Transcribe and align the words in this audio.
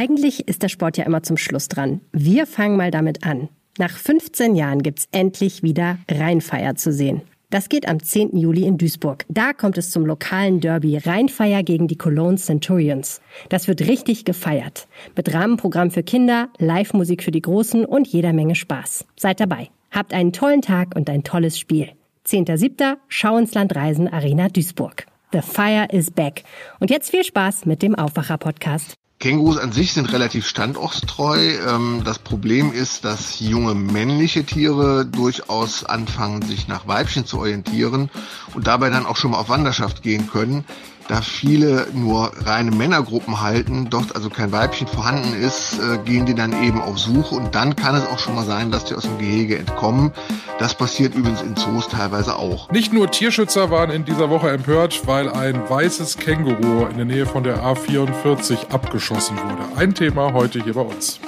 Eigentlich 0.00 0.48
ist 0.48 0.62
der 0.62 0.70
Sport 0.70 0.96
ja 0.96 1.04
immer 1.04 1.22
zum 1.22 1.36
Schluss 1.36 1.68
dran. 1.68 2.00
Wir 2.10 2.46
fangen 2.46 2.78
mal 2.78 2.90
damit 2.90 3.22
an. 3.26 3.50
Nach 3.76 3.94
15 3.94 4.56
Jahren 4.56 4.82
gibt's 4.82 5.06
endlich 5.12 5.62
wieder 5.62 5.98
Rheinfeier 6.10 6.74
zu 6.74 6.90
sehen. 6.90 7.20
Das 7.50 7.68
geht 7.68 7.86
am 7.86 8.02
10. 8.02 8.34
Juli 8.34 8.64
in 8.64 8.78
Duisburg. 8.78 9.26
Da 9.28 9.52
kommt 9.52 9.76
es 9.76 9.90
zum 9.90 10.06
lokalen 10.06 10.60
Derby 10.60 10.96
Rheinfeier 10.96 11.62
gegen 11.62 11.86
die 11.86 11.98
Cologne 11.98 12.38
Centurions. 12.38 13.20
Das 13.50 13.68
wird 13.68 13.82
richtig 13.82 14.24
gefeiert. 14.24 14.88
Mit 15.16 15.34
Rahmenprogramm 15.34 15.90
für 15.90 16.02
Kinder, 16.02 16.48
Live-Musik 16.56 17.22
für 17.22 17.30
die 17.30 17.42
Großen 17.42 17.84
und 17.84 18.08
jeder 18.08 18.32
Menge 18.32 18.54
Spaß. 18.54 19.04
Seid 19.16 19.38
dabei. 19.38 19.68
Habt 19.90 20.14
einen 20.14 20.32
tollen 20.32 20.62
Tag 20.62 20.96
und 20.96 21.10
ein 21.10 21.24
tolles 21.24 21.58
Spiel. 21.58 21.90
10.7. 22.26 22.96
Schau 23.08 23.36
ins 23.36 23.52
Land 23.52 23.76
Reisen 23.76 24.08
Arena 24.08 24.48
Duisburg. 24.48 25.04
The 25.32 25.42
Fire 25.42 25.88
is 25.92 26.10
back. 26.10 26.44
Und 26.78 26.90
jetzt 26.90 27.10
viel 27.10 27.22
Spaß 27.22 27.66
mit 27.66 27.82
dem 27.82 27.94
Aufwacher-Podcast. 27.94 28.96
Kängurus 29.20 29.58
an 29.58 29.70
sich 29.70 29.92
sind 29.92 30.10
relativ 30.14 30.46
standortstreu. 30.46 31.58
Ähm, 31.68 32.00
das 32.06 32.18
Problem 32.18 32.72
ist, 32.72 33.04
dass 33.04 33.38
junge 33.38 33.74
männliche 33.74 34.44
Tiere 34.44 35.04
durchaus 35.04 35.84
anfangen, 35.84 36.40
sich 36.40 36.68
nach 36.68 36.88
Weibchen 36.88 37.26
zu 37.26 37.38
orientieren 37.38 38.10
und 38.54 38.66
dabei 38.66 38.88
dann 38.88 39.04
auch 39.04 39.16
schon 39.16 39.32
mal 39.32 39.38
auf 39.38 39.50
Wanderschaft 39.50 40.02
gehen 40.02 40.26
können 40.30 40.64
da 41.10 41.22
viele 41.22 41.88
nur 41.92 42.30
reine 42.46 42.70
Männergruppen 42.70 43.40
halten, 43.40 43.88
dort 43.90 44.14
also 44.14 44.30
kein 44.30 44.52
Weibchen 44.52 44.86
vorhanden 44.86 45.34
ist, 45.34 45.76
äh, 45.80 45.98
gehen 46.04 46.24
die 46.24 46.36
dann 46.36 46.62
eben 46.62 46.80
auf 46.80 46.98
Suche 47.00 47.34
und 47.34 47.54
dann 47.56 47.74
kann 47.74 47.96
es 47.96 48.06
auch 48.06 48.20
schon 48.20 48.36
mal 48.36 48.44
sein, 48.44 48.70
dass 48.70 48.84
die 48.84 48.94
aus 48.94 49.02
dem 49.02 49.18
Gehege 49.18 49.58
entkommen. 49.58 50.12
Das 50.60 50.74
passiert 50.74 51.16
übrigens 51.16 51.42
in 51.42 51.56
Zoos 51.56 51.88
teilweise 51.88 52.36
auch. 52.36 52.70
Nicht 52.70 52.92
nur 52.92 53.10
Tierschützer 53.10 53.72
waren 53.72 53.90
in 53.90 54.04
dieser 54.04 54.30
Woche 54.30 54.50
empört, 54.50 55.02
weil 55.06 55.28
ein 55.28 55.68
weißes 55.68 56.16
Känguru 56.16 56.86
in 56.86 56.96
der 56.96 57.06
Nähe 57.06 57.26
von 57.26 57.42
der 57.42 57.60
A44 57.60 58.70
abgeschossen 58.70 59.36
wurde. 59.36 59.64
Ein 59.76 59.94
Thema 59.94 60.32
heute 60.32 60.62
hier 60.62 60.74
bei 60.74 60.82
uns. 60.82 61.18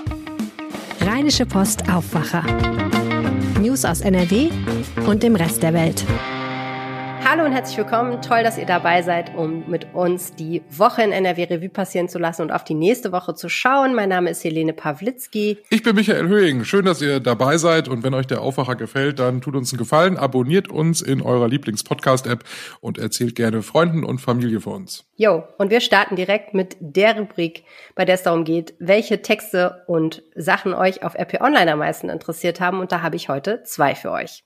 Rheinische 1.01 1.45
Post 1.45 1.91
Aufwacher. 1.91 2.45
News 3.61 3.85
aus 3.85 4.01
NRW 4.01 4.51
und 5.09 5.25
dem 5.25 5.35
Rest 5.35 5.65
der 5.65 5.75
Welt. 5.75 6.05
Hallo 7.25 7.45
und 7.45 7.53
herzlich 7.53 7.79
willkommen. 7.79 8.21
Toll, 8.21 8.43
dass 8.43 8.59
ihr 8.59 8.67
dabei 8.67 9.03
seid, 9.03 9.37
um 9.37 9.71
mit 9.71 9.95
uns 9.95 10.35
die 10.35 10.61
Woche 10.69 11.03
in 11.03 11.13
NRW 11.13 11.45
Revue 11.45 11.69
passieren 11.69 12.09
zu 12.09 12.19
lassen 12.19 12.43
und 12.43 12.51
auf 12.51 12.65
die 12.65 12.75
nächste 12.75 13.13
Woche 13.13 13.35
zu 13.35 13.49
schauen. 13.49 13.95
Mein 13.95 14.09
Name 14.09 14.29
ist 14.31 14.43
Helene 14.43 14.73
Pawlitzki. 14.73 15.59
Ich 15.71 15.85
bin 15.85 15.95
Michael 15.95 16.27
Höhing. 16.27 16.65
Schön, 16.65 16.85
dass 16.85 17.01
ihr 17.01 17.21
dabei 17.21 17.59
seid. 17.59 17.87
Und 17.87 18.03
wenn 18.03 18.13
euch 18.13 18.27
der 18.27 18.43
Aufwacher 18.43 18.75
gefällt, 18.75 19.21
dann 19.21 19.41
tut 19.41 19.55
uns 19.55 19.73
einen 19.73 19.79
Gefallen. 19.79 20.17
Abonniert 20.17 20.69
uns 20.69 21.01
in 21.01 21.23
eurer 21.23 21.47
Lieblings-Podcast-App 21.47 22.43
und 22.81 22.99
erzählt 22.99 23.37
gerne 23.37 23.63
Freunden 23.63 24.03
und 24.03 24.21
Familie 24.21 24.61
von 24.61 24.83
uns. 24.83 25.05
Jo, 25.15 25.45
und 25.59 25.71
wir 25.71 25.81
starten 25.81 26.17
direkt 26.17 26.55
mit 26.55 26.77
der 26.81 27.17
Rubrik, 27.17 27.63
bei 27.95 28.05
der 28.05 28.17
es 28.17 28.25
darum 28.25 28.43
geht, 28.43 28.75
welche 28.81 29.23
Texte 29.23 29.85
und 29.87 30.25
Sachen 30.35 30.75
euch 30.75 31.05
auf 31.05 31.15
RP 31.15 31.41
Online 31.41 31.73
am 31.73 31.79
meisten 31.79 32.09
interessiert 32.09 32.61
haben. 32.61 32.81
Und 32.81 32.91
da 32.91 33.01
habe 33.01 33.15
ich 33.15 33.29
heute 33.29 33.63
zwei 33.63 33.95
für 33.95 34.11
euch. 34.11 34.43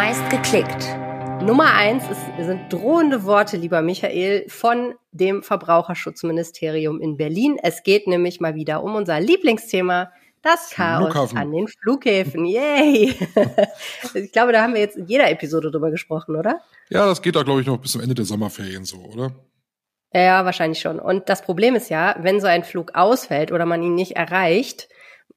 Meist 0.00 0.30
geklickt. 0.30 0.96
Nummer 1.42 1.74
eins 1.74 2.04
ist, 2.08 2.46
sind 2.46 2.72
drohende 2.72 3.24
Worte, 3.24 3.56
lieber 3.56 3.82
Michael, 3.82 4.48
von 4.48 4.94
dem 5.10 5.42
Verbraucherschutzministerium 5.42 7.00
in 7.00 7.16
Berlin. 7.16 7.58
Es 7.60 7.82
geht 7.82 8.06
nämlich 8.06 8.38
mal 8.38 8.54
wieder 8.54 8.84
um 8.84 8.94
unser 8.94 9.18
Lieblingsthema, 9.18 10.12
das 10.40 10.70
Chaos 10.70 11.06
Flughafen. 11.06 11.38
an 11.38 11.50
den 11.50 11.66
Flughäfen. 11.66 12.44
Yay! 12.44 13.12
ich 14.14 14.30
glaube, 14.30 14.52
da 14.52 14.62
haben 14.62 14.74
wir 14.74 14.80
jetzt 14.80 14.96
in 14.96 15.06
jeder 15.06 15.28
Episode 15.32 15.72
drüber 15.72 15.90
gesprochen, 15.90 16.36
oder? 16.36 16.60
Ja, 16.90 17.04
das 17.06 17.20
geht 17.20 17.34
da, 17.34 17.42
glaube 17.42 17.62
ich, 17.62 17.66
noch 17.66 17.78
bis 17.78 17.90
zum 17.90 18.00
Ende 18.00 18.14
der 18.14 18.24
Sommerferien 18.24 18.84
so, 18.84 18.98
oder? 18.98 19.32
Ja, 20.14 20.44
wahrscheinlich 20.44 20.78
schon. 20.78 21.00
Und 21.00 21.28
das 21.28 21.42
Problem 21.42 21.74
ist 21.74 21.90
ja, 21.90 22.14
wenn 22.20 22.40
so 22.40 22.46
ein 22.46 22.62
Flug 22.62 22.94
ausfällt 22.94 23.50
oder 23.50 23.66
man 23.66 23.82
ihn 23.82 23.96
nicht 23.96 24.12
erreicht, 24.12 24.88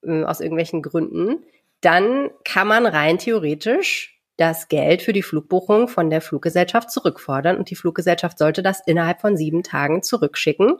äh, 0.04 0.24
aus 0.24 0.40
irgendwelchen 0.40 0.84
Gründen, 0.84 1.44
dann 1.82 2.30
kann 2.44 2.68
man 2.68 2.86
rein 2.86 3.18
theoretisch 3.18 4.21
das 4.38 4.68
Geld 4.68 5.02
für 5.02 5.14
die 5.14 5.24
Flugbuchung 5.24 5.88
von 5.88 6.10
der 6.10 6.22
Fluggesellschaft 6.22 6.90
zurückfordern 6.90 7.58
und 7.58 7.70
die 7.70 7.76
Fluggesellschaft 7.76 8.38
sollte 8.38 8.64
das 8.64 8.82
innerhalb 8.86 9.22
von 9.22 9.38
sieben 9.38 9.64
Tagen 9.64 10.04
zurückschicken. 10.04 10.78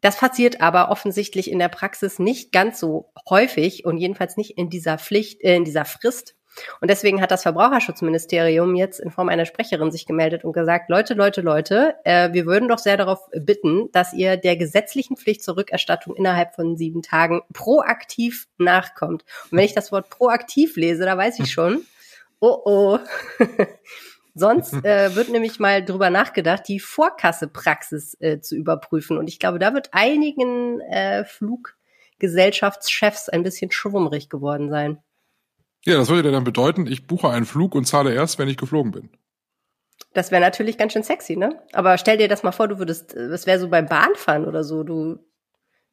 Das 0.00 0.16
passiert 0.16 0.60
aber 0.60 0.90
offensichtlich 0.90 1.50
in 1.50 1.60
der 1.60 1.68
Praxis 1.68 2.18
nicht 2.18 2.50
ganz 2.50 2.80
so 2.80 3.12
häufig 3.30 3.84
und 3.84 3.98
jedenfalls 3.98 4.36
nicht 4.36 4.58
in 4.58 4.68
dieser 4.68 4.98
Pflicht, 4.98 5.42
äh, 5.42 5.54
in 5.54 5.64
dieser 5.64 5.84
Frist. 5.84 6.34
Und 6.80 6.90
deswegen 6.90 7.20
hat 7.22 7.30
das 7.30 7.42
Verbraucherschutzministerium 7.42 8.74
jetzt 8.74 9.00
in 9.00 9.10
Form 9.10 9.28
einer 9.28 9.46
Sprecherin 9.46 9.90
sich 9.90 10.04
gemeldet 10.04 10.44
und 10.44 10.52
gesagt, 10.52 10.90
Leute, 10.90 11.14
Leute, 11.14 11.40
Leute, 11.40 11.94
äh, 12.04 12.32
wir 12.32 12.46
würden 12.46 12.68
doch 12.68 12.78
sehr 12.78 12.96
darauf 12.96 13.20
bitten, 13.32 13.90
dass 13.92 14.12
ihr 14.12 14.36
der 14.36 14.56
gesetzlichen 14.56 15.16
Pflicht 15.16 15.42
zur 15.42 15.56
Rückerstattung 15.56 16.14
innerhalb 16.14 16.54
von 16.54 16.76
sieben 16.76 17.02
Tagen 17.02 17.42
proaktiv 17.54 18.48
nachkommt. 18.58 19.24
Und 19.50 19.58
wenn 19.58 19.64
ich 19.64 19.74
das 19.74 19.92
Wort 19.92 20.10
proaktiv 20.10 20.76
lese, 20.76 21.04
da 21.04 21.16
weiß 21.16 21.38
ich 21.38 21.50
schon, 21.50 21.86
oh 22.42 22.62
oh. 22.64 22.98
Sonst 24.34 24.72
äh, 24.84 25.14
wird 25.14 25.28
nämlich 25.28 25.58
mal 25.58 25.84
drüber 25.84 26.10
nachgedacht, 26.10 26.66
die 26.66 26.80
Vorkassepraxis 26.80 28.16
äh, 28.20 28.40
zu 28.40 28.56
überprüfen. 28.56 29.18
Und 29.18 29.28
ich 29.28 29.38
glaube, 29.38 29.58
da 29.58 29.74
wird 29.74 29.90
einigen 29.92 30.80
äh, 30.80 31.24
Fluggesellschaftschefs 31.24 33.28
ein 33.28 33.42
bisschen 33.42 33.70
schwummrig 33.70 34.30
geworden 34.30 34.70
sein. 34.70 35.02
Ja, 35.84 35.96
das 35.96 36.08
würde 36.08 36.30
dann 36.30 36.44
bedeuten, 36.44 36.86
ich 36.86 37.06
buche 37.06 37.28
einen 37.28 37.44
Flug 37.44 37.74
und 37.74 37.84
zahle 37.84 38.14
erst, 38.14 38.38
wenn 38.38 38.48
ich 38.48 38.56
geflogen 38.56 38.92
bin. 38.92 39.10
Das 40.14 40.30
wäre 40.30 40.40
natürlich 40.40 40.78
ganz 40.78 40.92
schön 40.92 41.02
sexy, 41.02 41.36
ne? 41.36 41.60
Aber 41.72 41.98
stell 41.98 42.16
dir 42.16 42.28
das 42.28 42.42
mal 42.42 42.52
vor, 42.52 42.68
du 42.68 42.78
würdest, 42.78 43.14
das 43.14 43.46
wäre 43.46 43.58
so 43.58 43.68
beim 43.68 43.86
Bahnfahren 43.86 44.46
oder 44.46 44.64
so, 44.64 44.82
du 44.82 45.18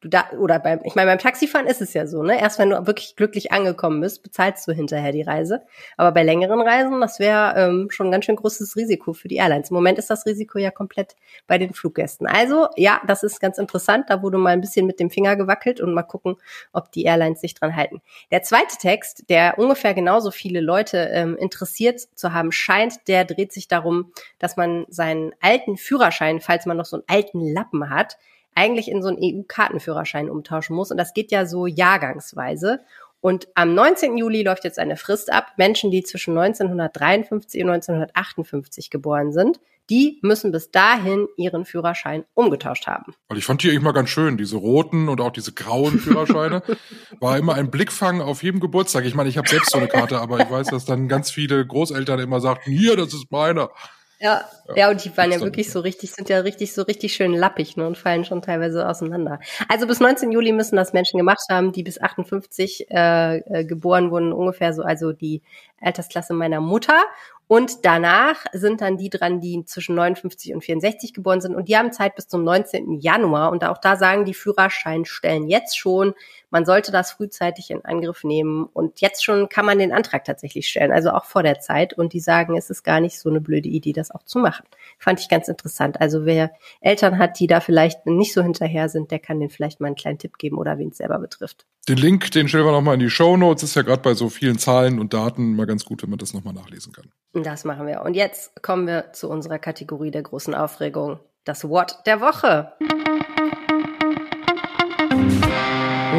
du 0.00 0.08
da 0.08 0.30
oder 0.38 0.58
beim 0.58 0.80
ich 0.84 0.94
meine 0.94 1.10
beim 1.10 1.18
Taxifahren 1.18 1.66
ist 1.66 1.82
es 1.82 1.92
ja 1.92 2.06
so, 2.06 2.22
ne? 2.22 2.40
Erst 2.40 2.58
wenn 2.58 2.70
du 2.70 2.86
wirklich 2.86 3.16
glücklich 3.16 3.52
angekommen 3.52 4.00
bist, 4.00 4.22
bezahlst 4.22 4.66
du 4.66 4.72
hinterher 4.72 5.12
die 5.12 5.22
Reise. 5.22 5.62
Aber 5.96 6.12
bei 6.12 6.22
längeren 6.22 6.60
Reisen, 6.60 7.00
das 7.00 7.18
wäre 7.18 7.54
ähm, 7.56 7.88
schon 7.90 8.08
ein 8.08 8.12
ganz 8.12 8.24
schön 8.24 8.36
großes 8.36 8.76
Risiko 8.76 9.12
für 9.12 9.28
die 9.28 9.36
Airlines. 9.36 9.70
Im 9.70 9.74
Moment 9.74 9.98
ist 9.98 10.10
das 10.10 10.24
Risiko 10.26 10.58
ja 10.58 10.70
komplett 10.70 11.16
bei 11.46 11.58
den 11.58 11.74
Fluggästen. 11.74 12.26
Also 12.26 12.68
ja, 12.76 13.00
das 13.06 13.22
ist 13.22 13.40
ganz 13.40 13.58
interessant. 13.58 14.06
Da 14.08 14.22
wurde 14.22 14.38
mal 14.38 14.50
ein 14.50 14.60
bisschen 14.60 14.86
mit 14.86 15.00
dem 15.00 15.10
Finger 15.10 15.36
gewackelt 15.36 15.80
und 15.80 15.92
mal 15.92 16.02
gucken, 16.02 16.36
ob 16.72 16.90
die 16.92 17.04
Airlines 17.04 17.40
sich 17.40 17.54
dran 17.54 17.76
halten. 17.76 18.00
Der 18.30 18.42
zweite 18.42 18.76
Text, 18.78 19.28
der 19.28 19.58
ungefähr 19.58 19.94
genauso 19.94 20.30
viele 20.30 20.60
Leute 20.60 21.10
ähm, 21.12 21.36
interessiert 21.36 22.00
zu 22.14 22.32
haben 22.32 22.52
scheint, 22.52 23.06
der 23.08 23.24
dreht 23.24 23.52
sich 23.52 23.68
darum, 23.68 24.12
dass 24.38 24.56
man 24.56 24.86
seinen 24.88 25.32
alten 25.40 25.76
Führerschein, 25.76 26.40
falls 26.40 26.64
man 26.66 26.76
noch 26.76 26.86
so 26.86 26.96
einen 26.96 27.04
alten 27.06 27.40
Lappen 27.40 27.90
hat, 27.90 28.16
eigentlich 28.54 28.90
in 28.90 29.02
so 29.02 29.08
einen 29.08 29.18
EU-Kartenführerschein 29.22 30.30
umtauschen 30.30 30.76
muss. 30.76 30.90
Und 30.90 30.96
das 30.96 31.14
geht 31.14 31.30
ja 31.30 31.46
so 31.46 31.66
jahrgangsweise. 31.66 32.80
Und 33.20 33.48
am 33.54 33.74
19. 33.74 34.16
Juli 34.16 34.42
läuft 34.42 34.64
jetzt 34.64 34.78
eine 34.78 34.96
Frist 34.96 35.32
ab. 35.32 35.52
Menschen, 35.56 35.90
die 35.90 36.02
zwischen 36.02 36.36
1953 36.36 37.62
und 37.62 37.70
1958 37.70 38.90
geboren 38.90 39.32
sind, 39.32 39.60
die 39.90 40.20
müssen 40.22 40.52
bis 40.52 40.70
dahin 40.70 41.26
ihren 41.36 41.64
Führerschein 41.64 42.24
umgetauscht 42.34 42.86
haben. 42.86 43.12
Weil 43.28 43.38
ich 43.38 43.44
fand 43.44 43.62
die 43.62 43.68
eigentlich 43.68 43.82
mal 43.82 43.92
ganz 43.92 44.08
schön, 44.08 44.38
diese 44.38 44.56
roten 44.56 45.08
und 45.08 45.20
auch 45.20 45.32
diese 45.32 45.52
grauen 45.52 45.98
Führerscheine. 45.98 46.62
War 47.18 47.36
immer 47.36 47.54
ein 47.54 47.70
Blickfang 47.70 48.20
auf 48.20 48.42
jedem 48.42 48.60
Geburtstag. 48.60 49.04
Ich 49.04 49.16
meine, 49.16 49.28
ich 49.28 49.36
habe 49.36 49.48
selbst 49.48 49.72
so 49.72 49.78
eine 49.78 49.88
Karte, 49.88 50.20
aber 50.20 50.38
ich 50.38 50.50
weiß, 50.50 50.68
dass 50.68 50.84
dann 50.84 51.08
ganz 51.08 51.30
viele 51.30 51.66
Großeltern 51.66 52.20
immer 52.20 52.40
sagten, 52.40 52.70
hier, 52.70 52.96
das 52.96 53.12
ist 53.12 53.30
meiner. 53.32 53.70
Ja, 54.22 54.44
ja, 54.68 54.76
ja, 54.76 54.90
und 54.90 55.02
die 55.02 55.16
waren 55.16 55.32
ja 55.32 55.40
wirklich 55.40 55.70
so 55.70 55.80
richtig, 55.80 56.12
sind 56.12 56.28
ja 56.28 56.40
richtig, 56.40 56.74
so 56.74 56.82
richtig 56.82 57.14
schön 57.14 57.32
lappig 57.32 57.78
ne, 57.78 57.86
und 57.86 57.96
fallen 57.96 58.26
schon 58.26 58.42
teilweise 58.42 58.86
auseinander. 58.86 59.40
Also 59.66 59.86
bis 59.86 59.98
19 59.98 60.30
Juli 60.30 60.52
müssen 60.52 60.76
das 60.76 60.92
Menschen 60.92 61.16
gemacht 61.16 61.40
haben, 61.50 61.72
die 61.72 61.82
bis 61.82 61.98
58 61.98 62.90
äh, 62.90 63.38
äh, 63.38 63.64
geboren 63.64 64.10
wurden, 64.10 64.34
ungefähr 64.34 64.74
so, 64.74 64.82
also 64.82 65.12
die 65.12 65.40
Altersklasse 65.80 66.34
meiner 66.34 66.60
Mutter. 66.60 67.02
Und 67.52 67.84
danach 67.84 68.44
sind 68.52 68.80
dann 68.80 68.96
die 68.96 69.10
dran, 69.10 69.40
die 69.40 69.64
zwischen 69.64 69.96
59 69.96 70.54
und 70.54 70.62
64 70.62 71.12
geboren 71.12 71.40
sind. 71.40 71.56
Und 71.56 71.68
die 71.68 71.76
haben 71.76 71.90
Zeit 71.90 72.14
bis 72.14 72.28
zum 72.28 72.44
19. 72.44 73.00
Januar. 73.00 73.50
Und 73.50 73.64
auch 73.64 73.78
da 73.78 73.96
sagen 73.96 74.24
die 74.24 74.34
Führerscheinstellen 74.34 75.48
jetzt 75.48 75.76
schon, 75.76 76.14
man 76.50 76.64
sollte 76.64 76.92
das 76.92 77.10
frühzeitig 77.10 77.72
in 77.72 77.84
Angriff 77.84 78.22
nehmen. 78.22 78.66
Und 78.72 79.00
jetzt 79.00 79.24
schon 79.24 79.48
kann 79.48 79.66
man 79.66 79.80
den 79.80 79.92
Antrag 79.92 80.24
tatsächlich 80.24 80.68
stellen, 80.68 80.92
also 80.92 81.10
auch 81.10 81.24
vor 81.24 81.42
der 81.42 81.58
Zeit. 81.58 81.92
Und 81.92 82.12
die 82.12 82.20
sagen, 82.20 82.56
es 82.56 82.70
ist 82.70 82.84
gar 82.84 83.00
nicht 83.00 83.18
so 83.18 83.28
eine 83.28 83.40
blöde 83.40 83.68
Idee, 83.68 83.94
das 83.94 84.12
auch 84.12 84.22
zu 84.22 84.38
machen. 84.38 84.64
Fand 85.00 85.18
ich 85.18 85.28
ganz 85.28 85.48
interessant. 85.48 86.00
Also 86.00 86.26
wer 86.26 86.52
Eltern 86.80 87.18
hat, 87.18 87.40
die 87.40 87.48
da 87.48 87.58
vielleicht 87.58 88.06
nicht 88.06 88.32
so 88.32 88.44
hinterher 88.44 88.88
sind, 88.88 89.10
der 89.10 89.18
kann 89.18 89.40
den 89.40 89.50
vielleicht 89.50 89.80
mal 89.80 89.88
einen 89.88 89.96
kleinen 89.96 90.18
Tipp 90.18 90.38
geben 90.38 90.56
oder 90.56 90.78
wen 90.78 90.90
es 90.90 90.98
selber 90.98 91.18
betrifft. 91.18 91.66
Den 91.88 91.96
Link, 91.96 92.30
den 92.32 92.46
stellen 92.48 92.66
wir 92.66 92.72
nochmal 92.72 92.94
in 92.94 93.00
die 93.00 93.10
Show 93.10 93.36
Notes. 93.36 93.62
Ist 93.62 93.74
ja 93.74 93.82
gerade 93.82 94.02
bei 94.02 94.14
so 94.14 94.28
vielen 94.28 94.58
Zahlen 94.58 95.00
und 95.00 95.14
Daten 95.14 95.56
mal 95.56 95.66
ganz 95.66 95.84
gut, 95.84 96.02
wenn 96.02 96.10
man 96.10 96.18
das 96.18 96.34
nochmal 96.34 96.52
nachlesen 96.54 96.92
kann. 96.92 97.10
Das 97.32 97.64
machen 97.64 97.86
wir. 97.86 98.02
Und 98.02 98.14
jetzt 98.14 98.62
kommen 98.62 98.86
wir 98.86 99.12
zu 99.12 99.28
unserer 99.30 99.58
Kategorie 99.58 100.10
der 100.10 100.22
großen 100.22 100.54
Aufregung. 100.54 101.20
Das 101.44 101.68
What 101.68 101.98
der 102.06 102.20
Woche. 102.20 102.72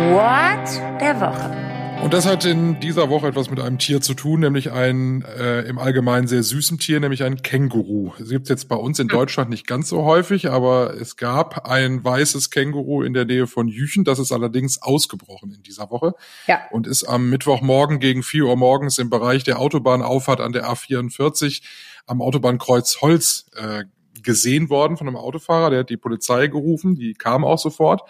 What 0.10 1.00
der 1.00 1.22
Woche. 1.22 1.61
Und 2.01 2.13
das 2.15 2.25
hat 2.25 2.45
in 2.45 2.80
dieser 2.80 3.09
Woche 3.09 3.27
etwas 3.27 3.51
mit 3.51 3.59
einem 3.59 3.77
Tier 3.77 4.01
zu 4.01 4.15
tun, 4.15 4.39
nämlich 4.39 4.71
ein 4.71 5.21
äh, 5.21 5.62
im 5.62 5.77
Allgemeinen 5.77 6.27
sehr 6.27 6.42
süßem 6.42 6.80
Tier, 6.80 7.00
nämlich 7.00 7.24
ein 7.24 7.44
Känguru. 7.44 8.13
Es 8.19 8.30
gibt 8.30 8.50
jetzt 8.50 8.68
bei 8.68 8.75
uns 8.75 8.98
in 8.98 9.07
Deutschland 9.07 9.51
nicht 9.51 9.68
ganz 9.68 9.88
so 9.89 10.03
häufig, 10.03 10.50
aber 10.50 10.95
es 11.00 11.15
gab 11.15 11.69
ein 11.69 12.03
weißes 12.03 12.50
Känguru 12.50 13.03
in 13.03 13.13
der 13.13 13.25
Nähe 13.25 13.45
von 13.45 13.68
Jüchen. 13.68 14.03
Das 14.03 14.18
ist 14.18 14.31
allerdings 14.31 14.81
ausgebrochen 14.81 15.51
in 15.53 15.62
dieser 15.62 15.92
Woche 15.92 16.13
Ja. 16.48 16.62
und 16.71 16.88
ist 16.88 17.03
am 17.03 17.30
Mittwochmorgen 17.30 18.00
gegen 18.00 18.24
4 18.24 18.45
Uhr 18.45 18.57
morgens 18.57 18.97
im 18.97 19.12
Bereich 19.12 19.44
der 19.44 19.59
Autobahnauffahrt 19.59 20.42
an 20.42 20.54
der 20.54 20.65
A44 20.69 21.62
am 22.07 22.21
Autobahnkreuz 22.24 22.97
Holz 23.01 23.45
äh, 23.56 23.83
gesehen 24.24 24.69
worden 24.69 24.97
von 24.97 25.07
einem 25.07 25.18
Autofahrer. 25.18 25.69
Der 25.69 25.80
hat 25.81 25.89
die 25.92 25.97
Polizei 25.97 26.47
gerufen, 26.47 26.95
die 26.95 27.13
kam 27.13 27.45
auch 27.45 27.59
sofort. 27.59 28.01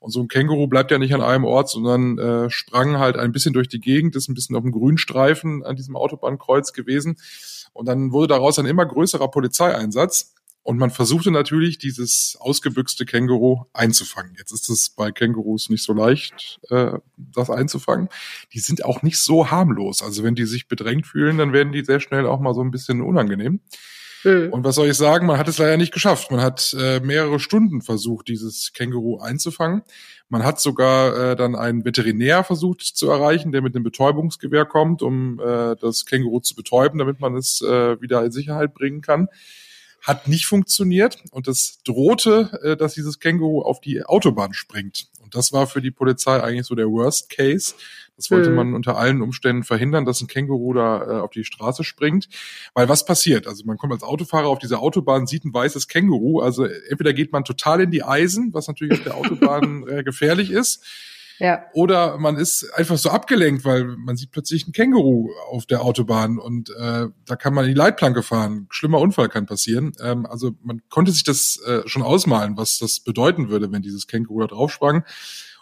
Und 0.00 0.10
so 0.12 0.20
ein 0.20 0.28
Känguru 0.28 0.66
bleibt 0.66 0.90
ja 0.90 0.98
nicht 0.98 1.14
an 1.14 1.20
einem 1.20 1.44
Ort, 1.44 1.68
sondern 1.68 2.18
äh, 2.18 2.50
sprang 2.50 2.98
halt 2.98 3.16
ein 3.16 3.32
bisschen 3.32 3.52
durch 3.52 3.68
die 3.68 3.80
Gegend, 3.80 4.16
ist 4.16 4.28
ein 4.28 4.34
bisschen 4.34 4.56
auf 4.56 4.62
dem 4.62 4.72
Grünstreifen 4.72 5.62
an 5.62 5.76
diesem 5.76 5.94
Autobahnkreuz 5.94 6.72
gewesen. 6.72 7.18
Und 7.74 7.86
dann 7.86 8.10
wurde 8.10 8.28
daraus 8.28 8.58
ein 8.58 8.66
immer 8.66 8.86
größerer 8.86 9.30
Polizeieinsatz. 9.30 10.34
Und 10.62 10.78
man 10.78 10.90
versuchte 10.90 11.30
natürlich, 11.30 11.78
dieses 11.78 12.36
ausgebüxte 12.40 13.06
Känguru 13.06 13.64
einzufangen. 13.72 14.34
Jetzt 14.38 14.52
ist 14.52 14.68
es 14.68 14.90
bei 14.90 15.10
Kängurus 15.10 15.68
nicht 15.70 15.82
so 15.82 15.92
leicht, 15.92 16.60
äh, 16.68 16.92
das 17.16 17.50
einzufangen. 17.50 18.08
Die 18.52 18.60
sind 18.60 18.84
auch 18.84 19.02
nicht 19.02 19.18
so 19.18 19.50
harmlos. 19.50 20.02
Also 20.02 20.22
wenn 20.22 20.34
die 20.34 20.44
sich 20.44 20.68
bedrängt 20.68 21.06
fühlen, 21.06 21.38
dann 21.38 21.52
werden 21.52 21.72
die 21.72 21.84
sehr 21.84 22.00
schnell 22.00 22.26
auch 22.26 22.40
mal 22.40 22.54
so 22.54 22.62
ein 22.62 22.70
bisschen 22.70 23.02
unangenehm. 23.02 23.60
Hm. 24.22 24.52
Und 24.52 24.64
was 24.64 24.74
soll 24.74 24.88
ich 24.88 24.96
sagen? 24.96 25.26
Man 25.26 25.38
hat 25.38 25.48
es 25.48 25.58
leider 25.58 25.76
nicht 25.76 25.92
geschafft. 25.92 26.30
Man 26.30 26.40
hat 26.40 26.74
äh, 26.78 27.00
mehrere 27.00 27.40
Stunden 27.40 27.80
versucht, 27.80 28.28
dieses 28.28 28.72
Känguru 28.72 29.18
einzufangen. 29.18 29.82
Man 30.28 30.44
hat 30.44 30.60
sogar 30.60 31.32
äh, 31.32 31.36
dann 31.36 31.56
einen 31.56 31.84
Veterinär 31.84 32.44
versucht 32.44 32.82
zu 32.82 33.10
erreichen, 33.10 33.50
der 33.50 33.62
mit 33.62 33.74
einem 33.74 33.84
Betäubungsgewehr 33.84 34.64
kommt, 34.64 35.02
um 35.02 35.40
äh, 35.40 35.74
das 35.80 36.04
Känguru 36.04 36.40
zu 36.40 36.54
betäuben, 36.54 36.98
damit 36.98 37.20
man 37.20 37.34
es 37.34 37.62
äh, 37.62 38.00
wieder 38.00 38.24
in 38.24 38.30
Sicherheit 38.30 38.74
bringen 38.74 39.00
kann. 39.00 39.28
Hat 40.02 40.28
nicht 40.28 40.46
funktioniert 40.46 41.22
und 41.30 41.48
es 41.48 41.82
drohte, 41.84 42.60
äh, 42.62 42.76
dass 42.76 42.94
dieses 42.94 43.18
Känguru 43.18 43.62
auf 43.62 43.80
die 43.80 44.04
Autobahn 44.04 44.52
springt. 44.52 45.08
Und 45.30 45.36
das 45.36 45.52
war 45.52 45.68
für 45.68 45.80
die 45.80 45.92
Polizei 45.92 46.42
eigentlich 46.42 46.66
so 46.66 46.74
der 46.74 46.90
Worst 46.90 47.30
Case. 47.30 47.74
Das 48.16 48.32
wollte 48.32 48.48
Hm. 48.48 48.56
man 48.56 48.74
unter 48.74 48.96
allen 48.96 49.22
Umständen 49.22 49.62
verhindern, 49.62 50.04
dass 50.04 50.20
ein 50.20 50.26
Känguru 50.26 50.74
da 50.74 51.02
äh, 51.02 51.20
auf 51.20 51.30
die 51.30 51.44
Straße 51.44 51.84
springt. 51.84 52.28
Weil 52.74 52.88
was 52.88 53.04
passiert? 53.04 53.46
Also 53.46 53.64
man 53.64 53.78
kommt 53.78 53.92
als 53.92 54.02
Autofahrer 54.02 54.48
auf 54.48 54.58
diese 54.58 54.80
Autobahn, 54.80 55.28
sieht 55.28 55.44
ein 55.44 55.54
weißes 55.54 55.86
Känguru. 55.86 56.40
Also 56.40 56.64
entweder 56.64 57.12
geht 57.12 57.30
man 57.30 57.44
total 57.44 57.80
in 57.80 57.92
die 57.92 58.02
Eisen, 58.02 58.52
was 58.52 58.66
natürlich 58.66 58.98
auf 58.98 59.04
der 59.04 59.16
Autobahn 59.16 59.86
äh, 59.88 60.02
gefährlich 60.02 60.50
ist, 60.50 60.84
Ja. 61.40 61.64
oder 61.72 62.18
man 62.18 62.36
ist 62.36 62.70
einfach 62.74 62.98
so 62.98 63.10
abgelenkt, 63.10 63.64
weil 63.64 63.84
man 63.84 64.16
sieht 64.16 64.30
plötzlich 64.30 64.68
ein 64.68 64.72
Känguru 64.72 65.30
auf 65.50 65.66
der 65.66 65.82
Autobahn 65.82 66.38
und 66.38 66.70
äh, 66.70 67.06
da 67.26 67.36
kann 67.36 67.54
man 67.54 67.64
in 67.64 67.70
die 67.70 67.78
Leitplanke 67.78 68.22
fahren. 68.22 68.66
Schlimmer 68.70 69.00
Unfall 69.00 69.28
kann 69.28 69.46
passieren. 69.46 69.92
Ähm, 70.02 70.26
also 70.26 70.52
man 70.62 70.82
konnte 70.88 71.12
sich 71.12 71.24
das 71.24 71.60
äh, 71.66 71.80
schon 71.86 72.02
ausmalen, 72.02 72.56
was 72.56 72.78
das 72.78 73.00
bedeuten 73.00 73.48
würde, 73.48 73.72
wenn 73.72 73.82
dieses 73.82 74.06
Känguru 74.06 74.40
da 74.40 74.46
drauf 74.46 74.70
sprang. 74.70 75.04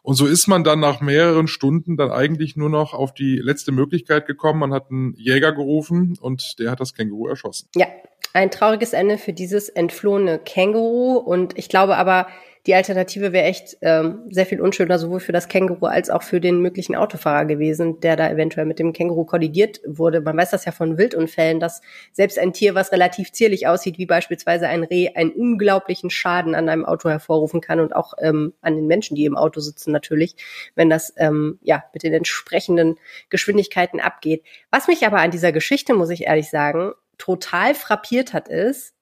Und 0.02 0.14
so 0.14 0.26
ist 0.26 0.46
man 0.46 0.64
dann 0.64 0.80
nach 0.80 1.00
mehreren 1.00 1.48
Stunden 1.48 1.96
dann 1.96 2.10
eigentlich 2.10 2.56
nur 2.56 2.70
noch 2.70 2.94
auf 2.94 3.12
die 3.12 3.36
letzte 3.36 3.72
Möglichkeit 3.72 4.26
gekommen. 4.26 4.60
Man 4.60 4.72
hat 4.72 4.90
einen 4.90 5.14
Jäger 5.14 5.52
gerufen 5.52 6.16
und 6.20 6.58
der 6.58 6.70
hat 6.70 6.80
das 6.80 6.94
Känguru 6.94 7.28
erschossen. 7.28 7.68
Ja, 7.76 7.86
ein 8.32 8.50
trauriges 8.50 8.92
Ende 8.92 9.18
für 9.18 9.32
dieses 9.32 9.68
entflohene 9.68 10.38
Känguru. 10.38 11.18
Und 11.18 11.58
ich 11.58 11.68
glaube 11.68 11.96
aber, 11.96 12.26
die 12.68 12.74
Alternative 12.74 13.32
wäre 13.32 13.46
echt 13.46 13.78
ähm, 13.80 14.24
sehr 14.28 14.44
viel 14.44 14.60
unschöner, 14.60 14.98
sowohl 14.98 15.20
für 15.20 15.32
das 15.32 15.48
Känguru 15.48 15.86
als 15.86 16.10
auch 16.10 16.22
für 16.22 16.38
den 16.38 16.60
möglichen 16.60 16.94
Autofahrer 16.94 17.46
gewesen, 17.46 17.98
der 18.00 18.14
da 18.14 18.28
eventuell 18.28 18.66
mit 18.66 18.78
dem 18.78 18.92
Känguru 18.92 19.24
kollidiert 19.24 19.80
wurde. 19.86 20.20
Man 20.20 20.36
weiß 20.36 20.50
das 20.50 20.66
ja 20.66 20.72
von 20.72 20.98
Wildunfällen, 20.98 21.60
dass 21.60 21.80
selbst 22.12 22.38
ein 22.38 22.52
Tier, 22.52 22.74
was 22.74 22.92
relativ 22.92 23.32
zierlich 23.32 23.66
aussieht, 23.66 23.96
wie 23.96 24.04
beispielsweise 24.04 24.68
ein 24.68 24.84
Reh, 24.84 25.08
einen 25.14 25.30
unglaublichen 25.30 26.10
Schaden 26.10 26.54
an 26.54 26.68
einem 26.68 26.84
Auto 26.84 27.08
hervorrufen 27.08 27.62
kann 27.62 27.80
und 27.80 27.96
auch 27.96 28.12
ähm, 28.20 28.52
an 28.60 28.76
den 28.76 28.86
Menschen, 28.86 29.14
die 29.14 29.24
im 29.24 29.38
Auto 29.38 29.60
sitzen 29.60 29.90
natürlich, 29.90 30.36
wenn 30.74 30.90
das 30.90 31.14
ähm, 31.16 31.58
ja 31.62 31.84
mit 31.94 32.02
den 32.02 32.12
entsprechenden 32.12 32.96
Geschwindigkeiten 33.30 33.98
abgeht. 33.98 34.44
Was 34.70 34.88
mich 34.88 35.06
aber 35.06 35.20
an 35.20 35.30
dieser 35.30 35.52
Geschichte, 35.52 35.94
muss 35.94 36.10
ich 36.10 36.26
ehrlich 36.26 36.50
sagen, 36.50 36.92
total 37.16 37.74
frappiert 37.74 38.34
hat, 38.34 38.48
ist, 38.48 38.92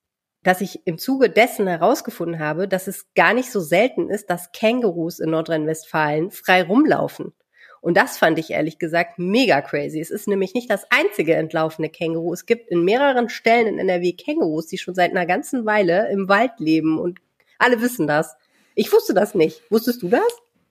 dass 0.46 0.60
ich 0.60 0.86
im 0.86 0.96
Zuge 0.96 1.28
dessen 1.28 1.66
herausgefunden 1.66 2.38
habe, 2.38 2.68
dass 2.68 2.86
es 2.86 3.06
gar 3.16 3.34
nicht 3.34 3.50
so 3.50 3.58
selten 3.58 4.08
ist, 4.08 4.30
dass 4.30 4.52
Kängurus 4.52 5.18
in 5.18 5.30
Nordrhein-Westfalen 5.30 6.30
frei 6.30 6.62
rumlaufen. 6.62 7.32
Und 7.80 7.96
das 7.96 8.16
fand 8.16 8.38
ich 8.38 8.50
ehrlich 8.50 8.78
gesagt 8.78 9.18
mega 9.18 9.60
crazy. 9.60 10.00
Es 10.00 10.10
ist 10.10 10.28
nämlich 10.28 10.54
nicht 10.54 10.70
das 10.70 10.84
einzige 10.90 11.34
entlaufene 11.34 11.88
Känguru. 11.88 12.32
Es 12.32 12.46
gibt 12.46 12.70
in 12.70 12.84
mehreren 12.84 13.28
Stellen 13.28 13.66
in 13.66 13.80
NRW 13.80 14.12
Kängurus, 14.12 14.68
die 14.68 14.78
schon 14.78 14.94
seit 14.94 15.10
einer 15.10 15.26
ganzen 15.26 15.66
Weile 15.66 16.08
im 16.12 16.28
Wald 16.28 16.52
leben 16.58 17.00
und 17.00 17.18
alle 17.58 17.80
wissen 17.80 18.06
das. 18.06 18.36
Ich 18.76 18.92
wusste 18.92 19.14
das 19.14 19.34
nicht. 19.34 19.62
Wusstest 19.68 20.02
du 20.02 20.08
das? 20.08 20.22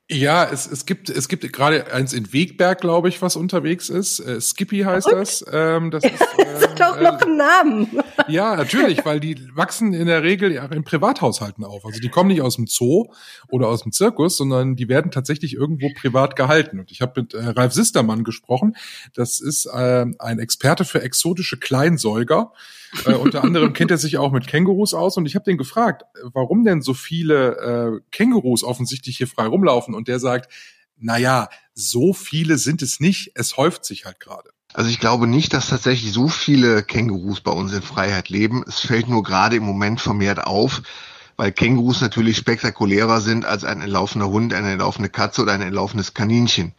Ja, 0.10 0.48
es, 0.50 0.72
es 0.72 0.86
gibt 0.86 1.10
es 1.10 1.28
gibt 1.28 1.52
gerade 1.52 1.92
eins 1.92 2.14
in 2.14 2.32
Wegberg, 2.32 2.80
glaube 2.80 3.10
ich, 3.10 3.22
was 3.22 3.36
unterwegs 3.36 3.90
ist. 3.90 4.20
Äh, 4.20 4.40
Skippy 4.40 4.82
heißt 4.82 5.08
Und? 5.08 5.16
das. 5.16 5.44
Ähm, 5.52 5.92
das, 5.92 6.04
ist, 6.06 6.22
Das 6.38 6.68
hat 6.70 6.80
doch 6.80 6.98
ähm, 6.98 7.04
noch 7.04 7.22
einen 7.22 7.38
Namen. 7.38 8.04
Ja, 8.28 8.56
natürlich, 8.56 9.06
weil 9.06 9.20
die 9.20 9.38
wachsen 9.56 9.94
in 9.94 10.08
der 10.08 10.24
Regel 10.24 10.52
ja 10.52 10.66
in 10.66 10.84
Privathaushalten 10.84 11.64
auf. 11.64 11.86
Also 11.86 12.00
die 12.00 12.10
kommen 12.10 12.30
nicht 12.30 12.42
aus 12.42 12.56
dem 12.56 12.68
Zoo 12.68 13.08
oder 13.50 13.68
aus 13.68 13.84
dem 13.84 13.92
Zirkus, 13.92 14.38
sondern 14.38 14.76
die 14.76 14.90
werden 14.90 15.12
tatsächlich 15.12 15.54
irgendwo 15.54 15.90
privat 15.94 16.36
gehalten. 16.36 16.80
Und 16.80 16.92
ich 16.92 17.02
habe 17.02 17.22
mit 17.22 17.34
äh, 17.34 17.44
Ralf 17.44 17.74
Sistermann 17.74 18.24
gesprochen. 18.24 18.76
Das 19.14 19.40
ist 19.40 19.66
äh, 19.66 20.06
ein 20.20 20.40
Experte 20.40 20.86
für 20.86 21.02
exotische 21.02 21.58
Kleinsäuger. 21.58 22.54
Äh, 23.06 23.14
unter 23.14 23.44
anderem 23.44 23.74
kennt 23.74 23.92
er 23.92 23.98
sich 23.98 24.18
auch 24.18 24.32
mit 24.32 24.48
Kängurus 24.48 24.94
aus. 24.94 25.18
Und 25.18 25.26
ich 25.26 25.36
habe 25.36 25.46
den 25.46 25.58
gefragt, 25.58 26.04
warum 26.34 26.64
denn 26.64 26.82
so 26.82 26.94
viele 26.94 27.58
äh, 27.58 28.02
Kängurus 28.12 28.64
offensichtlich 28.64 29.18
hier 29.18 29.28
frei 29.28 29.48
rumlaufen. 29.48 29.94
Und 29.94 30.08
der 30.08 30.20
sagt, 30.20 30.52
na 30.98 31.18
ja, 31.18 31.50
so 31.74 32.14
viele 32.14 32.58
sind 32.58 32.82
es 32.82 33.00
nicht. 33.00 33.32
Es 33.36 33.58
häuft 33.58 33.86
sich 33.86 34.06
halt 34.06 34.20
gerade. 34.20 34.55
Also 34.76 34.90
ich 34.90 35.00
glaube 35.00 35.26
nicht, 35.26 35.54
dass 35.54 35.70
tatsächlich 35.70 36.12
so 36.12 36.28
viele 36.28 36.84
Kängurus 36.84 37.40
bei 37.40 37.52
uns 37.52 37.72
in 37.72 37.82
Freiheit 37.82 38.28
leben. 38.28 38.62
Es 38.68 38.82
fällt 38.82 39.08
nur 39.08 39.24
gerade 39.24 39.56
im 39.56 39.64
Moment 39.64 40.02
vermehrt 40.02 40.46
auf, 40.46 40.82
weil 41.38 41.54
Kängurus 41.54 42.02
natürlich 42.02 42.36
spektakulärer 42.36 43.22
sind 43.22 43.46
als 43.46 43.64
ein 43.64 43.80
entlaufener 43.80 44.28
Hund, 44.28 44.54
eine 44.54 44.74
entlaufene 44.74 45.08
Katze 45.08 45.44
oder 45.44 45.54
ein 45.54 45.62
entlaufenes 45.62 46.14
Kaninchen. 46.14 46.74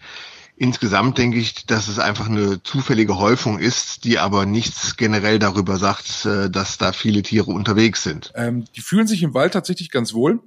Insgesamt 0.58 1.16
denke 1.16 1.38
ich, 1.38 1.64
dass 1.64 1.88
es 1.88 1.98
einfach 1.98 2.28
eine 2.28 2.62
zufällige 2.62 3.19
Häufung 3.19 3.58
ist, 3.58 4.04
die 4.04 4.19
aber 4.19 4.44
nichts 4.44 4.98
generell 4.98 5.38
darüber 5.38 5.78
sagt, 5.78 6.26
äh, 6.26 6.50
dass 6.50 6.76
da 6.76 6.93
viele 6.93 7.22
Tiere 7.22 7.50
unterwegs 7.50 8.02
sind. 8.02 8.31
Ähm, 8.34 8.66
die 8.76 8.82
fühlen 8.82 9.06
sich 9.06 9.22
im 9.22 9.32
Wald 9.32 9.54
tatsächlich 9.54 9.90
ganz 9.90 10.12
wohl, 10.12 10.40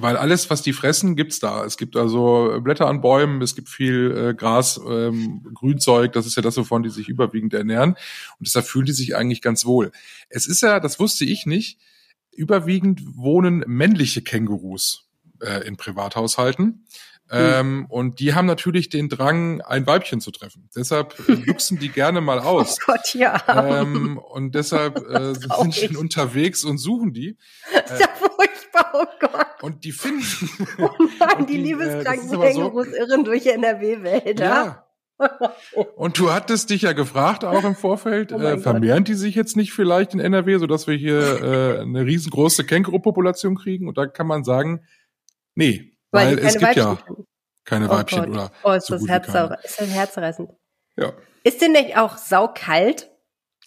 weil 0.00 0.16
alles, 0.16 0.50
was 0.50 0.62
die 0.62 0.72
fressen, 0.72 1.16
gibt's 1.16 1.40
da. 1.40 1.64
Es 1.64 1.76
gibt 1.76 1.96
also 1.96 2.58
Blätter 2.62 2.86
an 2.86 3.00
Bäumen, 3.00 3.42
es 3.42 3.54
gibt 3.54 3.68
viel 3.68 4.16
äh, 4.16 4.34
Gras, 4.34 4.80
ähm, 4.88 5.46
Grünzeug, 5.54 6.12
das 6.12 6.26
ist 6.26 6.36
ja 6.36 6.42
das, 6.42 6.56
wovon 6.56 6.82
die 6.82 6.90
sich 6.90 7.08
überwiegend 7.08 7.54
ernähren. 7.54 7.90
Und 7.90 8.46
deshalb 8.46 8.66
fühlen 8.66 8.86
die 8.86 8.92
sich 8.92 9.16
eigentlich 9.16 9.42
ganz 9.42 9.64
wohl. 9.64 9.92
Es 10.28 10.46
ist 10.46 10.62
ja, 10.62 10.80
das 10.80 11.00
wusste 11.00 11.24
ich 11.24 11.46
nicht, 11.46 11.78
überwiegend 12.32 13.02
wohnen 13.16 13.64
männliche 13.66 14.22
Kängurus 14.22 15.08
äh, 15.40 15.66
in 15.66 15.76
Privathaushalten. 15.76 16.86
Ähm, 17.30 17.86
und 17.88 18.20
die 18.20 18.34
haben 18.34 18.46
natürlich 18.46 18.90
den 18.90 19.08
Drang, 19.08 19.62
ein 19.62 19.86
Weibchen 19.86 20.20
zu 20.20 20.30
treffen. 20.30 20.68
Deshalb 20.76 21.16
äh, 21.28 21.32
luchsen 21.46 21.78
die 21.78 21.88
gerne 21.88 22.20
mal 22.20 22.38
aus. 22.38 22.76
Oh 22.82 22.92
Gott, 22.92 23.14
ja. 23.14 23.42
Ähm, 23.48 24.18
und 24.18 24.54
deshalb 24.54 24.98
äh, 25.08 25.34
sind 25.62 25.74
sie 25.74 25.96
unterwegs 25.96 26.64
und 26.64 26.78
suchen 26.78 27.12
die. 27.12 27.36
ja 27.98 28.08
furchtbar, 28.74 28.90
oh 28.94 29.06
Gott. 29.20 29.62
Und 29.62 29.84
die 29.84 29.92
finden. 29.92 30.22
Oh 30.78 30.90
nein, 31.20 31.38
Und 31.38 31.48
die, 31.50 31.54
die, 31.54 31.60
äh, 31.60 31.62
liebeskranken 31.64 32.28
aber 32.34 32.52
so- 32.52 32.60
Kängurus 32.60 32.88
irren 32.88 33.24
durch 33.24 33.46
NRW-Wälder. 33.46 34.44
ja. 34.44 34.80
Und 35.94 36.18
du 36.18 36.32
hattest 36.32 36.70
dich 36.70 36.82
ja 36.82 36.92
gefragt 36.92 37.44
auch 37.44 37.62
im 37.64 37.76
Vorfeld, 37.76 38.32
Oh 38.32 38.36
äh, 38.38 38.54
Gott. 38.54 38.62
vermehren 38.62 39.04
die 39.04 39.14
sich 39.14 39.34
jetzt 39.36 39.56
nicht 39.56 39.72
vielleicht 39.72 40.12
in 40.12 40.18
NRW, 40.20 40.58
sodass 40.58 40.86
wir 40.88 40.96
hier 40.96 41.20
äh, 41.42 41.80
eine 41.82 42.04
riesengroße 42.04 42.64
Känguru-Population 42.64 43.54
kriegen? 43.54 43.86
Und 43.88 43.96
da 43.96 44.06
kann 44.06 44.26
man 44.26 44.42
sagen, 44.42 44.84
nee, 45.54 45.92
weil, 46.10 46.36
die 46.36 46.42
es 46.42 46.58
gibt 46.58 46.74
ja 46.76 46.90
Weibchen 46.92 47.06
finden. 47.06 47.26
keine 47.64 47.86
Oh 47.88 47.92
Weibchen 47.92 48.18
Gott. 48.20 48.28
oder 48.30 48.50
Oh, 48.64 48.72
ist 48.72 48.86
so 48.86 48.94
das, 48.94 49.00
gut 49.00 49.08
wie 49.08 49.12
Herz, 49.12 49.26
keine. 49.28 49.58
ist 49.62 49.80
das 49.80 49.88
herzreißend. 49.88 50.50
Ja. 50.96 51.12
Ist 51.44 51.62
denn 51.62 51.72
nicht 51.72 51.96
auch 51.96 52.16
saukalt? 52.16 53.10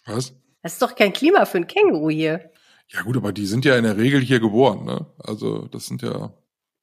Was? 0.06 0.34
Das 0.62 0.74
ist 0.74 0.82
doch 0.82 0.94
kein 0.96 1.12
Klima 1.14 1.46
für 1.46 1.58
ein 1.58 1.66
Känguru 1.66 2.10
hier. 2.10 2.50
Ja 2.90 3.02
gut, 3.02 3.16
aber 3.16 3.32
die 3.32 3.46
sind 3.46 3.64
ja 3.64 3.76
in 3.76 3.84
der 3.84 3.96
Regel 3.98 4.20
hier 4.20 4.40
geboren, 4.40 4.84
ne? 4.84 5.06
Also 5.18 5.66
das 5.68 5.86
sind 5.86 6.00
ja, 6.02 6.32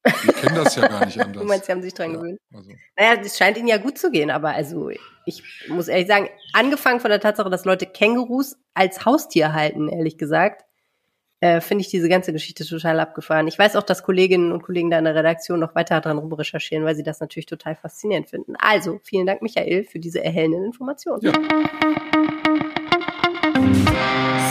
die 0.06 0.28
kennen 0.28 0.54
das 0.54 0.76
ja 0.76 0.86
gar 0.86 1.04
nicht 1.04 1.18
anders. 1.20 1.42
Du 1.42 1.48
meinst, 1.48 1.66
sie 1.66 1.72
haben 1.72 1.82
sich 1.82 1.94
dran 1.94 2.12
Ja, 2.12 2.18
gewöhnt? 2.18 2.38
also. 2.54 2.70
Naja, 2.96 3.20
es 3.22 3.36
scheint 3.36 3.56
ihnen 3.58 3.66
ja 3.68 3.78
gut 3.78 3.98
zu 3.98 4.10
gehen, 4.10 4.30
aber 4.30 4.50
also 4.50 4.90
ich 5.24 5.42
muss 5.68 5.88
ehrlich 5.88 6.06
sagen, 6.06 6.28
angefangen 6.52 7.00
von 7.00 7.10
der 7.10 7.20
Tatsache, 7.20 7.50
dass 7.50 7.64
Leute 7.64 7.86
Kängurus 7.86 8.56
als 8.74 9.04
Haustier 9.04 9.52
halten, 9.52 9.88
ehrlich 9.88 10.16
gesagt, 10.16 10.64
äh, 11.40 11.60
finde 11.60 11.82
ich 11.82 11.88
diese 11.88 12.08
ganze 12.08 12.32
Geschichte 12.32 12.64
total 12.64 13.00
abgefahren. 13.00 13.48
Ich 13.48 13.58
weiß 13.58 13.74
auch, 13.76 13.82
dass 13.82 14.04
Kolleginnen 14.04 14.52
und 14.52 14.62
Kollegen 14.62 14.90
da 14.90 14.98
in 14.98 15.04
der 15.04 15.14
Redaktion 15.16 15.58
noch 15.58 15.74
weiter 15.74 16.00
dran 16.00 16.16
rum 16.18 16.32
recherchieren, 16.32 16.84
weil 16.84 16.94
sie 16.94 17.02
das 17.02 17.18
natürlich 17.20 17.46
total 17.46 17.74
faszinierend 17.74 18.30
finden. 18.30 18.54
Also, 18.58 19.00
vielen 19.02 19.26
Dank, 19.26 19.42
Michael, 19.42 19.84
für 19.84 19.98
diese 19.98 20.22
erhellenden 20.24 20.64
Informationen. 20.64 21.20
Ja. 21.22 21.32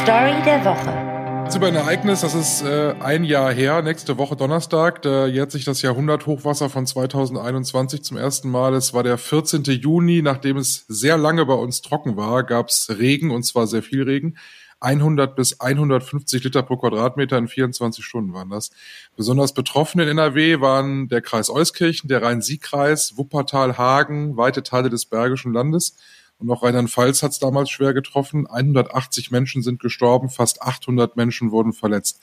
Story 0.03 0.35
der 0.45 0.63
Woche. 0.63 1.04
Ist 1.47 1.55
über 1.55 1.67
ein 1.67 1.75
Ereignis, 1.75 2.21
das 2.21 2.33
ist 2.33 2.63
äh, 2.63 2.95
ein 2.99 3.23
Jahr 3.23 3.53
her, 3.53 3.83
nächste 3.83 4.17
Woche 4.17 4.35
Donnerstag, 4.35 5.03
da 5.03 5.27
jährt 5.27 5.51
sich 5.51 5.63
das 5.63 5.83
Jahrhunderthochwasser 5.83 6.71
von 6.71 6.87
2021 6.87 8.03
zum 8.03 8.17
ersten 8.17 8.49
Mal. 8.49 8.73
Es 8.73 8.95
war 8.95 9.03
der 9.03 9.19
14. 9.19 9.63
Juni, 9.63 10.23
nachdem 10.23 10.57
es 10.57 10.85
sehr 10.87 11.17
lange 11.17 11.45
bei 11.45 11.53
uns 11.53 11.81
trocken 11.83 12.17
war, 12.17 12.43
gab 12.43 12.69
es 12.69 12.89
Regen 12.97 13.29
und 13.29 13.43
zwar 13.43 13.67
sehr 13.67 13.83
viel 13.83 14.03
Regen. 14.03 14.37
100 14.79 15.35
bis 15.35 15.59
150 15.59 16.43
Liter 16.43 16.63
pro 16.63 16.77
Quadratmeter 16.77 17.37
in 17.37 17.47
24 17.47 18.03
Stunden 18.03 18.33
waren 18.33 18.49
das. 18.49 18.71
Besonders 19.15 19.53
betroffen 19.53 19.99
in 19.99 20.07
NRW 20.07 20.61
waren 20.61 21.07
der 21.09 21.21
Kreis 21.21 21.49
Euskirchen, 21.49 22.07
der 22.07 22.23
Rhein-Sieg-Kreis, 22.23 23.17
Wuppertal, 23.17 23.77
Hagen, 23.77 24.35
weite 24.35 24.63
Teile 24.63 24.89
des 24.89 25.05
Bergischen 25.05 25.53
Landes. 25.53 25.95
Und 26.37 26.49
auch 26.51 26.63
Rheinland-Pfalz 26.63 27.23
hat 27.23 27.31
es 27.31 27.39
damals 27.39 27.69
schwer 27.69 27.93
getroffen. 27.93 28.45
180 28.45 29.31
Menschen 29.31 29.61
sind 29.61 29.79
gestorben, 29.79 30.29
fast 30.29 30.61
800 30.61 31.15
Menschen 31.15 31.51
wurden 31.51 31.71
verletzt. 31.71 32.21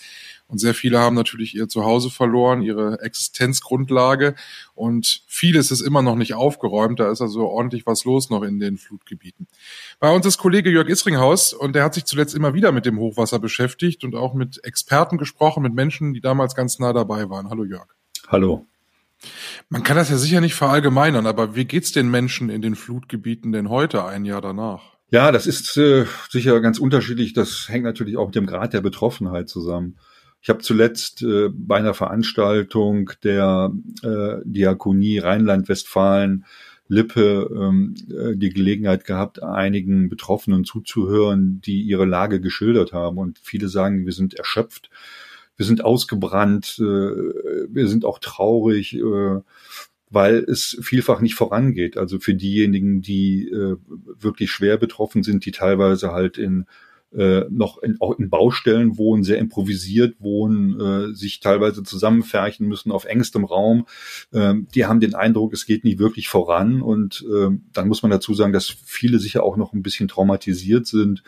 Und 0.49 0.59
sehr 0.59 0.75
viele 0.75 0.99
haben 0.99 1.16
natürlich 1.16 1.54
ihr 1.54 1.66
Zuhause 1.66 2.11
verloren, 2.11 2.61
ihre 2.61 3.00
Existenzgrundlage. 3.00 4.35
Und 4.75 5.23
vieles 5.26 5.71
ist 5.71 5.81
immer 5.81 6.02
noch 6.02 6.16
nicht 6.16 6.35
aufgeräumt. 6.35 7.00
Da 7.00 7.11
ist 7.11 7.23
also 7.23 7.47
ordentlich 7.47 7.87
was 7.87 8.04
los 8.04 8.28
noch 8.28 8.42
in 8.42 8.61
den 8.61 8.76
Flutgebieten. 8.76 9.47
Bei 9.99 10.14
uns 10.14 10.26
ist 10.26 10.37
Kollege 10.37 10.71
Jörg 10.71 10.88
Isringhaus 10.88 11.54
und 11.54 11.75
der 11.75 11.85
hat 11.85 11.95
sich 11.95 12.04
zuletzt 12.04 12.35
immer 12.35 12.52
wieder 12.52 12.71
mit 12.71 12.85
dem 12.85 12.99
Hochwasser 12.99 13.38
beschäftigt 13.38 14.04
und 14.04 14.14
auch 14.14 14.35
mit 14.35 14.62
Experten 14.62 15.16
gesprochen, 15.16 15.62
mit 15.62 15.73
Menschen, 15.73 16.12
die 16.12 16.21
damals 16.21 16.54
ganz 16.54 16.78
nah 16.78 16.92
dabei 16.92 17.31
waren. 17.31 17.49
Hallo 17.49 17.64
Jörg. 17.64 17.88
Hallo. 18.28 18.66
Man 19.68 19.82
kann 19.82 19.96
das 19.96 20.10
ja 20.10 20.16
sicher 20.16 20.40
nicht 20.40 20.54
verallgemeinern, 20.54 21.26
aber 21.26 21.54
wie 21.54 21.64
geht's 21.64 21.92
den 21.92 22.10
Menschen 22.10 22.48
in 22.48 22.62
den 22.62 22.74
Flutgebieten 22.74 23.52
denn 23.52 23.68
heute, 23.68 24.04
ein 24.04 24.24
Jahr 24.24 24.40
danach? 24.40 24.92
Ja, 25.10 25.30
das 25.30 25.46
ist 25.46 25.76
äh, 25.76 26.06
sicher 26.30 26.60
ganz 26.60 26.78
unterschiedlich. 26.78 27.34
Das 27.34 27.68
hängt 27.68 27.84
natürlich 27.84 28.16
auch 28.16 28.26
mit 28.26 28.34
dem 28.34 28.46
Grad 28.46 28.72
der 28.72 28.80
Betroffenheit 28.80 29.48
zusammen. 29.48 29.98
Ich 30.40 30.48
habe 30.48 30.60
zuletzt 30.60 31.22
äh, 31.22 31.50
bei 31.50 31.76
einer 31.76 31.94
Veranstaltung 31.94 33.12
der 33.22 33.72
äh, 34.02 34.36
Diakonie 34.44 35.18
Rheinland-Westfalen 35.18 36.44
Lippe 36.88 37.48
ähm, 37.54 37.94
äh, 38.10 38.36
die 38.36 38.50
Gelegenheit 38.50 39.04
gehabt, 39.04 39.42
einigen 39.42 40.08
Betroffenen 40.08 40.64
zuzuhören, 40.64 41.60
die 41.64 41.80
ihre 41.82 42.04
Lage 42.04 42.40
geschildert 42.40 42.92
haben. 42.92 43.18
Und 43.18 43.38
viele 43.42 43.68
sagen, 43.68 44.04
wir 44.04 44.12
sind 44.12 44.34
erschöpft 44.34 44.90
wir 45.56 45.66
sind 45.66 45.85
ausgebrannt, 45.85 46.76
äh, 46.78 46.82
wir 46.82 47.88
sind 47.88 48.04
auch 48.04 48.18
traurig, 48.18 48.94
äh, 48.94 49.40
weil 50.11 50.38
es 50.38 50.78
vielfach 50.82 51.21
nicht 51.21 51.35
vorangeht. 51.35 51.97
Also 51.97 52.18
für 52.18 52.35
diejenigen, 52.35 53.00
die 53.00 53.49
äh, 53.49 53.76
wirklich 54.18 54.50
schwer 54.50 54.76
betroffen 54.76 55.23
sind, 55.23 55.47
die 55.47 55.52
teilweise 55.52 56.12
halt 56.12 56.38
in 56.38 56.66
noch 57.14 57.76
in, 57.82 58.00
auch 58.00 58.18
in 58.18 58.30
Baustellen 58.30 58.97
wohnen, 58.97 59.23
sehr 59.23 59.37
improvisiert 59.37 60.16
wohnen, 60.21 60.80
äh, 60.80 61.14
sich 61.14 61.40
teilweise 61.40 61.82
zusammenfärchen 61.82 62.66
müssen 62.66 62.90
auf 62.90 63.04
engstem 63.04 63.44
Raum. 63.44 63.85
Äh, 64.30 64.54
die 64.75 64.87
haben 64.87 64.99
den 64.99 65.14
Eindruck, 65.14 65.52
es 65.52 65.66
geht 65.66 65.85
nie 65.85 65.99
wirklich 65.99 66.28
voran. 66.28 66.80
Und 66.80 67.23
äh, 67.30 67.50
dann 67.75 67.88
muss 67.88 68.00
man 68.00 68.11
dazu 68.11 68.32
sagen, 68.32 68.54
dass 68.54 68.75
viele 68.87 69.18
sicher 69.18 69.42
auch 69.42 69.59
noch 69.59 69.75
ein 69.75 69.82
bisschen 69.82 70.09
traumatisiert 70.09 70.87
sind 70.87 71.23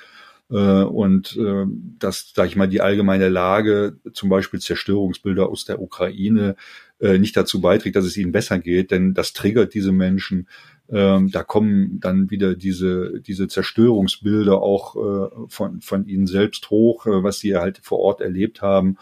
und 0.49 1.37
äh, 1.37 1.65
dass, 1.99 2.33
sag 2.35 2.49
ich 2.49 2.57
mal, 2.57 2.69
die 2.69 2.81
allgemeine 2.81 3.29
Lage, 3.29 3.99
zum 4.13 4.29
Beispiel 4.29 4.61
Zerstörungsbilder 4.61 5.49
aus 5.49 5.65
der 5.65 5.81
Ukraine, 5.81 6.57
äh, 7.01 7.19
nicht 7.19 7.37
dazu 7.37 7.61
beiträgt, 7.61 7.97
dass 7.97 8.05
es 8.05 8.17
ihnen 8.17 8.33
besser 8.33 8.59
geht, 8.59 8.91
denn 8.91 9.15
das 9.15 9.33
triggert 9.33 9.75
diese 9.75 9.93
Menschen. 9.93 10.49
Ähm, 10.89 11.31
da 11.31 11.43
kommen 11.43 11.99
dann 12.01 12.31
wieder 12.31 12.55
diese, 12.55 13.21
diese 13.21 13.49
Zerstörungsbilder 13.49 14.61
auch 14.61 14.97
äh, 14.97 15.29
von, 15.49 15.81
von 15.81 16.07
ihnen 16.07 16.27
selbst 16.27 16.71
hoch, 16.71 17.07
äh, 17.07 17.23
was 17.23 17.39
sie 17.39 17.57
halt 17.57 17.81
vor 17.83 17.99
Ort 18.01 18.21
erlebt 18.21 18.63
haben. 18.63 18.99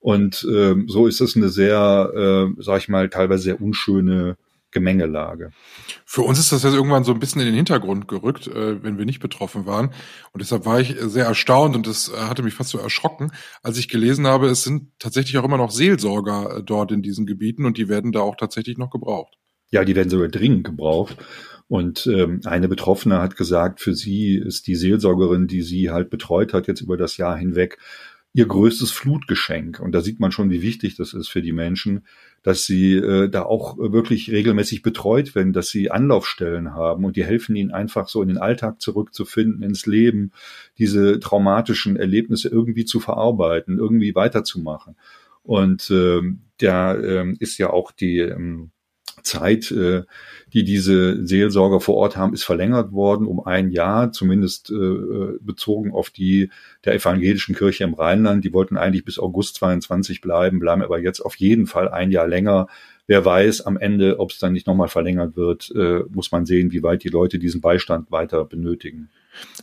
Und 0.00 0.46
äh, 0.50 0.74
so 0.86 1.06
ist 1.06 1.20
es 1.20 1.36
eine 1.36 1.48
sehr, 1.48 2.12
äh, 2.56 2.62
sag 2.62 2.78
ich 2.78 2.88
mal, 2.88 3.08
teilweise 3.08 3.44
sehr 3.44 3.60
unschöne 3.60 4.36
Gemengelage. 4.74 5.52
Für 6.04 6.22
uns 6.22 6.38
ist 6.38 6.52
das 6.52 6.62
jetzt 6.62 6.74
irgendwann 6.74 7.04
so 7.04 7.12
ein 7.12 7.20
bisschen 7.20 7.40
in 7.40 7.46
den 7.46 7.54
Hintergrund 7.54 8.06
gerückt, 8.06 8.46
äh, 8.48 8.82
wenn 8.82 8.98
wir 8.98 9.06
nicht 9.06 9.20
betroffen 9.20 9.64
waren. 9.64 9.86
Und 10.32 10.42
deshalb 10.42 10.66
war 10.66 10.80
ich 10.80 10.96
sehr 11.00 11.24
erstaunt 11.24 11.74
und 11.74 11.86
das 11.86 12.10
äh, 12.10 12.16
hatte 12.16 12.42
mich 12.42 12.52
fast 12.52 12.70
so 12.70 12.78
erschrocken, 12.78 13.32
als 13.62 13.78
ich 13.78 13.88
gelesen 13.88 14.26
habe, 14.26 14.48
es 14.48 14.62
sind 14.62 14.90
tatsächlich 14.98 15.38
auch 15.38 15.44
immer 15.44 15.56
noch 15.56 15.70
Seelsorger 15.70 16.58
äh, 16.58 16.62
dort 16.62 16.92
in 16.92 17.00
diesen 17.00 17.24
Gebieten 17.24 17.64
und 17.64 17.78
die 17.78 17.88
werden 17.88 18.12
da 18.12 18.20
auch 18.20 18.36
tatsächlich 18.36 18.76
noch 18.76 18.90
gebraucht. 18.90 19.38
Ja, 19.70 19.84
die 19.84 19.96
werden 19.96 20.10
sogar 20.10 20.28
dringend 20.28 20.64
gebraucht. 20.64 21.16
Und 21.66 22.06
ähm, 22.06 22.40
eine 22.44 22.68
Betroffene 22.68 23.20
hat 23.20 23.36
gesagt, 23.36 23.80
für 23.80 23.94
sie 23.94 24.36
ist 24.36 24.66
die 24.66 24.74
Seelsorgerin, 24.74 25.46
die 25.46 25.62
sie 25.62 25.90
halt 25.90 26.10
betreut 26.10 26.52
hat, 26.52 26.66
jetzt 26.66 26.82
über 26.82 26.96
das 26.96 27.16
Jahr 27.16 27.36
hinweg, 27.36 27.78
ihr 28.34 28.46
größtes 28.46 28.90
Flutgeschenk. 28.90 29.78
Und 29.78 29.92
da 29.92 30.00
sieht 30.00 30.18
man 30.18 30.32
schon, 30.32 30.50
wie 30.50 30.60
wichtig 30.60 30.96
das 30.96 31.14
ist 31.14 31.28
für 31.28 31.40
die 31.40 31.52
Menschen, 31.52 32.04
dass 32.42 32.66
sie 32.66 32.96
äh, 32.96 33.28
da 33.28 33.44
auch 33.44 33.78
wirklich 33.78 34.30
regelmäßig 34.30 34.82
betreut 34.82 35.36
werden, 35.36 35.52
dass 35.52 35.68
sie 35.68 35.92
Anlaufstellen 35.92 36.74
haben 36.74 37.04
und 37.04 37.16
die 37.16 37.24
helfen 37.24 37.54
ihnen 37.54 37.70
einfach 37.70 38.08
so 38.08 38.20
in 38.22 38.28
den 38.28 38.38
Alltag 38.38 38.80
zurückzufinden, 38.80 39.62
ins 39.62 39.86
Leben, 39.86 40.32
diese 40.78 41.20
traumatischen 41.20 41.96
Erlebnisse 41.96 42.48
irgendwie 42.48 42.84
zu 42.84 42.98
verarbeiten, 42.98 43.78
irgendwie 43.78 44.16
weiterzumachen. 44.16 44.96
Und 45.44 45.88
äh, 45.90 46.20
da 46.58 46.94
äh, 46.94 47.34
ist 47.38 47.58
ja 47.58 47.70
auch 47.70 47.92
die 47.92 48.18
ähm, 48.18 48.72
Zeit, 49.24 49.70
äh, 49.72 50.02
die 50.52 50.62
diese 50.62 51.26
Seelsorger 51.26 51.80
vor 51.80 51.96
Ort 51.96 52.16
haben, 52.16 52.32
ist 52.32 52.44
verlängert 52.44 52.92
worden 52.92 53.26
um 53.26 53.44
ein 53.44 53.70
Jahr, 53.70 54.12
zumindest 54.12 54.70
äh, 54.70 55.38
bezogen 55.40 55.92
auf 55.92 56.10
die 56.10 56.50
der 56.84 56.94
evangelischen 56.94 57.54
Kirche 57.54 57.84
im 57.84 57.94
Rheinland. 57.94 58.44
Die 58.44 58.52
wollten 58.52 58.76
eigentlich 58.76 59.04
bis 59.04 59.18
August 59.18 59.56
22 59.56 60.20
bleiben, 60.20 60.60
bleiben 60.60 60.82
aber 60.82 61.00
jetzt 61.00 61.20
auf 61.20 61.34
jeden 61.36 61.66
Fall 61.66 61.88
ein 61.88 62.12
Jahr 62.12 62.28
länger. 62.28 62.68
Wer 63.06 63.24
weiß 63.24 63.62
am 63.62 63.76
Ende, 63.76 64.18
ob 64.18 64.30
es 64.30 64.38
dann 64.38 64.52
nicht 64.52 64.66
nochmal 64.66 64.88
verlängert 64.88 65.36
wird, 65.36 65.70
äh, 65.74 66.04
muss 66.10 66.32
man 66.32 66.46
sehen, 66.46 66.72
wie 66.72 66.82
weit 66.82 67.04
die 67.04 67.08
Leute 67.08 67.38
diesen 67.38 67.60
Beistand 67.60 68.10
weiter 68.10 68.44
benötigen. 68.44 69.10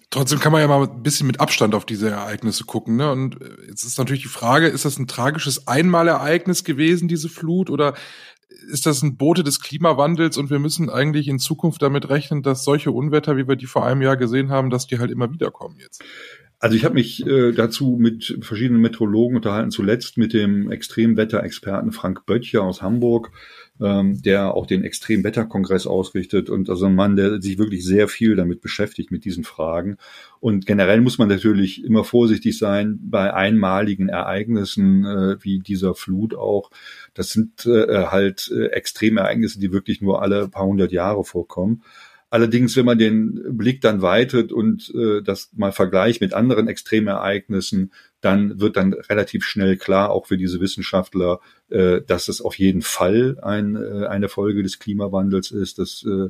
Trotzdem 0.09 0.39
kann 0.39 0.51
man 0.51 0.61
ja 0.61 0.67
mal 0.67 0.83
ein 0.83 1.03
bisschen 1.03 1.27
mit 1.27 1.39
Abstand 1.39 1.73
auf 1.73 1.85
diese 1.85 2.09
Ereignisse 2.09 2.65
gucken. 2.65 2.97
Ne? 2.97 3.11
Und 3.11 3.37
jetzt 3.67 3.83
ist 3.83 3.97
natürlich 3.97 4.23
die 4.23 4.27
Frage, 4.27 4.67
ist 4.67 4.85
das 4.85 4.99
ein 4.99 5.07
tragisches 5.07 5.67
Einmalereignis 5.67 6.63
gewesen, 6.63 7.07
diese 7.07 7.29
Flut, 7.29 7.69
oder 7.69 7.93
ist 8.67 8.85
das 8.85 9.01
ein 9.01 9.17
Bote 9.17 9.43
des 9.43 9.59
Klimawandels 9.59 10.37
und 10.37 10.49
wir 10.49 10.59
müssen 10.59 10.89
eigentlich 10.89 11.27
in 11.27 11.39
Zukunft 11.39 11.81
damit 11.81 12.09
rechnen, 12.09 12.43
dass 12.43 12.63
solche 12.63 12.91
Unwetter, 12.91 13.37
wie 13.37 13.47
wir 13.47 13.55
die 13.55 13.65
vor 13.65 13.85
einem 13.85 14.01
Jahr 14.01 14.17
gesehen 14.17 14.49
haben, 14.49 14.69
dass 14.69 14.87
die 14.87 14.99
halt 14.99 15.11
immer 15.11 15.31
wieder 15.31 15.51
kommen 15.51 15.77
jetzt? 15.79 16.03
Also 16.63 16.75
ich 16.75 16.85
habe 16.85 16.93
mich 16.93 17.25
äh, 17.25 17.53
dazu 17.53 17.97
mit 17.99 18.37
verschiedenen 18.41 18.81
Meteorologen 18.81 19.35
unterhalten, 19.35 19.71
zuletzt 19.71 20.19
mit 20.19 20.31
dem 20.31 20.69
Extremwetterexperten 20.69 21.91
Frank 21.91 22.27
Böttcher 22.27 22.61
aus 22.61 22.83
Hamburg, 22.83 23.31
ähm, 23.81 24.21
der 24.21 24.53
auch 24.53 24.67
den 24.67 24.83
Extremwetterkongress 24.83 25.87
ausrichtet 25.87 26.51
und 26.51 26.69
also 26.69 26.85
ein 26.85 26.93
Mann, 26.93 27.15
der 27.15 27.41
sich 27.41 27.57
wirklich 27.57 27.83
sehr 27.83 28.07
viel 28.07 28.35
damit 28.35 28.61
beschäftigt 28.61 29.09
mit 29.09 29.25
diesen 29.25 29.43
Fragen. 29.43 29.97
Und 30.39 30.67
generell 30.67 31.01
muss 31.01 31.17
man 31.17 31.29
natürlich 31.29 31.83
immer 31.83 32.03
vorsichtig 32.03 32.59
sein 32.59 32.99
bei 33.01 33.33
einmaligen 33.33 34.07
Ereignissen 34.07 35.03
äh, 35.03 35.43
wie 35.43 35.57
dieser 35.57 35.95
Flut 35.95 36.35
auch. 36.35 36.69
Das 37.15 37.31
sind 37.31 37.65
äh, 37.65 38.05
halt 38.05 38.51
äh, 38.55 38.67
Extremereignisse, 38.67 39.59
die 39.59 39.71
wirklich 39.71 39.99
nur 39.99 40.21
alle 40.21 40.47
paar 40.47 40.67
hundert 40.67 40.91
Jahre 40.91 41.23
vorkommen. 41.23 41.81
Allerdings, 42.31 42.77
wenn 42.77 42.85
man 42.85 42.97
den 42.97 43.57
Blick 43.57 43.81
dann 43.81 44.01
weitet 44.01 44.53
und 44.53 44.89
äh, 44.95 45.21
das 45.21 45.49
mal 45.53 45.73
vergleicht 45.73 46.21
mit 46.21 46.33
anderen 46.33 46.69
Extremereignissen, 46.69 47.91
dann 48.21 48.57
wird 48.61 48.77
dann 48.77 48.93
relativ 48.93 49.43
schnell 49.43 49.75
klar, 49.75 50.11
auch 50.11 50.27
für 50.27 50.37
diese 50.37 50.61
Wissenschaftler, 50.61 51.41
äh, 51.69 51.99
dass 52.07 52.29
es 52.29 52.41
auf 52.41 52.57
jeden 52.57 52.83
Fall 52.83 53.37
ein, 53.41 53.75
äh, 53.75 54.07
eine 54.07 54.29
Folge 54.29 54.63
des 54.63 54.79
Klimawandels 54.79 55.51
ist. 55.51 55.77
Das 55.77 56.05
äh, 56.07 56.29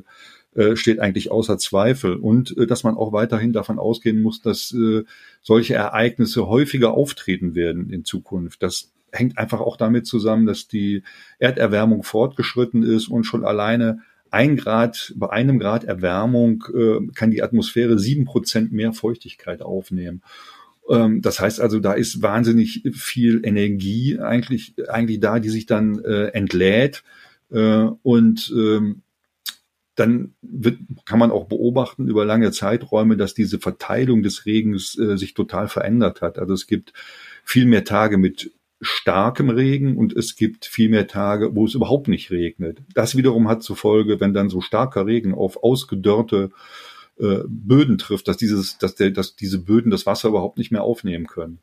äh, 0.60 0.74
steht 0.74 0.98
eigentlich 0.98 1.30
außer 1.30 1.56
Zweifel. 1.56 2.16
Und 2.16 2.56
äh, 2.58 2.66
dass 2.66 2.82
man 2.82 2.96
auch 2.96 3.12
weiterhin 3.12 3.52
davon 3.52 3.78
ausgehen 3.78 4.22
muss, 4.22 4.42
dass 4.42 4.74
äh, 4.74 5.04
solche 5.40 5.74
Ereignisse 5.74 6.48
häufiger 6.48 6.94
auftreten 6.94 7.54
werden 7.54 7.90
in 7.90 8.04
Zukunft. 8.04 8.60
Das 8.60 8.90
hängt 9.12 9.38
einfach 9.38 9.60
auch 9.60 9.76
damit 9.76 10.08
zusammen, 10.08 10.46
dass 10.46 10.66
die 10.66 11.04
Erderwärmung 11.38 12.02
fortgeschritten 12.02 12.82
ist 12.82 13.06
und 13.06 13.22
schon 13.22 13.44
alleine 13.44 14.00
ein 14.32 14.56
Grad, 14.56 15.12
bei 15.16 15.30
einem 15.30 15.58
Grad 15.58 15.84
Erwärmung 15.84 16.64
äh, 16.74 17.06
kann 17.14 17.30
die 17.30 17.42
Atmosphäre 17.42 17.98
sieben 17.98 18.24
Prozent 18.24 18.72
mehr 18.72 18.92
Feuchtigkeit 18.92 19.62
aufnehmen. 19.62 20.22
Ähm, 20.88 21.20
das 21.22 21.38
heißt 21.40 21.60
also, 21.60 21.80
da 21.80 21.92
ist 21.92 22.22
wahnsinnig 22.22 22.82
viel 22.94 23.42
Energie 23.44 24.18
eigentlich, 24.18 24.74
eigentlich 24.88 25.20
da, 25.20 25.38
die 25.38 25.50
sich 25.50 25.66
dann 25.66 26.02
äh, 26.04 26.28
entlädt. 26.28 27.04
Äh, 27.50 27.88
und 28.02 28.52
ähm, 28.56 29.02
dann 29.94 30.34
wird, 30.40 30.78
kann 31.04 31.18
man 31.18 31.30
auch 31.30 31.46
beobachten 31.46 32.08
über 32.08 32.24
lange 32.24 32.50
Zeiträume, 32.50 33.16
dass 33.16 33.34
diese 33.34 33.58
Verteilung 33.58 34.22
des 34.22 34.46
Regens 34.46 34.98
äh, 34.98 35.18
sich 35.18 35.34
total 35.34 35.68
verändert 35.68 36.22
hat. 36.22 36.38
Also 36.38 36.54
es 36.54 36.66
gibt 36.66 36.94
viel 37.44 37.66
mehr 37.66 37.84
Tage 37.84 38.16
mit 38.16 38.52
starkem 38.82 39.48
Regen 39.48 39.96
und 39.96 40.14
es 40.14 40.36
gibt 40.36 40.66
viel 40.66 40.88
mehr 40.88 41.06
Tage, 41.06 41.54
wo 41.54 41.64
es 41.64 41.74
überhaupt 41.74 42.08
nicht 42.08 42.30
regnet. 42.30 42.78
Das 42.94 43.16
wiederum 43.16 43.48
hat 43.48 43.62
zur 43.62 43.76
Folge, 43.76 44.20
wenn 44.20 44.34
dann 44.34 44.50
so 44.50 44.60
starker 44.60 45.06
Regen 45.06 45.34
auf 45.34 45.62
ausgedörrte 45.62 46.50
äh, 47.18 47.40
Böden 47.46 47.98
trifft, 47.98 48.26
dass 48.28 48.36
dieses, 48.36 48.78
dass 48.78 48.94
der, 48.96 49.10
dass 49.10 49.36
diese 49.36 49.60
Böden 49.60 49.90
das 49.90 50.06
Wasser 50.06 50.28
überhaupt 50.28 50.58
nicht 50.58 50.72
mehr 50.72 50.82
aufnehmen 50.82 51.26
können. 51.26 51.58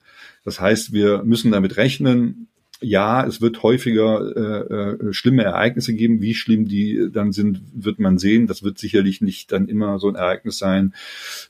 Das 0.45 0.59
heißt, 0.59 0.93
wir 0.93 1.23
müssen 1.23 1.51
damit 1.51 1.77
rechnen. 1.77 2.47
Ja, 2.81 3.27
es 3.27 3.41
wird 3.41 3.61
häufiger 3.61 4.35
äh, 4.37 5.07
äh, 5.09 5.13
schlimme 5.13 5.43
Ereignisse 5.43 5.93
geben. 5.93 6.21
Wie 6.21 6.33
schlimm 6.33 6.65
die 6.65 7.09
dann 7.11 7.33
sind, 7.33 7.61
wird 7.73 7.99
man 7.99 8.17
sehen. 8.17 8.47
Das 8.47 8.63
wird 8.63 8.77
sicherlich 8.77 9.19
nicht 9.19 9.51
dann 9.51 9.67
immer 9.67 9.99
so 9.99 10.07
ein 10.07 10.15
Ereignis 10.15 10.57
sein 10.57 10.93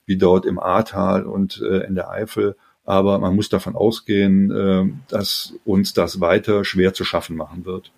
wie 0.07 0.17
dort 0.17 0.47
im 0.47 0.57
Ahrtal 0.57 1.27
und 1.27 1.61
äh, 1.61 1.85
in 1.85 1.93
der 1.93 2.09
Eifel. 2.09 2.55
Aber 2.89 3.19
man 3.19 3.35
muss 3.35 3.49
davon 3.49 3.75
ausgehen, 3.75 4.49
äh, 4.49 5.11
dass 5.11 5.53
uns 5.63 5.93
das 5.93 6.21
weiter 6.21 6.65
schwer 6.65 6.91
zu 6.91 7.03
schaffen 7.03 7.35
machen 7.35 7.63
wird. 7.63 7.91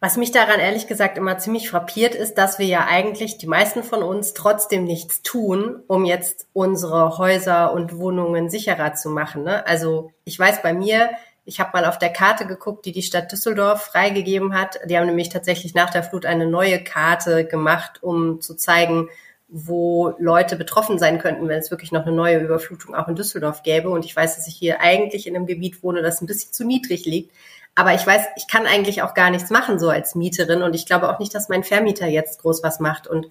Was 0.00 0.16
mich 0.16 0.32
daran 0.32 0.58
ehrlich 0.58 0.88
gesagt 0.88 1.16
immer 1.16 1.38
ziemlich 1.38 1.70
frappiert 1.70 2.16
ist, 2.16 2.34
dass 2.34 2.58
wir 2.58 2.66
ja 2.66 2.86
eigentlich, 2.88 3.38
die 3.38 3.46
meisten 3.46 3.84
von 3.84 4.02
uns, 4.02 4.34
trotzdem 4.34 4.82
nichts 4.82 5.22
tun, 5.22 5.76
um 5.86 6.04
jetzt 6.04 6.48
unsere 6.52 7.18
Häuser 7.18 7.72
und 7.72 7.98
Wohnungen 7.98 8.50
sicherer 8.50 8.94
zu 8.94 9.10
machen. 9.10 9.44
Ne? 9.44 9.64
Also 9.64 10.10
ich 10.24 10.36
weiß 10.36 10.60
bei 10.60 10.72
mir, 10.72 11.10
ich 11.44 11.60
habe 11.60 11.70
mal 11.72 11.84
auf 11.84 11.98
der 11.98 12.12
Karte 12.12 12.46
geguckt, 12.46 12.86
die 12.86 12.92
die 12.92 13.02
Stadt 13.02 13.30
Düsseldorf 13.30 13.82
freigegeben 13.82 14.58
hat. 14.58 14.80
Die 14.86 14.98
haben 14.98 15.06
nämlich 15.06 15.28
tatsächlich 15.28 15.74
nach 15.74 15.90
der 15.90 16.02
Flut 16.02 16.26
eine 16.26 16.48
neue 16.48 16.82
Karte 16.82 17.44
gemacht, 17.44 18.02
um 18.02 18.40
zu 18.40 18.56
zeigen, 18.56 19.08
wo 19.50 20.14
Leute 20.18 20.56
betroffen 20.56 20.98
sein 20.98 21.18
könnten, 21.18 21.48
wenn 21.48 21.58
es 21.58 21.70
wirklich 21.70 21.92
noch 21.92 22.06
eine 22.06 22.14
neue 22.14 22.38
Überflutung 22.38 22.94
auch 22.94 23.08
in 23.08 23.16
Düsseldorf 23.16 23.62
gäbe. 23.62 23.90
Und 23.90 24.04
ich 24.04 24.14
weiß, 24.14 24.36
dass 24.36 24.46
ich 24.46 24.54
hier 24.54 24.80
eigentlich 24.80 25.26
in 25.26 25.34
einem 25.34 25.46
Gebiet 25.46 25.82
wohne, 25.82 26.02
das 26.02 26.20
ein 26.20 26.26
bisschen 26.26 26.52
zu 26.52 26.64
niedrig 26.64 27.04
liegt. 27.04 27.32
Aber 27.74 27.94
ich 27.94 28.06
weiß, 28.06 28.22
ich 28.36 28.46
kann 28.48 28.66
eigentlich 28.66 29.02
auch 29.02 29.14
gar 29.14 29.30
nichts 29.30 29.50
machen 29.50 29.78
so 29.78 29.88
als 29.88 30.14
Mieterin. 30.14 30.62
Und 30.62 30.74
ich 30.74 30.86
glaube 30.86 31.08
auch 31.08 31.18
nicht, 31.18 31.34
dass 31.34 31.48
mein 31.48 31.64
Vermieter 31.64 32.06
jetzt 32.06 32.40
groß 32.42 32.62
was 32.62 32.78
macht. 32.78 33.06
Und 33.06 33.26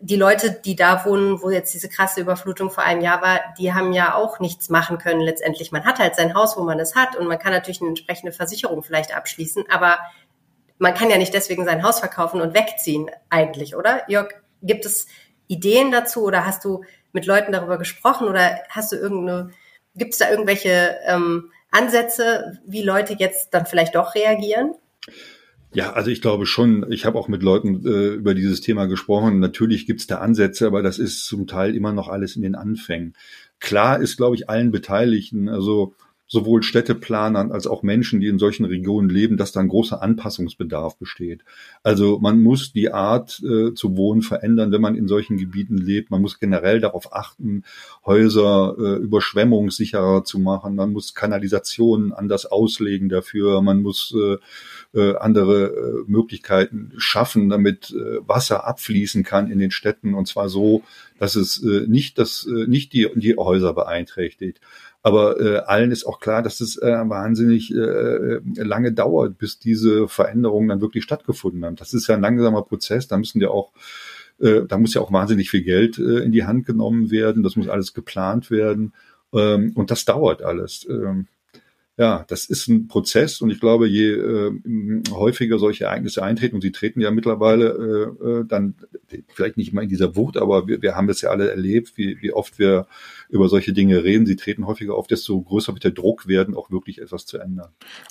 die 0.00 0.16
Leute, 0.16 0.50
die 0.50 0.74
da 0.74 1.04
wohnen, 1.04 1.42
wo 1.42 1.50
jetzt 1.50 1.72
diese 1.74 1.88
krasse 1.88 2.20
Überflutung 2.20 2.70
vor 2.70 2.82
einem 2.82 3.02
Jahr 3.02 3.22
war, 3.22 3.40
die 3.58 3.72
haben 3.72 3.92
ja 3.92 4.16
auch 4.16 4.40
nichts 4.40 4.68
machen 4.68 4.98
können 4.98 5.20
letztendlich. 5.20 5.70
Man 5.70 5.84
hat 5.84 6.00
halt 6.00 6.16
sein 6.16 6.34
Haus, 6.34 6.56
wo 6.56 6.62
man 6.62 6.80
es 6.80 6.96
hat 6.96 7.14
und 7.16 7.28
man 7.28 7.38
kann 7.38 7.52
natürlich 7.52 7.80
eine 7.80 7.90
entsprechende 7.90 8.32
Versicherung 8.32 8.82
vielleicht 8.82 9.14
abschließen, 9.14 9.64
aber 9.70 9.98
man 10.78 10.94
kann 10.94 11.08
ja 11.08 11.18
nicht 11.18 11.32
deswegen 11.32 11.64
sein 11.64 11.84
Haus 11.84 12.00
verkaufen 12.00 12.40
und 12.40 12.52
wegziehen 12.54 13.08
eigentlich, 13.30 13.76
oder? 13.76 14.02
Jörg, 14.08 14.34
Gibt 14.62 14.86
es 14.86 15.06
Ideen 15.48 15.90
dazu 15.90 16.22
oder 16.22 16.46
hast 16.46 16.64
du 16.64 16.82
mit 17.12 17.26
Leuten 17.26 17.52
darüber 17.52 17.78
gesprochen 17.78 18.26
oder 18.28 18.60
hast 18.68 18.92
du 18.92 18.96
irgendeine, 18.96 19.50
gibt 19.94 20.12
es 20.12 20.18
da 20.18 20.30
irgendwelche 20.30 20.96
ähm, 21.06 21.50
Ansätze, 21.70 22.60
wie 22.66 22.82
Leute 22.82 23.16
jetzt 23.18 23.52
dann 23.52 23.66
vielleicht 23.66 23.94
doch 23.94 24.14
reagieren? 24.14 24.74
Ja, 25.74 25.92
also 25.94 26.10
ich 26.10 26.20
glaube 26.20 26.44
schon, 26.44 26.90
ich 26.92 27.06
habe 27.06 27.18
auch 27.18 27.28
mit 27.28 27.42
Leuten 27.42 27.86
äh, 27.86 28.14
über 28.14 28.34
dieses 28.34 28.60
Thema 28.60 28.86
gesprochen. 28.86 29.40
Natürlich 29.40 29.86
gibt 29.86 30.00
es 30.00 30.06
da 30.06 30.18
Ansätze, 30.18 30.66
aber 30.66 30.82
das 30.82 30.98
ist 30.98 31.24
zum 31.24 31.46
Teil 31.46 31.74
immer 31.74 31.92
noch 31.92 32.08
alles 32.08 32.36
in 32.36 32.42
den 32.42 32.54
Anfängen. 32.54 33.14
Klar 33.58 34.00
ist, 34.00 34.18
glaube 34.18 34.36
ich, 34.36 34.50
allen 34.50 34.70
Beteiligten, 34.70 35.48
also 35.48 35.94
sowohl 36.32 36.62
Städteplanern 36.62 37.52
als 37.52 37.66
auch 37.66 37.82
Menschen, 37.82 38.18
die 38.18 38.28
in 38.28 38.38
solchen 38.38 38.64
Regionen 38.64 39.10
leben, 39.10 39.36
dass 39.36 39.52
da 39.52 39.60
ein 39.60 39.68
großer 39.68 40.00
Anpassungsbedarf 40.00 40.96
besteht. 40.96 41.44
Also 41.82 42.20
man 42.20 42.42
muss 42.42 42.72
die 42.72 42.90
Art 42.90 43.42
äh, 43.44 43.74
zu 43.74 43.98
wohnen 43.98 44.22
verändern, 44.22 44.72
wenn 44.72 44.80
man 44.80 44.94
in 44.94 45.08
solchen 45.08 45.36
Gebieten 45.36 45.76
lebt. 45.76 46.10
Man 46.10 46.22
muss 46.22 46.40
generell 46.40 46.80
darauf 46.80 47.12
achten, 47.12 47.64
Häuser 48.06 48.74
äh, 48.78 48.96
überschwemmungssicherer 48.96 50.24
zu 50.24 50.38
machen. 50.38 50.74
Man 50.74 50.94
muss 50.94 51.12
Kanalisationen 51.12 52.14
anders 52.14 52.46
auslegen 52.46 53.10
dafür. 53.10 53.60
Man 53.60 53.82
muss 53.82 54.14
äh, 54.16 54.38
äh, 54.94 55.16
andere 55.16 55.66
äh, 55.66 56.04
Möglichkeiten 56.06 56.92
schaffen, 56.96 57.48
damit 57.48 57.90
äh, 57.92 58.26
Wasser 58.26 58.66
abfließen 58.66 59.24
kann 59.24 59.50
in 59.50 59.58
den 59.58 59.70
Städten 59.70 60.14
und 60.14 60.28
zwar 60.28 60.48
so, 60.48 60.82
dass 61.18 61.36
es 61.36 61.62
nicht 61.62 62.18
das 62.18 62.46
nicht 62.66 62.92
die 62.92 63.08
die 63.14 63.36
Häuser 63.36 63.74
beeinträchtigt. 63.74 64.60
Aber 65.02 65.40
äh, 65.40 65.58
allen 65.58 65.90
ist 65.90 66.04
auch 66.04 66.20
klar, 66.20 66.42
dass 66.42 66.60
es 66.60 66.76
äh, 66.76 67.08
wahnsinnig 67.08 67.74
äh, 67.74 68.40
lange 68.56 68.92
dauert, 68.92 69.38
bis 69.38 69.58
diese 69.58 70.08
Veränderungen 70.08 70.68
dann 70.68 70.80
wirklich 70.80 71.04
stattgefunden 71.04 71.64
haben. 71.64 71.76
Das 71.76 71.92
ist 71.92 72.06
ja 72.06 72.14
ein 72.14 72.20
langsamer 72.20 72.62
Prozess. 72.62 73.08
Da 73.08 73.16
müssen 73.16 73.40
ja 73.40 73.48
auch 73.48 73.72
äh, 74.40 74.62
da 74.66 74.78
muss 74.78 74.94
ja 74.94 75.00
auch 75.00 75.12
wahnsinnig 75.12 75.50
viel 75.50 75.62
Geld 75.62 75.98
äh, 75.98 76.18
in 76.18 76.32
die 76.32 76.44
Hand 76.44 76.66
genommen 76.66 77.10
werden. 77.10 77.42
Das 77.42 77.56
muss 77.56 77.68
alles 77.68 77.94
geplant 77.94 78.50
werden. 78.50 78.92
Ähm, 79.32 79.72
und 79.74 79.90
das 79.90 80.04
dauert 80.04 80.42
alles. 80.42 80.86
Ähm, 80.88 81.26
ja, 81.98 82.24
das 82.28 82.46
ist 82.46 82.68
ein 82.68 82.88
Prozess 82.88 83.42
und 83.42 83.50
ich 83.50 83.60
glaube, 83.60 83.86
je 83.86 84.12
äh, 84.12 84.52
häufiger 85.10 85.58
solche 85.58 85.84
Ereignisse 85.84 86.22
eintreten, 86.22 86.54
und 86.54 86.62
sie 86.62 86.72
treten 86.72 87.02
ja 87.02 87.10
mittlerweile 87.10 88.14
äh, 88.22 88.26
äh, 88.28 88.44
dann 88.46 88.76
vielleicht 89.28 89.58
nicht 89.58 89.74
mal 89.74 89.82
in 89.82 89.90
dieser 89.90 90.16
Wucht, 90.16 90.38
aber 90.38 90.66
wir, 90.66 90.80
wir 90.80 90.96
haben 90.96 91.06
das 91.06 91.20
ja 91.20 91.28
alle 91.28 91.50
erlebt, 91.50 91.92
wie, 91.96 92.16
wie 92.22 92.32
oft 92.32 92.58
wir 92.58 92.86
über 93.28 93.48
solche 93.48 93.74
Dinge 93.74 94.04
reden. 94.04 94.24
Sie 94.24 94.36
treten 94.36 94.66
häufiger 94.66 94.94
auf, 94.94 95.06
desto 95.06 95.40
größer 95.42 95.74
wird 95.74 95.84
der 95.84 95.90
Druck 95.90 96.26
werden, 96.26 96.54
auch 96.54 96.70
wirklich 96.70 96.98
etwas 96.98 97.26
zu 97.26 97.38
ändern. 97.38 97.68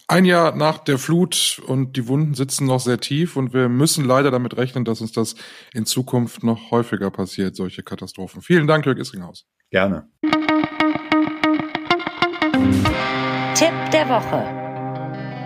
Ein 0.07 0.25
Jahr 0.25 0.55
nach 0.55 0.77
der 0.77 0.99
Flut 0.99 1.59
und 1.65 1.97
die 1.97 2.07
Wunden 2.07 2.35
sitzen 2.35 2.67
noch 2.67 2.81
sehr 2.81 2.99
tief 2.99 3.35
und 3.35 3.51
wir 3.51 3.67
müssen 3.67 4.05
leider 4.05 4.29
damit 4.29 4.57
rechnen, 4.57 4.85
dass 4.85 5.01
uns 5.01 5.11
das 5.11 5.35
in 5.73 5.87
Zukunft 5.87 6.43
noch 6.43 6.69
häufiger 6.69 7.09
passiert, 7.09 7.55
solche 7.55 7.81
Katastrophen. 7.81 8.43
Vielen 8.43 8.67
Dank, 8.67 8.85
Jörg 8.85 8.99
Isringhaus. 8.99 9.47
Gerne. 9.71 10.07
Woche. 14.11 14.43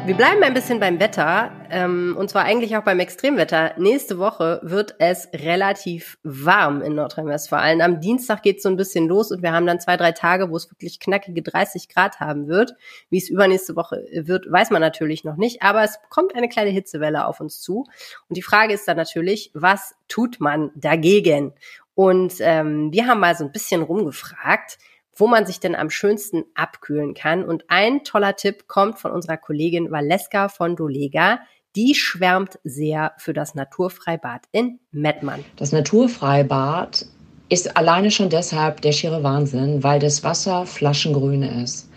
Wir 0.07 0.15
bleiben 0.15 0.41
ein 0.41 0.55
bisschen 0.55 0.79
beim 0.79 0.99
Wetter, 0.99 1.51
ähm, 1.69 2.15
und 2.17 2.31
zwar 2.31 2.45
eigentlich 2.45 2.75
auch 2.75 2.83
beim 2.83 2.99
Extremwetter. 2.99 3.73
Nächste 3.77 4.17
Woche 4.17 4.59
wird 4.63 4.95
es 4.97 5.29
relativ 5.35 6.17
warm 6.23 6.81
in 6.81 6.95
Nordrhein-Westfalen. 6.95 7.79
Am 7.83 8.01
Dienstag 8.01 8.41
geht 8.41 8.57
es 8.57 8.63
so 8.63 8.69
ein 8.69 8.75
bisschen 8.75 9.07
los 9.07 9.29
und 9.29 9.43
wir 9.43 9.51
haben 9.51 9.67
dann 9.67 9.79
zwei, 9.79 9.97
drei 9.97 10.13
Tage, 10.13 10.49
wo 10.49 10.55
es 10.55 10.71
wirklich 10.71 10.99
knackige 10.99 11.43
30 11.43 11.89
Grad 11.89 12.19
haben 12.19 12.47
wird. 12.47 12.73
Wie 13.11 13.19
es 13.19 13.29
übernächste 13.29 13.75
Woche 13.75 14.03
wird, 14.11 14.51
weiß 14.51 14.71
man 14.71 14.81
natürlich 14.81 15.23
noch 15.23 15.35
nicht, 15.35 15.61
aber 15.61 15.83
es 15.83 15.99
kommt 16.09 16.33
eine 16.33 16.49
kleine 16.49 16.71
Hitzewelle 16.71 17.27
auf 17.27 17.39
uns 17.41 17.61
zu. 17.61 17.85
Und 18.27 18.35
die 18.35 18.41
Frage 18.41 18.73
ist 18.73 18.87
dann 18.87 18.97
natürlich, 18.97 19.51
was 19.53 19.93
tut 20.07 20.39
man 20.39 20.71
dagegen? 20.73 21.53
Und 21.93 22.33
ähm, 22.39 22.91
wir 22.91 23.05
haben 23.05 23.19
mal 23.19 23.35
so 23.35 23.43
ein 23.43 23.51
bisschen 23.51 23.83
rumgefragt 23.83 24.79
wo 25.15 25.27
man 25.27 25.45
sich 25.45 25.59
denn 25.59 25.75
am 25.75 25.89
schönsten 25.89 26.43
abkühlen 26.55 27.13
kann. 27.13 27.43
Und 27.43 27.65
ein 27.69 28.03
toller 28.03 28.35
Tipp 28.35 28.67
kommt 28.67 28.99
von 28.99 29.11
unserer 29.11 29.37
Kollegin 29.37 29.91
Valeska 29.91 30.49
von 30.49 30.75
Dolega. 30.75 31.39
Die 31.75 31.95
schwärmt 31.95 32.59
sehr 32.63 33.13
für 33.17 33.33
das 33.33 33.55
Naturfreibad 33.55 34.43
in 34.51 34.79
Mettmann. 34.91 35.43
Das 35.57 35.71
Naturfreibad 35.71 37.05
ist 37.49 37.77
alleine 37.77 38.11
schon 38.11 38.29
deshalb 38.29 38.81
der 38.81 38.91
schiere 38.91 39.23
Wahnsinn, 39.23 39.83
weil 39.83 39.99
das 39.99 40.23
Wasser 40.23 40.65
flaschengrün 40.65 41.43
ist. 41.43 41.89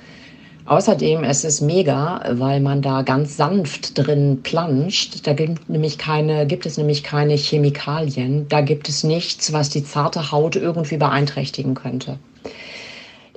Außerdem 0.66 1.24
ist 1.24 1.46
es 1.46 1.62
mega, 1.62 2.22
weil 2.33 2.61
man 2.61 2.83
da 2.83 3.00
ganz 3.00 3.38
sanft 3.38 3.96
drin 3.96 4.42
planscht. 4.42 5.26
Da 5.26 5.33
gibt, 5.33 5.70
nämlich 5.70 5.96
keine, 5.96 6.46
gibt 6.46 6.66
es 6.66 6.76
nämlich 6.76 7.02
keine 7.02 7.37
Chemikalien. 7.37 8.46
Da 8.48 8.61
gibt 8.61 8.90
es 8.90 9.02
nichts, 9.02 9.54
was 9.54 9.70
die 9.70 9.83
zarte 9.83 10.31
Haut 10.31 10.57
irgendwie 10.57 10.98
beeinträchtigen 10.98 11.74
könnte. 11.74 12.18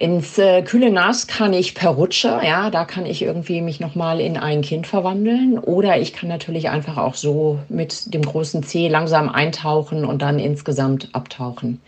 Ins 0.01 0.39
äh, 0.39 0.63
kühle 0.63 0.89
Nass 0.89 1.27
kann 1.27 1.53
ich 1.53 1.75
per 1.75 1.91
Rutsche, 1.91 2.39
ja, 2.43 2.71
da 2.71 2.85
kann 2.85 3.05
ich 3.05 3.21
irgendwie 3.21 3.61
mich 3.61 3.79
nochmal 3.79 4.19
in 4.19 4.35
ein 4.35 4.63
Kind 4.63 4.87
verwandeln. 4.87 5.59
Oder 5.59 5.99
ich 5.99 6.11
kann 6.11 6.27
natürlich 6.27 6.69
einfach 6.69 6.97
auch 6.97 7.13
so 7.13 7.59
mit 7.69 8.11
dem 8.11 8.23
großen 8.23 8.63
C 8.63 8.87
langsam 8.87 9.29
eintauchen 9.29 10.03
und 10.03 10.23
dann 10.23 10.39
insgesamt 10.39 11.09
abtauchen. 11.13 11.79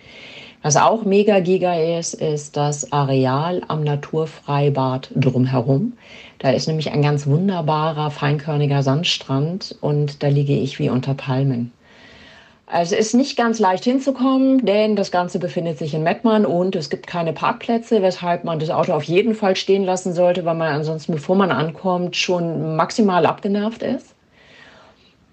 Was 0.62 0.76
auch 0.76 1.06
mega 1.06 1.40
giga 1.40 1.74
ist, 1.74 2.14
ist 2.14 2.56
das 2.56 2.92
Areal 2.92 3.64
am 3.68 3.84
Naturfreibad 3.84 5.10
drumherum. 5.16 5.94
Da 6.38 6.52
ist 6.52 6.68
nämlich 6.68 6.92
ein 6.92 7.02
ganz 7.02 7.26
wunderbarer, 7.26 8.12
feinkörniger 8.12 8.84
Sandstrand 8.84 9.76
und 9.82 10.22
da 10.22 10.28
liege 10.28 10.54
ich 10.54 10.78
wie 10.78 10.92
unter 10.92 11.16
Palmen. 11.16 11.72
Also 12.74 12.96
es 12.96 13.10
ist 13.10 13.14
nicht 13.14 13.38
ganz 13.38 13.60
leicht 13.60 13.84
hinzukommen, 13.84 14.66
denn 14.66 14.96
das 14.96 15.12
Ganze 15.12 15.38
befindet 15.38 15.78
sich 15.78 15.94
in 15.94 16.02
Mettmann 16.02 16.44
und 16.44 16.76
es 16.76 16.90
gibt 16.90 17.06
keine 17.06 17.32
Parkplätze, 17.32 18.02
weshalb 18.02 18.46
man 18.46 18.58
das 18.58 18.72
Auto 18.72 18.94
auf 18.94 19.04
jeden 19.04 19.36
Fall 19.36 19.56
stehen 19.56 19.84
lassen 19.84 20.12
sollte, 20.12 20.44
weil 20.44 20.56
man 20.56 20.74
ansonsten, 20.74 21.12
bevor 21.12 21.36
man 21.36 21.52
ankommt, 21.52 22.16
schon 22.16 22.76
maximal 22.76 23.28
abgenervt 23.28 23.84
ist. 23.84 24.16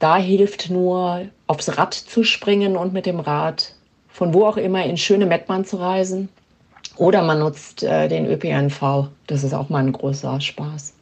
Da 0.00 0.18
hilft 0.18 0.68
nur, 0.68 1.28
aufs 1.46 1.78
Rad 1.78 1.94
zu 1.94 2.24
springen 2.24 2.76
und 2.76 2.92
mit 2.92 3.06
dem 3.06 3.20
Rad 3.20 3.74
von 4.08 4.34
wo 4.34 4.44
auch 4.44 4.58
immer 4.58 4.84
in 4.84 4.98
schöne 4.98 5.24
Mettmann 5.24 5.64
zu 5.64 5.78
reisen. 5.78 6.28
Oder 6.96 7.22
man 7.22 7.38
nutzt 7.38 7.82
äh, 7.82 8.06
den 8.08 8.26
ÖPNV. 8.26 9.08
Das 9.26 9.44
ist 9.44 9.54
auch 9.54 9.70
mal 9.70 9.78
ein 9.78 9.92
großer 9.92 10.42
Spaß. 10.42 10.92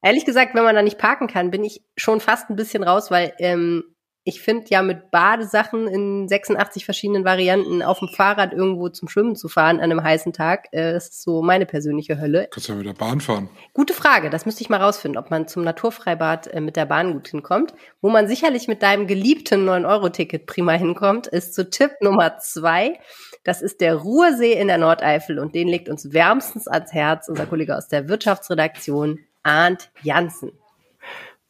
Ehrlich 0.00 0.24
gesagt, 0.24 0.54
wenn 0.54 0.64
man 0.64 0.74
da 0.74 0.80
nicht 0.80 0.96
parken 0.96 1.26
kann, 1.26 1.50
bin 1.50 1.62
ich 1.62 1.82
schon 1.98 2.20
fast 2.20 2.48
ein 2.48 2.56
bisschen 2.56 2.82
raus, 2.82 3.10
weil 3.10 3.34
ähm, 3.38 3.84
ich 4.24 4.40
finde 4.40 4.66
ja 4.68 4.82
mit 4.82 5.10
Badesachen 5.10 5.88
in 5.88 6.28
86 6.28 6.84
verschiedenen 6.84 7.24
Varianten 7.24 7.82
auf 7.82 7.98
dem 7.98 8.08
Fahrrad 8.08 8.52
irgendwo 8.52 8.88
zum 8.88 9.08
Schwimmen 9.08 9.34
zu 9.34 9.48
fahren 9.48 9.80
an 9.80 9.90
einem 9.90 10.02
heißen 10.02 10.32
Tag, 10.32 10.68
äh, 10.72 10.96
ist 10.96 11.22
so 11.22 11.42
meine 11.42 11.66
persönliche 11.66 12.20
Hölle. 12.20 12.48
Kannst 12.50 12.68
ja 12.68 12.76
mit 12.76 12.86
der 12.86 12.92
Bahn 12.92 13.20
fahren. 13.20 13.48
Gute 13.74 13.94
Frage, 13.94 14.30
das 14.30 14.46
müsste 14.46 14.62
ich 14.62 14.70
mal 14.70 14.80
rausfinden, 14.80 15.18
ob 15.18 15.30
man 15.30 15.48
zum 15.48 15.64
Naturfreibad 15.64 16.46
äh, 16.48 16.60
mit 16.60 16.76
der 16.76 16.86
Bahn 16.86 17.14
gut 17.14 17.28
hinkommt. 17.28 17.74
Wo 18.00 18.10
man 18.10 18.28
sicherlich 18.28 18.68
mit 18.68 18.82
deinem 18.82 19.08
geliebten 19.08 19.68
9-Euro-Ticket 19.68 20.46
prima 20.46 20.72
hinkommt, 20.72 21.26
ist 21.26 21.54
zu 21.54 21.68
Tipp 21.68 21.90
Nummer 22.00 22.38
zwei. 22.38 23.00
Das 23.42 23.60
ist 23.60 23.80
der 23.80 23.96
Ruhrsee 23.96 24.52
in 24.52 24.68
der 24.68 24.78
Nordeifel 24.78 25.40
und 25.40 25.54
den 25.56 25.66
legt 25.66 25.88
uns 25.88 26.12
wärmstens 26.12 26.68
ans 26.68 26.92
Herz 26.92 27.28
unser 27.28 27.46
Kollege 27.46 27.76
aus 27.76 27.88
der 27.88 28.08
Wirtschaftsredaktion, 28.08 29.18
Arndt 29.42 29.90
Janssen. 30.02 30.52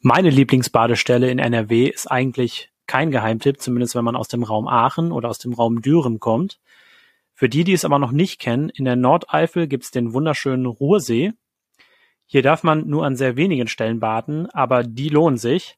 Meine 0.05 0.31
Lieblingsbadestelle 0.31 1.31
in 1.31 1.39
NRW 1.39 1.87
ist 1.87 2.11
eigentlich 2.11 2.73
kein 2.87 3.09
Geheimtipp, 3.09 3.61
zumindest 3.61 3.95
wenn 3.95 4.03
man 4.03 4.17
aus 4.17 4.27
dem 4.27 4.43
Raum 4.43 4.67
Aachen 4.67 5.13
oder 5.13 5.29
aus 5.29 5.39
dem 5.39 5.53
Raum 5.53 5.81
Düren 5.81 6.19
kommt. 6.19 6.59
Für 7.33 7.47
die, 7.47 7.63
die 7.63 7.71
es 7.71 7.85
aber 7.85 7.99
noch 7.99 8.11
nicht 8.11 8.37
kennen, 8.41 8.67
in 8.67 8.83
der 8.83 8.97
Nordeifel 8.97 9.65
gibt's 9.65 9.91
den 9.91 10.11
wunderschönen 10.11 10.65
Ruhrsee. 10.65 11.31
Hier 12.25 12.41
darf 12.41 12.63
man 12.63 12.85
nur 12.89 13.05
an 13.05 13.15
sehr 13.15 13.37
wenigen 13.37 13.69
Stellen 13.69 14.01
baden, 14.01 14.49
aber 14.49 14.83
die 14.83 15.07
lohnen 15.07 15.37
sich. 15.37 15.77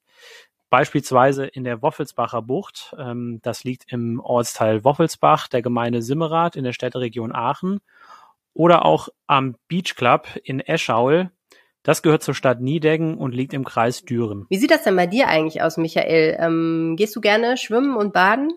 Beispielsweise 0.71 1.45
in 1.45 1.63
der 1.63 1.83
Woffelsbacher 1.83 2.41
Bucht. 2.41 2.95
Ähm, 2.97 3.41
das 3.43 3.63
liegt 3.63 3.93
im 3.93 4.19
Ortsteil 4.19 4.83
Woffelsbach 4.83 5.47
der 5.49 5.61
Gemeinde 5.61 6.01
Simmerath 6.01 6.55
in 6.55 6.63
der 6.63 6.73
Städteregion 6.73 7.31
Aachen. 7.31 7.79
Oder 8.55 8.85
auch 8.85 9.09
am 9.27 9.55
Beach 9.67 9.93
Club 9.95 10.27
in 10.43 10.61
Eschau. 10.61 11.29
Das 11.85 12.01
gehört 12.01 12.23
zur 12.23 12.33
Stadt 12.33 12.61
Niedeggen 12.61 13.15
und 13.15 13.35
liegt 13.35 13.53
im 13.53 13.63
Kreis 13.63 14.03
Düren. 14.03 14.47
Wie 14.49 14.57
sieht 14.57 14.71
das 14.71 14.83
denn 14.83 14.95
bei 14.95 15.05
dir 15.05 15.27
eigentlich 15.27 15.61
aus, 15.61 15.77
Michael? 15.77 16.35
Ähm, 16.39 16.95
gehst 16.97 17.15
du 17.15 17.21
gerne 17.21 17.57
schwimmen 17.57 17.95
und 17.95 18.11
baden? 18.11 18.51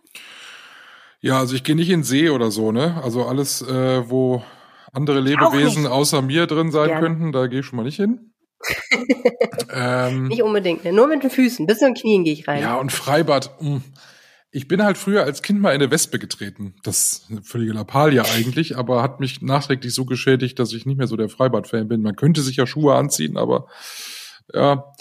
Ja, 1.20 1.38
also 1.38 1.54
ich 1.54 1.62
gehe 1.62 1.76
nicht 1.76 1.90
in 1.90 2.02
See 2.02 2.30
oder 2.30 2.50
so, 2.50 2.72
ne? 2.72 2.98
Also 3.04 3.26
alles, 3.26 3.60
äh, 3.60 4.08
wo 4.08 4.42
andere 4.94 5.20
Lebewesen 5.20 5.86
außer 5.86 6.22
mir 6.22 6.46
drin 6.46 6.70
sein 6.70 6.88
gerne. 6.88 7.06
könnten, 7.06 7.32
da 7.32 7.48
gehe 7.48 7.60
ich 7.60 7.66
schon 7.66 7.76
mal 7.76 7.82
nicht 7.82 7.96
hin. 7.96 8.32
ähm, 9.74 10.28
nicht 10.28 10.42
unbedingt, 10.42 10.84
ne? 10.84 10.92
nur 10.92 11.06
mit 11.06 11.22
den 11.22 11.30
Füßen, 11.30 11.66
bis 11.66 11.78
zu 11.78 11.84
den 11.84 11.94
Knien 11.94 12.24
gehe 12.24 12.32
ich 12.32 12.48
rein. 12.48 12.62
Ja, 12.62 12.76
und 12.76 12.90
Freibad, 12.90 13.50
mh. 13.60 13.82
Ich 14.50 14.66
bin 14.66 14.82
halt 14.82 14.96
früher 14.96 15.24
als 15.24 15.42
Kind 15.42 15.60
mal 15.60 15.70
in 15.70 15.82
eine 15.82 15.90
Wespe 15.90 16.18
getreten. 16.18 16.74
Das 16.82 17.12
ist 17.12 17.30
eine 17.30 17.42
völlige 17.42 17.72
Lappalie 17.72 18.24
eigentlich, 18.24 18.78
aber 18.78 19.02
hat 19.02 19.20
mich 19.20 19.42
nachträglich 19.42 19.92
so 19.92 20.06
geschädigt, 20.06 20.58
dass 20.58 20.72
ich 20.72 20.86
nicht 20.86 20.96
mehr 20.96 21.06
so 21.06 21.16
der 21.16 21.28
Freibad-Fan 21.28 21.88
bin. 21.88 22.00
Man 22.00 22.16
könnte 22.16 22.40
sich 22.40 22.56
ja 22.56 22.66
Schuhe 22.66 22.94
anziehen, 22.94 23.36
aber 23.36 23.68
ja, 24.52 24.92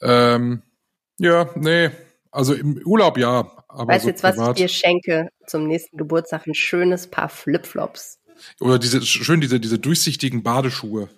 ähm, 0.00 0.62
ja, 1.18 1.50
nee. 1.54 1.90
Also 2.30 2.54
im 2.54 2.78
Urlaub 2.84 3.18
ja. 3.18 3.50
Aber 3.68 3.92
weißt 3.92 4.04
so 4.04 4.08
jetzt, 4.08 4.22
privat. 4.22 4.38
was 4.38 4.48
ich 4.50 4.54
dir 4.54 4.68
schenke 4.68 5.28
zum 5.46 5.66
nächsten 5.66 5.96
Geburtstag? 5.96 6.46
Ein 6.46 6.54
schönes 6.54 7.08
Paar 7.08 7.28
Flipflops. 7.28 8.18
Oder 8.60 8.78
diese 8.78 9.00
schön 9.02 9.40
diese 9.40 9.60
diese 9.60 9.78
durchsichtigen 9.78 10.42
Badeschuhe 10.42 11.08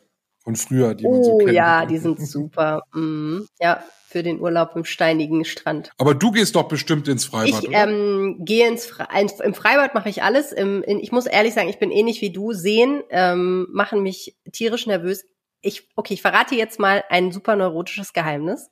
von 0.49 0.57
früher, 0.57 0.95
die 0.95 1.05
oh, 1.05 1.13
man 1.13 1.25
so 1.25 1.33
oh 1.33 1.39
kennt. 1.39 1.51
Oh 1.51 1.53
ja, 1.53 1.85
die 1.85 1.99
sind 1.99 2.27
super. 2.27 2.83
Mm, 2.95 3.41
ja, 3.61 3.85
für 4.07 4.23
den 4.23 4.41
Urlaub 4.41 4.75
im 4.77 4.87
steinigen 4.87 5.45
Strand. 5.45 5.91
Aber 5.99 6.15
du 6.15 6.31
gehst 6.31 6.57
doch 6.57 6.69
bestimmt 6.69 7.07
ins 7.07 7.27
Freibad, 7.27 7.65
ich? 7.65 7.71
Ähm, 7.71 8.37
gehe 8.41 8.67
ins 8.67 8.87
Fre 8.87 9.07
im 9.45 9.53
Freibad 9.53 9.95
mache 9.95 10.09
ich 10.09 10.23
alles. 10.23 10.53
Im, 10.53 10.83
in, 10.83 11.01
ich 11.01 11.13
muss 11.13 11.27
ehrlich 11.27 11.53
sagen, 11.53 11.69
ich 11.69 11.79
bin 11.79 11.91
ähnlich 11.91 12.23
wie 12.23 12.33
du. 12.33 12.55
Sehen 12.55 13.03
ähm, 13.11 13.67
machen 13.71 14.03
mich 14.03 14.39
tierisch 14.51 14.87
nervös. 14.87 15.27
Ich, 15.61 15.87
okay, 15.97 16.15
ich 16.15 16.23
verrate 16.23 16.55
jetzt 16.55 16.81
mal 16.81 17.05
ein 17.11 17.31
super 17.31 17.55
neurotisches 17.55 18.15
Geheimnis. 18.15 18.71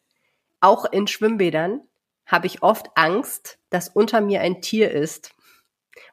Auch 0.63 0.91
in 0.91 1.07
Schwimmbädern 1.07 1.83
habe 2.25 2.47
ich 2.47 2.63
oft 2.63 2.87
Angst, 2.95 3.59
dass 3.69 3.91
unter 3.91 4.23
mir 4.23 4.41
ein 4.41 4.63
Tier 4.63 4.91
ist. 4.91 5.35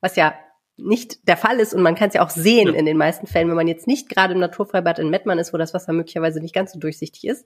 Was 0.01 0.17
ja 0.17 0.35
nicht 0.77 1.27
der 1.27 1.37
Fall 1.37 1.59
ist 1.59 1.73
und 1.73 1.81
man 1.81 1.95
kann 1.95 2.09
es 2.09 2.15
ja 2.15 2.25
auch 2.25 2.29
sehen 2.29 2.69
ja. 2.69 2.73
in 2.73 2.85
den 2.85 2.97
meisten 2.97 3.27
Fällen, 3.27 3.49
wenn 3.49 3.55
man 3.55 3.67
jetzt 3.67 3.87
nicht 3.87 4.09
gerade 4.09 4.33
im 4.33 4.39
Naturfreibad 4.39 4.99
in 4.99 5.09
Mettmann 5.09 5.39
ist, 5.39 5.53
wo 5.53 5.57
das 5.57 5.73
Wasser 5.73 5.93
möglicherweise 5.93 6.39
nicht 6.39 6.55
ganz 6.55 6.73
so 6.73 6.79
durchsichtig 6.79 7.25
ist, 7.25 7.45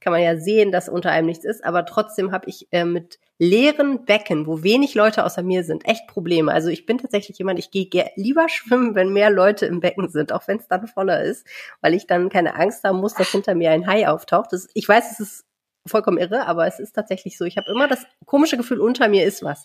kann 0.00 0.12
man 0.12 0.22
ja 0.22 0.36
sehen, 0.36 0.72
dass 0.72 0.88
unter 0.88 1.10
einem 1.10 1.26
nichts 1.26 1.44
ist, 1.44 1.64
aber 1.64 1.86
trotzdem 1.86 2.32
habe 2.32 2.48
ich 2.48 2.68
äh, 2.70 2.84
mit 2.84 3.18
leeren 3.38 4.04
Becken, 4.04 4.46
wo 4.46 4.62
wenig 4.62 4.94
Leute 4.94 5.24
außer 5.24 5.42
mir 5.42 5.64
sind, 5.64 5.86
echt 5.86 6.06
Probleme. 6.06 6.52
Also 6.52 6.68
ich 6.68 6.84
bin 6.84 6.98
tatsächlich 6.98 7.38
jemand, 7.38 7.58
ich 7.58 7.70
gehe 7.70 8.10
lieber 8.14 8.48
schwimmen, 8.48 8.94
wenn 8.94 9.12
mehr 9.12 9.30
Leute 9.30 9.64
im 9.66 9.80
Becken 9.80 10.08
sind, 10.08 10.32
auch 10.32 10.46
wenn 10.48 10.58
es 10.58 10.68
dann 10.68 10.86
voller 10.86 11.22
ist, 11.22 11.46
weil 11.80 11.94
ich 11.94 12.06
dann 12.06 12.28
keine 12.28 12.56
Angst 12.56 12.84
haben 12.84 13.00
muss, 13.00 13.14
dass 13.14 13.30
hinter 13.30 13.54
mir 13.54 13.70
ein 13.70 13.86
Hai 13.86 14.08
auftaucht. 14.08 14.52
Das, 14.52 14.68
ich 14.74 14.86
weiß, 14.86 15.12
es 15.12 15.20
ist 15.20 15.44
vollkommen 15.86 16.18
irre, 16.18 16.46
aber 16.46 16.66
es 16.66 16.78
ist 16.78 16.92
tatsächlich 16.92 17.38
so. 17.38 17.44
Ich 17.44 17.56
habe 17.56 17.70
immer 17.70 17.88
das 17.88 18.04
komische 18.26 18.56
Gefühl, 18.56 18.80
unter 18.80 19.08
mir 19.08 19.24
ist 19.24 19.42
was 19.42 19.64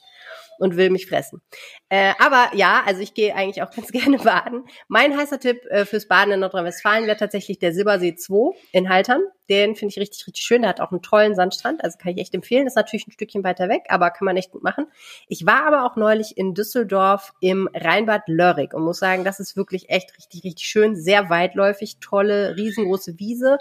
und 0.62 0.78
will 0.78 0.91
mich 0.91 1.08
fressen. 1.08 1.41
Äh, 1.89 2.13
aber 2.19 2.52
ja, 2.54 2.84
also 2.86 3.02
ich 3.02 3.13
gehe 3.13 3.36
eigentlich 3.36 3.63
auch 3.63 3.71
ganz 3.76 3.91
gerne 3.91 4.17
baden. 4.17 4.63
Mein 4.88 5.17
heißer 5.17 5.39
Tipp 5.39 5.65
äh, 5.69 5.86
fürs 5.86 6.08
Baden 6.08 6.34
in 6.34 6.39
Nordrhein-Westfalen 6.39 7.08
wäre 7.08 7.17
tatsächlich 7.17 7.60
der 7.60 7.74
Silbersee 7.74 8.15
2 8.15 8.58
in 8.71 8.89
Haltern. 8.89 9.21
Den 9.50 9.76
finde 9.76 9.91
ich 9.91 10.00
richtig, 10.00 10.28
richtig 10.28 10.45
schön. 10.45 10.62
Der 10.62 10.69
hat 10.69 10.80
auch 10.80 10.91
einen 10.91 11.02
tollen 11.02 11.36
Sandstrand, 11.36 11.84
also 11.84 11.97
kann 11.97 12.13
ich 12.13 12.21
echt 12.21 12.34
empfehlen. 12.34 12.67
Ist 12.67 12.76
natürlich 12.76 13.08
ein 13.08 13.12
Stückchen 13.12 13.43
weiter 13.43 13.67
weg, 13.67 13.84
aber 13.89 14.12
kann 14.12 14.26
man 14.26 14.38
echt 14.38 14.52
gut 14.52 14.63
machen. 14.63 14.86
Ich 15.28 15.45
war 15.45 15.65
aber 15.65 15.86
auch 15.86 15.97
neulich 15.97 16.38
in 16.38 16.54
Düsseldorf 16.54 17.34
im 17.41 17.67
Rheinbad 17.74 18.24
Lörrig 18.28 18.74
und 18.74 18.84
muss 18.84 19.00
sagen, 19.00 19.26
das 19.26 19.39
ist 19.39 19.58
wirklich 19.58 19.89
echt 19.89 20.15
richtig, 20.17 20.43
richtig 20.43 20.67
schön. 20.67 20.95
Sehr 20.95 21.30
weitläufig, 21.30 21.97
tolle, 22.00 22.56
riesengroße 22.56 23.19
Wiese 23.19 23.58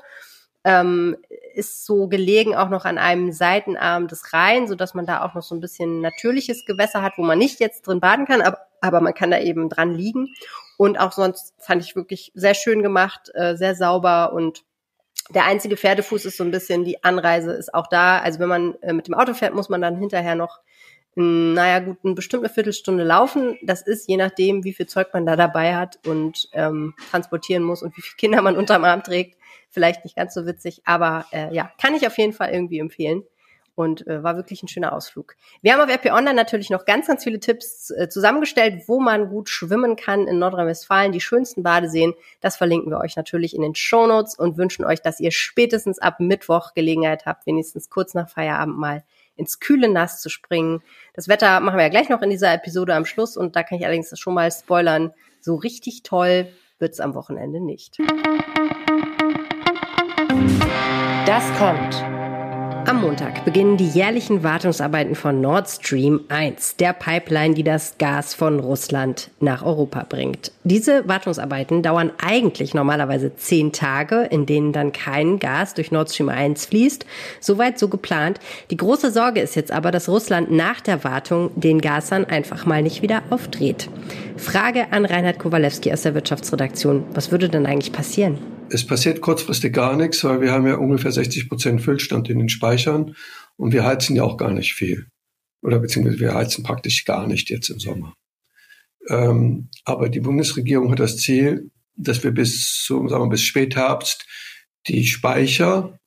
ähm, 0.65 1.17
ist 1.55 1.85
so 1.87 2.09
gelegen 2.09 2.55
auch 2.55 2.69
noch 2.69 2.85
an 2.85 2.99
einem 2.99 3.33
Seitenarm 3.33 4.09
des 4.09 4.33
Rhein, 4.33 4.69
so 4.69 4.75
dass 4.75 4.95
man 4.95 5.07
da 5.07 5.25
auch 5.25 5.35
noch 5.35 5.43
so 5.43 5.55
ein 5.55 5.61
bisschen 5.61 6.01
natürliches 6.01 6.65
Gewässer 6.67 7.03
hat, 7.03 7.15
wo 7.17 7.23
man 7.23 7.39
nicht 7.39 7.61
jetzt 7.61 7.87
drin 7.87 8.01
baden 8.01 8.27
kann, 8.27 8.43
aber, 8.43 8.59
aber 8.81 9.01
man 9.01 9.15
kann 9.15 9.31
da 9.31 9.39
eben 9.39 9.69
dran 9.69 9.95
liegen. 9.95 10.29
Und 10.77 10.99
auch 10.99 11.13
sonst 11.13 11.55
fand 11.59 11.83
ich 11.83 11.97
wirklich 11.97 12.33
sehr 12.35 12.55
schön 12.55 12.83
gemacht, 12.83 13.31
äh, 13.35 13.57
sehr 13.57 13.75
sauber 13.75 14.33
und 14.33 14.65
der 15.31 15.45
einzige 15.45 15.77
Pferdefuß 15.77 16.25
ist 16.25 16.37
so 16.37 16.45
ein 16.45 16.51
bisschen, 16.51 16.85
die 16.85 17.05
Anreise 17.05 17.53
ist 17.53 17.73
auch 17.75 17.87
da. 17.87 18.19
Also 18.19 18.41
wenn 18.41 18.49
man 18.49 18.75
äh, 18.83 18.93
mit 18.93 19.07
dem 19.07 19.15
Auto 19.15 19.35
fährt, 19.35 19.55
muss 19.55 19.69
man 19.69 19.81
dann 19.81 19.97
hinterher 19.97 20.35
noch, 20.35 20.61
naja 21.15 21.81
gut, 21.81 21.99
eine 22.05 22.15
bestimmte 22.15 22.49
Viertelstunde 22.49 23.05
laufen. 23.05 23.59
Das 23.63 23.83
ist 23.83 24.09
je 24.09 24.17
nachdem, 24.17 24.65
wie 24.65 24.73
viel 24.73 24.87
Zeug 24.87 25.09
man 25.13 25.27
da 25.27 25.37
dabei 25.37 25.77
hat 25.77 25.99
und 26.07 26.49
ähm, 26.53 26.95
transportieren 27.11 27.63
muss 27.63 27.83
und 27.83 27.97
wie 27.97 28.03
viele 28.03 28.17
Kinder 28.17 28.43
man 28.43 28.57
unterm 28.57 28.85
Arm 28.85 29.03
trägt 29.03 29.37
vielleicht 29.71 30.05
nicht 30.05 30.17
ganz 30.17 30.35
so 30.35 30.47
witzig, 30.47 30.83
aber 30.85 31.27
äh, 31.33 31.55
ja, 31.55 31.71
kann 31.81 31.95
ich 31.95 32.07
auf 32.07 32.19
jeden 32.19 32.33
Fall 32.33 32.51
irgendwie 32.51 32.79
empfehlen 32.79 33.23
und 33.77 34.07
äh, 34.07 34.23
war 34.23 34.37
wirklich 34.37 34.63
ein 34.63 34.69
schöner 34.69 34.93
Ausflug. 34.93 35.37
Wir 35.63 35.73
haben 35.73 35.81
auf 35.81 35.89
RP 35.89 36.13
Online 36.13 36.35
natürlich 36.35 36.71
noch 36.71 36.85
ganz, 36.85 37.07
ganz 37.07 37.25
viele 37.25 37.41
Tipps 37.41 37.91
äh, 37.91 38.09
zusammengestellt, 38.09 38.83
wo 38.89 39.01
man 39.01 39.31
gut 39.31 39.49
schwimmen 39.49 39.97
kann 39.97 40.27
in 40.27 40.39
Nordrhein-Westfalen, 40.39 41.13
die 41.13 41.21
schönsten 41.21 41.63
Badeseen. 41.63 42.15
Das 42.41 42.57
verlinken 42.57 42.91
wir 42.91 42.99
euch 42.99 43.17
natürlich 43.17 43.55
in 43.55 43.63
den 43.63 43.75
Show 43.75 44.07
Notes 44.07 44.35
und 44.35 44.59
wünschen 44.59 44.85
euch, 44.85 45.01
dass 45.01 45.21
ihr 45.21 45.31
spätestens 45.31 45.99
ab 45.99 46.21
Mittwoch 46.21 46.75
Gelegenheit 46.75 47.27
habt, 47.27 47.47
wenigstens 47.47 47.89
kurz 47.89 48.13
nach 48.13 48.29
Feierabend 48.29 48.77
mal 48.77 49.05
ins 49.41 49.59
kühle 49.59 49.89
Nass 49.89 50.21
zu 50.21 50.29
springen. 50.29 50.83
Das 51.15 51.27
Wetter 51.27 51.61
machen 51.61 51.77
wir 51.77 51.85
ja 51.85 51.89
gleich 51.89 52.11
noch 52.11 52.23
in 52.23 52.31
dieser 52.31 52.53
Episode 52.53 52.95
am 52.95 53.07
Schluss 53.07 53.37
und 53.37 53.57
da 53.57 53.63
kann 53.63 53.79
ich 53.79 53.85
allerdings 53.85 54.17
schon 54.19 54.35
mal 54.35 54.53
spoilern. 54.53 55.13
So 55.41 55.57
richtig 55.57 56.03
toll 56.03 56.47
wird's 56.79 57.01
am 57.01 57.15
Wochenende 57.15 57.61
nicht. 57.61 57.99
Das 61.27 61.45
kommt. 61.59 62.20
Am 62.87 63.03
Montag 63.03 63.45
beginnen 63.45 63.77
die 63.77 63.89
jährlichen 63.89 64.43
Wartungsarbeiten 64.43 65.15
von 65.15 65.41
Nord 65.41 65.69
Stream 65.69 66.21
1, 66.29 66.77
der 66.77 66.93
Pipeline, 66.93 67.55
die 67.55 67.63
das 67.63 67.99
Gas 67.99 68.35
von 68.35 68.59
Russland 68.59 69.31
nach 69.41 69.63
Europa 69.63 70.05
bringt. 70.09 70.53
Diese 70.65 71.07
Wartungsarbeiten 71.07 71.83
dauern 71.83 72.11
eigentlich 72.23 72.75
normalerweise 72.75 73.37
zehn 73.37 73.73
Tage, 73.73 74.23
in 74.31 74.47
denen 74.47 74.73
dann 74.73 74.93
kein 74.93 75.39
Gas 75.39 75.75
durch 75.75 75.93
Nord 75.93 76.11
Stream 76.11 76.31
1 76.31 76.67
fließt. 76.67 77.07
Soweit 77.41 77.79
so 77.79 77.89
geplant. 77.89 78.41
Die 78.71 78.77
große 78.77 79.11
Sorge 79.11 79.41
ist 79.41 79.57
jetzt 79.57 79.73
aber, 79.73 79.91
dass 79.91 80.09
Russland 80.09 80.51
nach 80.51 80.81
der 80.81 81.05
Wartung 81.05 81.51
den 81.55 81.81
Gasern 81.81 82.25
einfach 82.25 82.67
mal 82.67 82.83
nicht 82.83 83.03
wieder 83.03 83.23
aufdreht. 83.31 83.89
Frage 84.37 84.93
an 84.93 85.05
Reinhard 85.05 85.39
Kowalewski 85.39 85.93
aus 85.93 86.03
der 86.03 86.15
Wirtschaftsredaktion. 86.15 87.05
Was 87.15 87.31
würde 87.31 87.49
denn 87.49 87.67
eigentlich 87.67 87.93
passieren? 87.93 88.60
Es 88.73 88.87
passiert 88.87 89.21
kurzfristig 89.21 89.73
gar 89.73 89.97
nichts, 89.97 90.23
weil 90.23 90.41
wir 90.41 90.53
haben 90.53 90.67
ja 90.67 90.77
ungefähr 90.77 91.11
60 91.11 91.49
Prozent 91.49 91.83
Füllstand 91.83 92.31
in 92.31 92.39
den 92.39 92.49
Speichern 92.49 93.17
und 93.57 93.73
wir 93.73 93.85
heizen 93.85 94.15
ja 94.15 94.23
auch 94.23 94.37
gar 94.37 94.53
nicht 94.53 94.75
viel. 94.75 95.09
Oder 95.61 95.81
beziehungsweise 95.81 96.21
wir 96.21 96.35
heizen 96.35 96.63
praktisch 96.63 97.05
gar 97.05 97.27
nicht 97.27 97.51
jetzt 97.51 97.69
im 97.69 97.81
Sommer. 97.81 98.15
Ähm, 99.09 99.71
aber 99.85 100.09
die 100.09 100.21
Bundesregierung 100.21 100.91
hat 100.93 101.01
das 101.01 101.17
Ziel, 101.17 101.71
dass 101.97 102.23
wir 102.23 102.31
bis, 102.31 102.85
so, 102.87 103.09
sagen 103.09 103.25
wir, 103.25 103.31
bis 103.31 103.43
Spätherbst 103.43 104.27
die 104.87 105.05
Speicher 105.05 105.99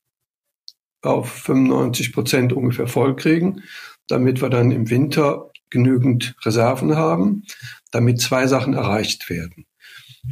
auf 1.02 1.30
95 1.30 2.12
Prozent 2.12 2.52
ungefähr 2.52 2.86
voll 2.86 3.14
kriegen, 3.14 3.62
damit 4.08 4.40
wir 4.40 4.48
dann 4.48 4.70
im 4.70 4.88
Winter 4.88 5.50
genügend 5.70 6.34
Reserven 6.44 6.96
haben, 6.96 7.44
damit 7.90 8.20
zwei 8.20 8.46
Sachen 8.46 8.74
erreicht 8.74 9.28
werden. 9.28 9.66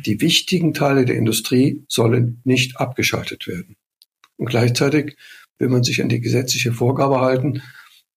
Die 0.07 0.21
wichtigen 0.21 0.75
Teile 0.75 1.05
der 1.05 1.17
Industrie 1.17 1.85
sollen 1.89 2.41
nicht 2.45 2.79
abgeschaltet 2.79 3.47
werden. 3.47 3.77
Und 4.37 4.47
gleichzeitig 4.47 5.17
will 5.59 5.69
man 5.69 5.85
sich 5.85 6.03
an 6.03 6.09
die 6.09 6.21
gesetzliche 6.21 6.73
Vorgabe 6.73 7.21
halten, 7.21 7.63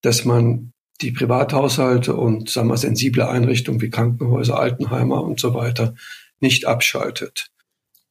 dass 0.02 0.26
man 0.26 0.74
die 1.02 1.12
Privathaushalte 1.12 2.16
und 2.16 2.50
sagen 2.50 2.70
wir, 2.70 2.78
sensible 2.78 3.28
Einrichtungen 3.28 3.82
wie 3.82 3.90
Krankenhäuser, 3.90 4.58
Altenheimer 4.58 5.24
und 5.24 5.40
so 5.40 5.54
weiter 5.54 5.94
nicht 6.40 6.66
abschaltet. 6.66 7.52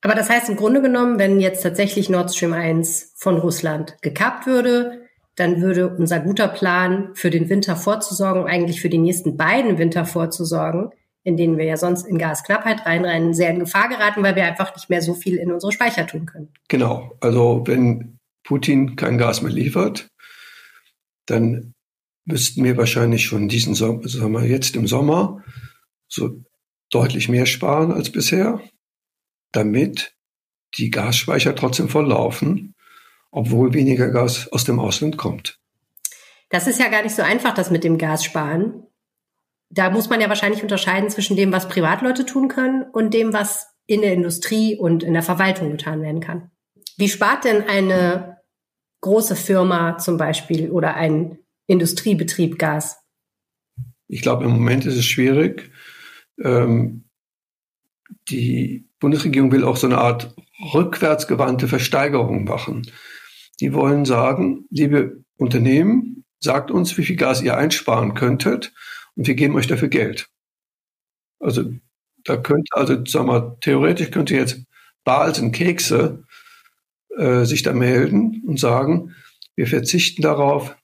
Aber 0.02 0.14
das 0.14 0.28
heißt 0.28 0.50
im 0.50 0.56
Grunde 0.56 0.82
genommen, 0.82 1.18
wenn 1.18 1.40
jetzt 1.40 1.62
tatsächlich 1.62 2.10
Nord 2.10 2.34
Stream 2.34 2.52
1 2.52 3.14
von 3.16 3.38
Russland 3.38 3.96
gekappt 4.02 4.46
würde, 4.46 5.00
dann 5.34 5.62
würde 5.62 5.88
unser 5.88 6.20
guter 6.20 6.46
Plan 6.48 7.10
für 7.14 7.30
den 7.30 7.48
Winter 7.48 7.74
vorzusorgen, 7.74 8.44
eigentlich 8.44 8.80
für 8.80 8.90
die 8.90 8.98
nächsten 8.98 9.36
beiden 9.36 9.78
Winter 9.78 10.04
vorzusorgen, 10.04 10.90
in 11.24 11.36
denen 11.36 11.56
wir 11.56 11.64
ja 11.64 11.76
sonst 11.76 12.06
in 12.06 12.18
Gasknappheit 12.18 12.84
reinrennen, 12.84 13.34
sehr 13.34 13.50
in 13.50 13.58
Gefahr 13.58 13.88
geraten, 13.88 14.22
weil 14.22 14.36
wir 14.36 14.44
einfach 14.44 14.74
nicht 14.76 14.90
mehr 14.90 15.02
so 15.02 15.14
viel 15.14 15.36
in 15.36 15.50
unsere 15.50 15.72
Speicher 15.72 16.06
tun 16.06 16.26
können. 16.26 16.52
Genau. 16.68 17.16
Also 17.20 17.64
wenn 17.66 18.18
Putin 18.44 18.94
kein 18.94 19.16
Gas 19.16 19.40
mehr 19.40 19.52
liefert, 19.52 20.08
dann 21.26 21.72
müssten 22.26 22.62
wir 22.62 22.76
wahrscheinlich 22.76 23.24
schon 23.24 23.48
diesen 23.48 23.74
Sommer, 23.74 24.06
sagen 24.06 24.32
wir 24.32 24.44
jetzt 24.44 24.76
im 24.76 24.86
Sommer, 24.86 25.42
so 26.08 26.44
deutlich 26.90 27.28
mehr 27.28 27.46
sparen 27.46 27.90
als 27.90 28.10
bisher, 28.10 28.60
damit 29.52 30.14
die 30.76 30.90
Gasspeicher 30.90 31.54
trotzdem 31.54 31.88
volllaufen, 31.88 32.74
obwohl 33.30 33.72
weniger 33.72 34.10
Gas 34.10 34.48
aus 34.52 34.64
dem 34.64 34.78
Ausland 34.78 35.16
kommt. 35.16 35.58
Das 36.50 36.66
ist 36.66 36.78
ja 36.78 36.88
gar 36.88 37.02
nicht 37.02 37.14
so 37.14 37.22
einfach, 37.22 37.54
das 37.54 37.70
mit 37.70 37.82
dem 37.82 37.98
Gas 37.98 38.24
sparen. 38.24 38.82
Da 39.74 39.90
muss 39.90 40.08
man 40.08 40.20
ja 40.20 40.28
wahrscheinlich 40.28 40.62
unterscheiden 40.62 41.10
zwischen 41.10 41.36
dem, 41.36 41.52
was 41.52 41.68
Privatleute 41.68 42.24
tun 42.24 42.48
können 42.48 42.84
und 42.92 43.12
dem, 43.12 43.32
was 43.32 43.66
in 43.86 44.02
der 44.02 44.12
Industrie 44.12 44.76
und 44.76 45.02
in 45.02 45.14
der 45.14 45.22
Verwaltung 45.22 45.70
getan 45.70 46.00
werden 46.00 46.20
kann. 46.20 46.50
Wie 46.96 47.08
spart 47.08 47.44
denn 47.44 47.62
eine 47.62 48.38
große 49.00 49.34
Firma 49.34 49.98
zum 49.98 50.16
Beispiel 50.16 50.70
oder 50.70 50.94
ein 50.94 51.38
Industriebetrieb 51.66 52.58
Gas? 52.58 52.98
Ich 54.06 54.22
glaube, 54.22 54.44
im 54.44 54.50
Moment 54.50 54.86
ist 54.86 54.96
es 54.96 55.04
schwierig. 55.04 55.72
Ähm, 56.40 57.08
die 58.28 58.88
Bundesregierung 59.00 59.50
will 59.50 59.64
auch 59.64 59.76
so 59.76 59.88
eine 59.88 59.98
Art 59.98 60.34
rückwärtsgewandte 60.72 61.66
Versteigerung 61.66 62.44
machen. 62.44 62.90
Die 63.60 63.74
wollen 63.74 64.04
sagen, 64.04 64.66
liebe 64.70 65.24
Unternehmen, 65.36 66.24
sagt 66.38 66.70
uns, 66.70 66.96
wie 66.96 67.04
viel 67.04 67.16
Gas 67.16 67.42
ihr 67.42 67.56
einsparen 67.56 68.14
könntet 68.14 68.72
und 69.16 69.26
wir 69.26 69.34
geben 69.34 69.56
euch 69.56 69.66
dafür 69.66 69.88
Geld. 69.88 70.28
Also 71.40 71.72
da 72.24 72.36
könnte, 72.36 72.68
also 72.72 73.04
sagen 73.04 73.28
wir, 73.28 73.56
theoretisch 73.60 74.10
könnte 74.10 74.34
jetzt 74.34 74.64
Bals 75.04 75.38
und 75.38 75.52
Kekse 75.52 76.24
äh, 77.16 77.44
sich 77.44 77.62
da 77.62 77.72
melden 77.72 78.42
und 78.46 78.58
sagen, 78.58 79.14
wir 79.56 79.66
verzichten 79.66 80.22
darauf, 80.22 80.76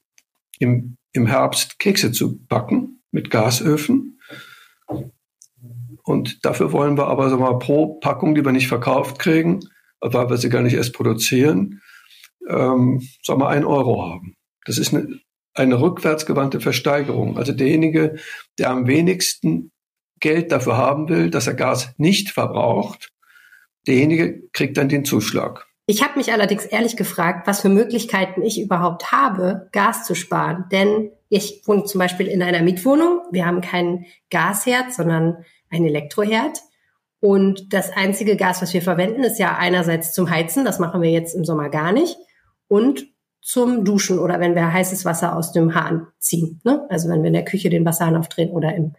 im, 0.59 0.97
im 1.13 1.27
Herbst 1.27 1.79
Kekse 1.79 2.13
zu 2.13 2.39
backen 2.47 3.03
mit 3.11 3.31
Gasöfen. 3.31 4.21
Und 6.05 6.45
dafür 6.45 6.73
wollen 6.73 6.99
wir 6.99 7.07
aber 7.07 7.31
sagen 7.31 7.43
wir, 7.43 7.59
pro 7.59 7.99
Packung, 7.99 8.35
die 8.35 8.45
wir 8.45 8.53
nicht 8.53 8.69
verkauft 8.69 9.19
kriegen, 9.19 9.61
weil 10.01 10.29
wir 10.29 10.37
sie 10.37 10.51
gar 10.51 10.63
nicht 10.63 10.75
erst 10.75 10.93
produzieren, 10.93 11.81
ähm, 12.49 13.07
sagen 13.23 13.41
wir, 13.41 13.49
ein 13.49 13.65
Euro 13.65 14.03
haben. 14.07 14.37
Das 14.67 14.79
ist 14.79 14.95
eine, 14.95 15.21
eine 15.55 15.81
rückwärtsgewandte 15.81 16.61
Versteigerung. 16.61 17.39
Also 17.39 17.53
derjenige, 17.53 18.17
der 18.59 18.71
am 18.71 18.87
wenigsten 18.87 19.73
Geld 20.21 20.53
dafür 20.53 20.77
haben 20.77 21.09
will, 21.09 21.31
dass 21.31 21.47
er 21.47 21.55
Gas 21.55 21.95
nicht 21.97 22.31
verbraucht, 22.31 23.11
derjenige 23.87 24.49
kriegt 24.53 24.77
dann 24.77 24.89
den 24.89 25.05
Zuschlag. 25.05 25.67
Ich 25.87 26.05
habe 26.05 26.19
mich 26.19 26.33
allerdings 26.33 26.67
ehrlich 26.67 26.97
gefragt, 26.97 27.49
was 27.49 27.63
für 27.63 27.69
Möglichkeiten 27.69 28.43
ich 28.43 28.61
überhaupt 28.61 29.11
habe, 29.11 29.69
Gas 29.73 30.05
zu 30.05 30.15
sparen. 30.15 30.67
Denn 30.71 31.11
ich 31.29 31.63
wohne 31.67 31.85
zum 31.85 31.99
Beispiel 31.99 32.29
in 32.29 32.43
einer 32.43 32.63
Mietwohnung. 32.63 33.23
Wir 33.33 33.45
haben 33.45 33.61
keinen 33.61 34.07
Gasherd, 34.31 34.93
sondern 34.93 35.45
ein 35.69 35.85
Elektroherd. 35.85 36.61
Und 37.19 37.75
das 37.75 37.91
einzige 37.91 38.37
Gas, 38.37 38.63
was 38.63 38.73
wir 38.73 38.83
verwenden, 38.83 39.25
ist 39.25 39.41
ja 39.41 39.57
einerseits 39.57 40.13
zum 40.13 40.31
Heizen. 40.31 40.65
Das 40.65 40.79
machen 40.79 41.03
wir 41.03 41.11
jetzt 41.11 41.35
im 41.35 41.45
Sommer 41.45 41.71
gar 41.71 41.91
nicht. 41.91 42.17
Und 42.69 43.09
zum 43.41 43.85
Duschen 43.85 44.19
oder 44.19 44.41
wenn 44.41 44.55
wir 44.55 44.73
heißes 44.73 45.05
Wasser 45.05 45.37
aus 45.37 45.53
dem 45.53 45.75
Hahn 45.75 46.07
ziehen. 46.19 46.61
Ne? 46.65 46.87
Also 46.89 47.09
wenn 47.09 47.23
wir 47.23 47.29
in 47.29 47.35
der 47.35 47.45
Küche 47.45 47.71
den 47.71 47.85
Wasserhahn 47.85 48.17
aufdrehen 48.17 48.51
oder 48.51 48.75
im 48.75 48.95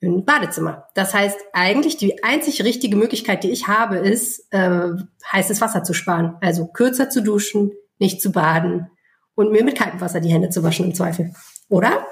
im 0.00 0.24
Badezimmer. 0.24 0.88
Das 0.94 1.14
heißt, 1.14 1.38
eigentlich 1.52 1.96
die 1.98 2.24
einzig 2.24 2.64
richtige 2.64 2.96
Möglichkeit, 2.96 3.44
die 3.44 3.50
ich 3.50 3.68
habe, 3.68 3.96
ist, 3.96 4.50
äh, 4.50 4.92
heißes 5.30 5.60
Wasser 5.60 5.84
zu 5.84 5.92
sparen. 5.92 6.36
Also 6.40 6.66
kürzer 6.66 7.10
zu 7.10 7.22
duschen, 7.22 7.72
nicht 7.98 8.22
zu 8.22 8.32
baden 8.32 8.90
und 9.34 9.52
mir 9.52 9.62
mit 9.62 9.76
kaltem 9.76 10.00
Wasser 10.00 10.20
die 10.20 10.30
Hände 10.30 10.48
zu 10.48 10.62
waschen 10.62 10.86
im 10.86 10.94
Zweifel. 10.94 11.34
Oder? 11.68 12.06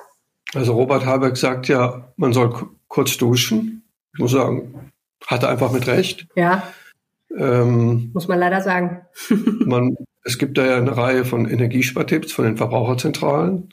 Also 0.55 0.75
Robert 0.75 1.07
Habeck 1.07 1.37
sagt 1.37 1.69
ja, 1.69 2.13
man 2.17 2.33
soll 2.33 2.69
kurz 2.89 3.17
duschen. 3.17 3.85
Ich 4.13 4.21
muss 4.21 4.33
sagen, 4.33 4.93
hat 5.27 5.43
er 5.43 5.49
einfach 5.49 5.73
mit 5.73 5.87
Recht. 5.87 6.27
Ja. 6.37 6.63
Ähm, 7.37 8.11
muss 8.15 8.29
man 8.29 8.39
leider 8.39 8.61
sagen. 8.61 9.03
man, 9.65 9.97
es 10.29 10.39
gibt 10.39 10.59
da 10.59 10.67
ja 10.67 10.77
eine 10.77 10.97
Reihe 10.97 11.25
von 11.25 11.49
Energiespartipps 11.49 12.33
von 12.33 12.45
den 12.45 12.59
Verbraucherzentralen. 12.59 13.71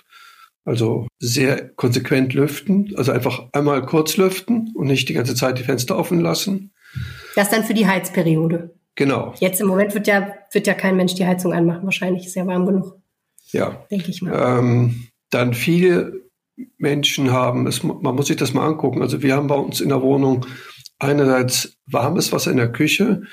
Also 0.64 1.08
sehr 1.20 1.70
konsequent 1.76 2.34
lüften, 2.34 2.94
also 2.96 3.12
einfach 3.12 3.50
einmal 3.52 3.86
kurz 3.86 4.18
lüften 4.18 4.72
und 4.74 4.88
nicht 4.88 5.08
die 5.10 5.14
ganze 5.14 5.36
Zeit 5.36 5.60
die 5.60 5.64
Fenster 5.64 5.96
offen 5.96 6.22
lassen. 6.22 6.72
Das 7.36 7.52
dann 7.52 7.64
für 7.64 7.76
die 7.76 7.86
Heizperiode. 7.86 8.74
Genau. 8.96 9.36
Jetzt 9.40 9.62
im 9.62 9.68
Moment 9.68 9.94
wird 9.94 10.08
ja, 10.08 10.34
wird 10.52 10.66
ja 10.66 10.74
kein 10.74 10.96
Mensch 10.96 11.14
die 11.14 11.26
Heizung 11.26 11.54
anmachen, 11.54 11.84
wahrscheinlich 11.84 12.26
ist 12.26 12.36
ja 12.36 12.48
warm 12.48 12.66
genug. 12.66 13.00
Ja. 13.52 13.86
Denke 13.92 14.10
ich 14.10 14.24
mal. 14.24 14.60
Ähm, 14.60 15.08
dann 15.30 15.54
viele 15.54 16.14
Menschen 16.78 17.32
haben, 17.32 17.68
es, 17.68 17.84
man 17.84 18.16
muss 18.16 18.28
sich 18.28 18.38
das 18.38 18.54
mal 18.54 18.66
angucken. 18.66 19.02
Also 19.02 19.22
wir 19.22 19.36
haben 19.36 19.48
bei 19.48 19.56
uns 19.56 19.82
in 19.82 19.90
der 19.90 20.02
Wohnung 20.02 20.48
einerseits 20.98 21.78
warmes 21.86 22.32
Wasser 22.32 22.50
in 22.50 22.58
der 22.58 22.72
Küche, 22.72 23.24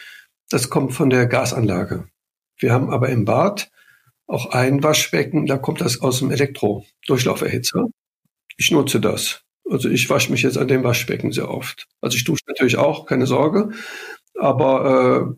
das 0.51 0.69
kommt 0.69 0.93
von 0.93 1.09
der 1.09 1.27
Gasanlage. 1.27 2.05
Wir 2.63 2.73
haben 2.73 2.91
aber 2.91 3.09
im 3.09 3.25
Bad 3.25 3.71
auch 4.27 4.47
ein 4.47 4.83
Waschbecken, 4.83 5.47
da 5.47 5.59
kommt 5.59 5.81
das 5.81 6.01
aus 6.01 6.21
dem 6.21 6.31
Elektro-Durchlauferhitzer. 6.31 7.89
Ich 8.57 8.71
nutze 8.71 9.01
das. 9.01 9.43
Also 9.69 9.89
ich 9.89 10.09
wasche 10.09 10.31
mich 10.31 10.43
jetzt 10.43 10.59
an 10.59 10.69
dem 10.69 10.85
Waschbecken 10.85 11.33
sehr 11.33 11.51
oft. 11.51 11.89
Also 12.01 12.17
ich 12.17 12.25
dusche 12.25 12.45
natürlich 12.47 12.77
auch, 12.77 13.07
keine 13.07 13.27
Sorge. 13.27 13.71
Aber 14.39 15.35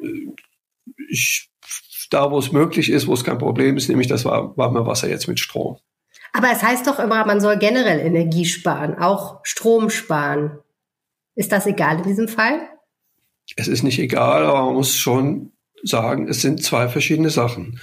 äh, 0.00 0.06
ich, 1.08 1.50
da, 2.10 2.30
wo 2.30 2.38
es 2.38 2.52
möglich 2.52 2.90
ist, 2.90 3.06
wo 3.06 3.14
es 3.14 3.24
kein 3.24 3.38
Problem 3.38 3.76
ist, 3.76 3.88
nehme 3.88 4.02
ich 4.02 4.08
das 4.08 4.24
warme 4.24 4.86
Wasser 4.86 5.08
jetzt 5.08 5.28
mit 5.28 5.40
Strom. 5.40 5.78
Aber 6.32 6.50
es 6.50 6.62
heißt 6.62 6.86
doch 6.86 6.98
immer, 6.98 7.26
man 7.26 7.40
soll 7.40 7.58
generell 7.58 8.00
Energie 8.00 8.44
sparen, 8.44 8.98
auch 8.98 9.40
Strom 9.44 9.90
sparen. 9.90 10.58
Ist 11.34 11.52
das 11.52 11.66
egal 11.66 11.98
in 11.98 12.04
diesem 12.04 12.28
Fall? 12.28 12.60
Es 13.56 13.68
ist 13.68 13.82
nicht 13.82 13.98
egal, 13.98 14.44
aber 14.44 14.66
man 14.66 14.74
muss 14.74 14.96
schon 14.96 15.53
sagen, 15.84 16.28
es 16.28 16.40
sind 16.40 16.62
zwei 16.62 16.88
verschiedene 16.88 17.30
Sachen. 17.30 17.80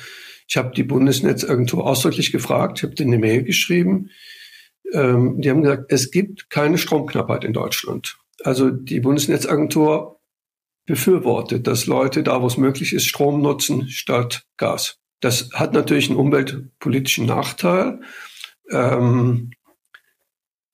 Ich 0.47 0.57
habe 0.57 0.73
die 0.75 0.83
Bundesnetzagentur 0.83 1.85
ausdrücklich 1.87 2.31
gefragt, 2.31 2.79
ich 2.79 2.83
habe 2.83 2.95
denen 2.95 3.13
eine 3.13 3.21
Mail 3.21 3.43
geschrieben. 3.43 4.09
Ähm, 4.91 5.39
die 5.39 5.49
haben 5.49 5.61
gesagt, 5.61 5.91
es 5.91 6.11
gibt 6.11 6.49
keine 6.49 6.77
Stromknappheit 6.77 7.43
in 7.43 7.53
Deutschland. 7.53 8.17
Also 8.43 8.69
die 8.69 8.99
Bundesnetzagentur 8.99 10.19
befürwortet, 10.85 11.67
dass 11.67 11.85
Leute 11.85 12.23
da, 12.23 12.41
wo 12.41 12.47
es 12.47 12.57
möglich 12.57 12.93
ist, 12.93 13.05
Strom 13.05 13.41
nutzen 13.41 13.87
statt 13.87 14.43
Gas. 14.57 14.97
Das 15.21 15.51
hat 15.53 15.73
natürlich 15.73 16.09
einen 16.09 16.19
umweltpolitischen 16.19 17.27
Nachteil, 17.27 18.01
ähm, 18.71 19.51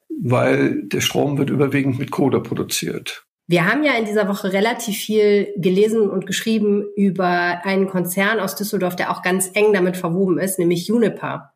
weil 0.09 0.83
der 0.83 1.01
Strom 1.01 1.37
wird 1.37 1.49
überwiegend 1.49 1.99
mit 1.99 2.09
Kohle 2.09 2.41
produziert. 2.41 3.26
Wir 3.49 3.65
haben 3.65 3.83
ja 3.83 3.93
in 3.93 4.03
dieser 4.03 4.27
Woche 4.27 4.51
relativ 4.51 4.97
viel 4.97 5.53
gelesen 5.55 6.10
und 6.10 6.25
geschrieben 6.25 6.86
über 6.97 7.62
einen 7.63 7.88
Konzern 7.88 8.41
aus 8.41 8.55
Düsseldorf, 8.55 8.97
der 8.97 9.10
auch 9.10 9.21
ganz 9.21 9.49
eng 9.53 9.71
damit 9.71 9.95
verwoben 9.95 10.38
ist, 10.38 10.60
nämlich 10.60 10.91
Uniper. 10.91 11.53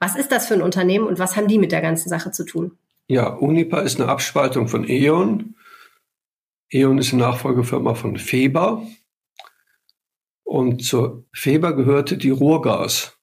Was 0.00 0.16
ist 0.16 0.32
das 0.32 0.46
für 0.46 0.54
ein 0.54 0.62
Unternehmen 0.62 1.06
und 1.06 1.18
was 1.18 1.36
haben 1.36 1.46
die 1.46 1.58
mit 1.58 1.72
der 1.72 1.82
ganzen 1.82 2.08
Sache 2.08 2.30
zu 2.30 2.44
tun? 2.46 2.78
Ja, 3.06 3.28
Uniper 3.28 3.82
ist 3.82 4.00
eine 4.00 4.08
Abspaltung 4.08 4.66
von 4.66 4.88
E.ON. 4.88 5.54
E.ON 6.70 6.98
ist 6.98 7.12
eine 7.12 7.22
Nachfolgefirma 7.22 7.94
von 7.94 8.16
Feber. 8.16 8.82
Und 10.42 10.82
zur 10.82 11.26
Feber 11.34 11.76
gehörte 11.76 12.16
die 12.16 12.30
Ruhrgas. 12.30 13.18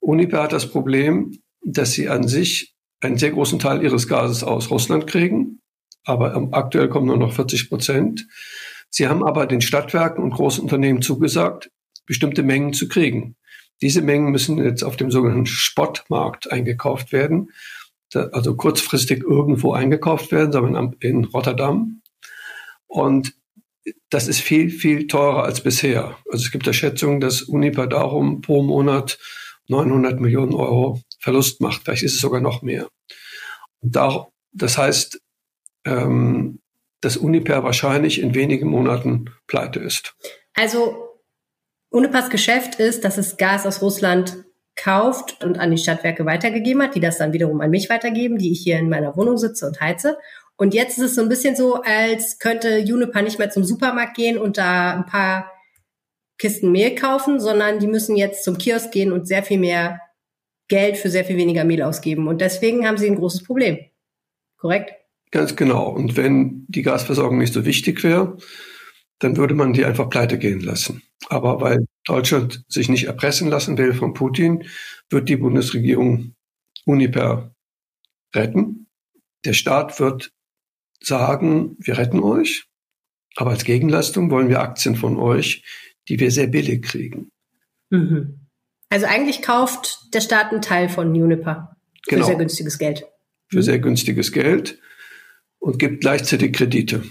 Uniper 0.00 0.42
hat 0.42 0.52
das 0.52 0.70
Problem, 0.70 1.38
dass 1.62 1.92
sie 1.92 2.10
an 2.10 2.28
sich 2.28 2.76
einen 3.00 3.16
sehr 3.16 3.30
großen 3.30 3.58
Teil 3.58 3.82
ihres 3.82 4.06
Gases 4.06 4.44
aus 4.44 4.70
Russland 4.70 5.06
kriegen 5.06 5.62
aber 6.06 6.48
aktuell 6.52 6.88
kommen 6.88 7.06
nur 7.06 7.18
noch 7.18 7.32
40 7.32 7.68
Prozent. 7.68 8.26
Sie 8.88 9.08
haben 9.08 9.24
aber 9.24 9.46
den 9.46 9.60
Stadtwerken 9.60 10.22
und 10.22 10.30
großen 10.30 10.62
Unternehmen 10.62 11.02
zugesagt, 11.02 11.70
bestimmte 12.06 12.42
Mengen 12.42 12.72
zu 12.72 12.88
kriegen. 12.88 13.36
Diese 13.82 14.00
Mengen 14.00 14.30
müssen 14.30 14.56
jetzt 14.58 14.84
auf 14.84 14.96
dem 14.96 15.10
sogenannten 15.10 15.46
Spotmarkt 15.46 16.50
eingekauft 16.50 17.12
werden, 17.12 17.50
also 18.14 18.56
kurzfristig 18.56 19.22
irgendwo 19.22 19.72
eingekauft 19.72 20.32
werden, 20.32 20.52
sondern 20.52 20.96
in 21.00 21.24
Rotterdam. 21.24 22.00
Und 22.86 23.34
das 24.08 24.28
ist 24.28 24.40
viel, 24.40 24.70
viel 24.70 25.06
teurer 25.08 25.44
als 25.44 25.60
bisher. 25.60 26.16
Also 26.30 26.44
es 26.44 26.50
gibt 26.50 26.66
da 26.66 26.72
Schätzungen, 26.72 27.20
dass 27.20 27.42
Uniper 27.42 27.86
darum 27.86 28.40
pro 28.40 28.62
Monat 28.62 29.18
900 29.68 30.20
Millionen 30.20 30.54
Euro 30.54 31.02
Verlust 31.18 31.60
macht. 31.60 31.82
Vielleicht 31.82 32.04
ist 32.04 32.14
es 32.14 32.20
sogar 32.20 32.40
noch 32.40 32.62
mehr. 32.62 32.88
Und 33.80 33.96
da, 33.96 34.28
das 34.52 34.78
heißt, 34.78 35.20
ähm, 35.86 36.58
dass 37.00 37.16
Uniper 37.16 37.62
wahrscheinlich 37.62 38.20
in 38.20 38.34
wenigen 38.34 38.68
Monaten 38.68 39.30
pleite 39.46 39.80
ist. 39.80 40.14
Also 40.54 41.06
Unipers 41.90 42.30
Geschäft 42.30 42.76
ist, 42.76 43.04
dass 43.04 43.16
es 43.16 43.36
Gas 43.36 43.66
aus 43.66 43.80
Russland 43.80 44.44
kauft 44.74 45.42
und 45.42 45.58
an 45.58 45.70
die 45.70 45.78
Stadtwerke 45.78 46.26
weitergegeben 46.26 46.82
hat, 46.82 46.94
die 46.94 47.00
das 47.00 47.18
dann 47.18 47.32
wiederum 47.32 47.60
an 47.60 47.70
mich 47.70 47.88
weitergeben, 47.88 48.38
die 48.38 48.52
ich 48.52 48.60
hier 48.60 48.78
in 48.78 48.90
meiner 48.90 49.16
Wohnung 49.16 49.38
sitze 49.38 49.66
und 49.66 49.80
heize. 49.80 50.18
Und 50.56 50.74
jetzt 50.74 50.98
ist 50.98 51.04
es 51.04 51.14
so 51.14 51.22
ein 51.22 51.28
bisschen 51.28 51.56
so, 51.56 51.82
als 51.82 52.38
könnte 52.38 52.80
Uniper 52.80 53.22
nicht 53.22 53.38
mehr 53.38 53.50
zum 53.50 53.64
Supermarkt 53.64 54.16
gehen 54.16 54.38
und 54.38 54.58
da 54.58 54.94
ein 54.94 55.06
paar 55.06 55.50
Kisten 56.38 56.72
Mehl 56.72 56.94
kaufen, 56.94 57.40
sondern 57.40 57.78
die 57.78 57.86
müssen 57.86 58.16
jetzt 58.16 58.44
zum 58.44 58.58
Kiosk 58.58 58.90
gehen 58.90 59.12
und 59.12 59.26
sehr 59.26 59.42
viel 59.42 59.58
mehr 59.58 60.00
Geld 60.68 60.98
für 60.98 61.08
sehr 61.08 61.24
viel 61.24 61.36
weniger 61.36 61.64
Mehl 61.64 61.82
ausgeben. 61.82 62.28
Und 62.28 62.40
deswegen 62.40 62.86
haben 62.86 62.98
sie 62.98 63.06
ein 63.06 63.16
großes 63.16 63.44
Problem. 63.44 63.78
Korrekt? 64.58 64.92
Ganz 65.30 65.56
genau. 65.56 65.88
Und 65.88 66.16
wenn 66.16 66.64
die 66.68 66.82
Gasversorgung 66.82 67.38
nicht 67.38 67.52
so 67.52 67.64
wichtig 67.64 68.02
wäre, 68.04 68.36
dann 69.18 69.36
würde 69.36 69.54
man 69.54 69.72
die 69.72 69.84
einfach 69.84 70.08
pleite 70.08 70.38
gehen 70.38 70.60
lassen. 70.60 71.02
Aber 71.28 71.60
weil 71.60 71.86
Deutschland 72.04 72.64
sich 72.68 72.88
nicht 72.88 73.04
erpressen 73.04 73.48
lassen 73.48 73.78
will 73.78 73.94
von 73.94 74.14
Putin, 74.14 74.64
wird 75.10 75.28
die 75.28 75.36
Bundesregierung 75.36 76.34
Uniper 76.84 77.54
retten. 78.34 78.86
Der 79.44 79.54
Staat 79.54 79.98
wird 79.98 80.32
sagen, 81.02 81.76
wir 81.78 81.98
retten 81.98 82.20
euch, 82.20 82.66
aber 83.36 83.50
als 83.50 83.64
Gegenleistung 83.64 84.30
wollen 84.30 84.48
wir 84.48 84.60
Aktien 84.60 84.96
von 84.96 85.16
euch, 85.18 85.64
die 86.08 86.20
wir 86.20 86.30
sehr 86.30 86.46
billig 86.46 86.82
kriegen. 86.82 87.30
Mhm. 87.90 88.40
Also 88.88 89.06
eigentlich 89.06 89.42
kauft 89.42 90.14
der 90.14 90.20
Staat 90.20 90.52
einen 90.52 90.62
Teil 90.62 90.88
von 90.88 91.08
Uniper 91.10 91.76
für 92.04 92.16
Genau. 92.16 92.26
sehr 92.26 92.36
günstiges 92.36 92.78
Geld. 92.78 93.04
Für 93.48 93.62
sehr 93.62 93.78
günstiges 93.78 94.32
Geld 94.32 94.78
und 95.66 95.80
gibt 95.80 96.00
gleichzeitig 96.00 96.52
Kredite 96.52 97.02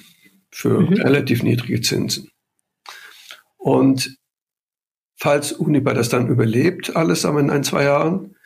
für 0.50 0.80
Mhm. 0.80 0.94
relativ 0.94 1.44
niedrige 1.44 1.82
Zinsen. 1.82 2.30
Und 3.58 4.16
falls 5.18 5.52
Uniper 5.52 5.94
das 5.94 6.08
dann 6.08 6.30
überlebt, 6.30 6.96
alles 6.96 7.24
in 7.38 7.50
ein, 7.50 7.66
zwei 7.66 7.84
Jahren, 7.84 8.38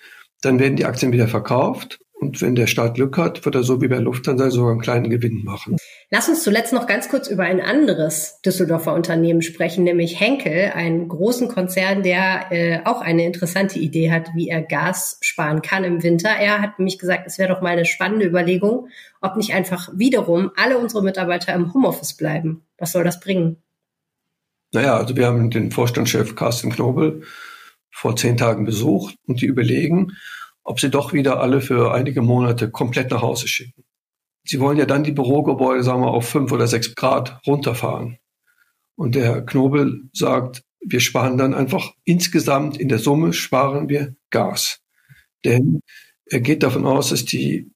dann 0.41 0.57
werden 0.57 0.77
die 0.77 0.85
Aktien 0.85 1.11
wieder 1.11 1.27
verkauft. 1.27 1.99
Und 2.19 2.41
wenn 2.41 2.53
der 2.53 2.67
Staat 2.67 2.95
Glück 2.95 3.17
hat, 3.17 3.45
wird 3.45 3.55
er 3.55 3.63
so 3.63 3.81
wie 3.81 3.87
bei 3.87 3.97
Lufthansa 3.97 4.49
sogar 4.49 4.71
einen 4.71 4.81
kleinen 4.81 5.09
Gewinn 5.09 5.41
machen. 5.45 5.77
Lass 6.09 6.27
uns 6.27 6.43
zuletzt 6.43 6.73
noch 6.73 6.85
ganz 6.85 7.07
kurz 7.07 7.29
über 7.29 7.43
ein 7.43 7.61
anderes 7.61 8.41
Düsseldorfer 8.45 8.93
Unternehmen 8.93 9.41
sprechen, 9.41 9.85
nämlich 9.85 10.19
Henkel, 10.19 10.71
einen 10.75 11.07
großen 11.07 11.47
Konzern, 11.47 12.03
der 12.03 12.51
äh, 12.51 12.79
auch 12.83 12.99
eine 12.99 13.25
interessante 13.25 13.79
Idee 13.79 14.11
hat, 14.11 14.31
wie 14.35 14.49
er 14.49 14.61
Gas 14.61 15.17
sparen 15.21 15.61
kann 15.61 15.85
im 15.85 16.03
Winter. 16.03 16.29
Er 16.29 16.61
hat 16.61 16.77
nämlich 16.77 16.99
gesagt, 16.99 17.23
es 17.25 17.39
wäre 17.39 17.53
doch 17.53 17.61
mal 17.61 17.69
eine 17.69 17.85
spannende 17.85 18.25
Überlegung, 18.25 18.89
ob 19.21 19.37
nicht 19.37 19.53
einfach 19.53 19.89
wiederum 19.95 20.51
alle 20.57 20.77
unsere 20.77 21.01
Mitarbeiter 21.01 21.53
im 21.53 21.73
Homeoffice 21.73 22.17
bleiben. 22.17 22.63
Was 22.77 22.91
soll 22.91 23.05
das 23.05 23.21
bringen? 23.21 23.63
Naja, 24.73 24.97
also 24.97 25.15
wir 25.15 25.25
haben 25.25 25.49
den 25.51 25.71
Vorstandschef 25.71 26.35
Carsten 26.35 26.69
Knobel 26.69 27.23
vor 27.91 28.17
zehn 28.17 28.35
Tagen 28.35 28.65
besucht 28.65 29.15
und 29.25 29.41
die 29.41 29.45
überlegen, 29.45 30.17
ob 30.69 30.79
sie 30.79 30.91
doch 30.91 31.13
wieder 31.13 31.39
alle 31.39 31.61
für 31.61 31.95
einige 31.95 32.21
Monate 32.21 32.69
komplett 32.69 33.09
nach 33.09 33.23
Hause 33.23 33.47
schicken. 33.47 33.83
Sie 34.43 34.59
wollen 34.59 34.77
ja 34.77 34.85
dann 34.85 35.03
die 35.03 35.11
Bürogebäude, 35.11 35.81
sagen 35.83 36.03
wir, 36.03 36.11
auf 36.11 36.29
fünf 36.29 36.51
oder 36.51 36.67
sechs 36.67 36.93
Grad 36.93 37.41
runterfahren. 37.47 38.19
Und 38.95 39.15
der 39.15 39.23
Herr 39.25 39.41
Knobel 39.41 40.09
sagt, 40.13 40.61
wir 40.79 40.99
sparen 40.99 41.39
dann 41.39 41.55
einfach 41.55 41.93
insgesamt 42.03 42.77
in 42.77 42.87
der 42.87 42.99
Summe 42.99 43.33
sparen 43.33 43.89
wir 43.89 44.15
Gas. 44.29 44.79
Denn 45.43 45.81
er 46.25 46.39
geht 46.39 46.61
davon 46.61 46.85
aus, 46.85 47.09
dass 47.09 47.25
die 47.25 47.71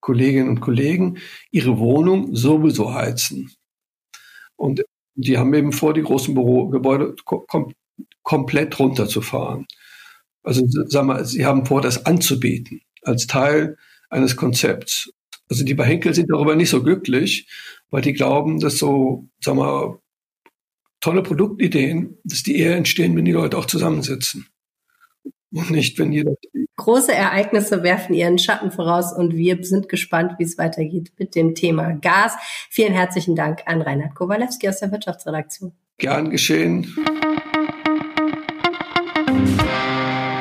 Kolleginnen 0.00 0.50
und 0.50 0.60
Kollegen 0.60 1.16
ihre 1.50 1.78
Wohnung 1.78 2.36
sowieso 2.36 2.92
heizen. 2.92 3.50
Und 4.56 4.84
die 5.14 5.38
haben 5.38 5.54
eben 5.54 5.72
vor, 5.72 5.94
die 5.94 6.02
großen 6.02 6.34
Bürogebäude 6.34 7.16
kom 7.24 7.72
komplett 8.22 8.78
runterzufahren. 8.78 9.66
Also 10.44 10.64
sag 10.68 11.04
mal, 11.04 11.24
sie 11.24 11.44
haben 11.44 11.66
vor, 11.66 11.80
das 11.80 12.06
anzubieten 12.06 12.82
als 13.02 13.26
Teil 13.26 13.76
eines 14.10 14.36
Konzepts. 14.36 15.10
Also 15.50 15.64
die 15.64 15.74
bei 15.74 15.84
Henkel 15.84 16.14
sind 16.14 16.30
darüber 16.30 16.54
nicht 16.54 16.70
so 16.70 16.82
glücklich, 16.82 17.48
weil 17.90 18.02
die 18.02 18.12
glauben, 18.12 18.60
dass 18.60 18.78
so, 18.78 19.28
sag 19.40 19.56
mal, 19.56 19.98
tolle 21.00 21.22
Produktideen, 21.22 22.18
dass 22.24 22.42
die 22.42 22.58
eher 22.58 22.76
entstehen, 22.76 23.16
wenn 23.16 23.24
die 23.24 23.32
Leute 23.32 23.58
auch 23.58 23.66
zusammensitzen. 23.66 24.46
Und 25.52 25.70
nicht, 25.70 25.98
wenn 25.98 26.12
jeder. 26.12 26.34
Große 26.76 27.12
Ereignisse 27.12 27.82
werfen 27.82 28.14
ihren 28.14 28.38
Schatten 28.38 28.72
voraus 28.72 29.12
und 29.12 29.36
wir 29.36 29.62
sind 29.62 29.88
gespannt, 29.88 30.32
wie 30.38 30.44
es 30.44 30.58
weitergeht 30.58 31.12
mit 31.18 31.36
dem 31.36 31.54
Thema 31.54 31.92
Gas. 31.92 32.32
Vielen 32.70 32.92
herzlichen 32.92 33.36
Dank 33.36 33.60
an 33.66 33.80
Reinhard 33.80 34.14
Kowalewski 34.16 34.68
aus 34.68 34.80
der 34.80 34.90
Wirtschaftsredaktion. 34.90 35.72
Gern 35.98 36.30
geschehen. 36.30 36.92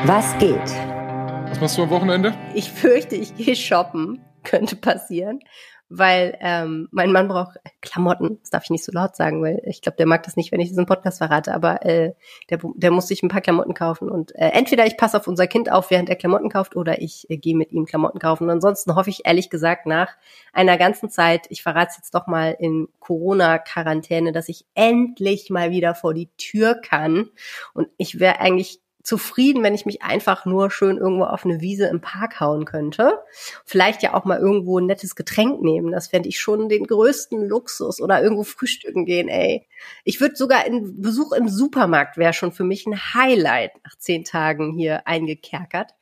Was 0.05 0.37
geht? 0.37 0.57
Was 0.57 1.61
machst 1.61 1.77
du 1.77 1.83
am 1.83 1.89
Wochenende? 1.89 2.33
Ich 2.53 2.69
fürchte, 2.69 3.15
ich 3.15 3.35
gehe 3.37 3.55
shoppen. 3.55 4.19
Könnte 4.43 4.75
passieren. 4.75 5.39
Weil 5.87 6.37
ähm, 6.41 6.89
mein 6.91 7.13
Mann 7.13 7.29
braucht 7.29 7.57
Klamotten. 7.81 8.39
Das 8.41 8.49
darf 8.49 8.65
ich 8.65 8.69
nicht 8.69 8.83
so 8.83 8.91
laut 8.91 9.15
sagen, 9.15 9.41
weil 9.41 9.61
ich 9.65 9.81
glaube, 9.81 9.95
der 9.95 10.05
mag 10.05 10.23
das 10.23 10.35
nicht, 10.35 10.51
wenn 10.51 10.59
ich 10.59 10.67
diesen 10.67 10.87
Podcast 10.87 11.19
verrate. 11.19 11.53
Aber 11.53 11.85
äh, 11.85 12.11
der, 12.49 12.59
der 12.75 12.91
muss 12.91 13.07
sich 13.07 13.23
ein 13.23 13.29
paar 13.29 13.39
Klamotten 13.39 13.73
kaufen. 13.73 14.09
Und 14.09 14.35
äh, 14.35 14.49
entweder 14.49 14.85
ich 14.85 14.97
passe 14.97 15.15
auf 15.15 15.27
unser 15.27 15.47
Kind 15.47 15.71
auf, 15.71 15.89
während 15.89 16.09
er 16.09 16.17
Klamotten 16.17 16.49
kauft, 16.49 16.75
oder 16.75 17.01
ich 17.01 17.29
äh, 17.29 17.37
gehe 17.37 17.55
mit 17.55 17.71
ihm 17.71 17.85
Klamotten 17.85 18.19
kaufen. 18.19 18.43
Und 18.43 18.49
ansonsten 18.49 18.95
hoffe 18.95 19.09
ich 19.09 19.25
ehrlich 19.25 19.49
gesagt 19.49 19.85
nach 19.85 20.09
einer 20.51 20.77
ganzen 20.77 21.09
Zeit, 21.09 21.45
ich 21.47 21.63
verrate 21.63 21.91
es 21.91 21.97
jetzt 21.97 22.13
doch 22.13 22.27
mal 22.27 22.57
in 22.59 22.89
Corona-Quarantäne, 22.99 24.33
dass 24.33 24.49
ich 24.49 24.65
endlich 24.75 25.49
mal 25.49 25.71
wieder 25.71 25.95
vor 25.95 26.13
die 26.13 26.29
Tür 26.35 26.75
kann. 26.75 27.29
Und 27.73 27.87
ich 27.95 28.19
wäre 28.19 28.41
eigentlich 28.41 28.82
zufrieden, 29.03 29.63
wenn 29.63 29.75
ich 29.75 29.85
mich 29.85 30.01
einfach 30.01 30.45
nur 30.45 30.71
schön 30.71 30.97
irgendwo 30.97 31.25
auf 31.25 31.45
eine 31.45 31.61
Wiese 31.61 31.87
im 31.87 32.01
Park 32.01 32.39
hauen 32.39 32.65
könnte. 32.65 33.19
Vielleicht 33.65 34.01
ja 34.01 34.13
auch 34.13 34.25
mal 34.25 34.39
irgendwo 34.39 34.79
ein 34.79 34.85
nettes 34.85 35.15
Getränk 35.15 35.61
nehmen. 35.61 35.91
Das 35.91 36.07
fände 36.07 36.29
ich 36.29 36.39
schon 36.39 36.69
den 36.69 36.85
größten 36.87 37.47
Luxus. 37.47 38.01
Oder 38.01 38.23
irgendwo 38.23 38.43
frühstücken 38.43 39.05
gehen, 39.05 39.27
ey. 39.27 39.67
Ich 40.05 40.21
würde 40.21 40.35
sogar 40.35 40.63
ein 40.65 41.01
Besuch 41.01 41.33
im 41.33 41.49
Supermarkt 41.49 42.17
wäre 42.17 42.33
schon 42.33 42.53
für 42.53 42.63
mich 42.63 42.85
ein 42.85 43.13
Highlight 43.13 43.71
nach 43.83 43.97
zehn 43.97 44.23
Tagen 44.23 44.73
hier 44.73 45.05
eingekerkert. 45.05 45.93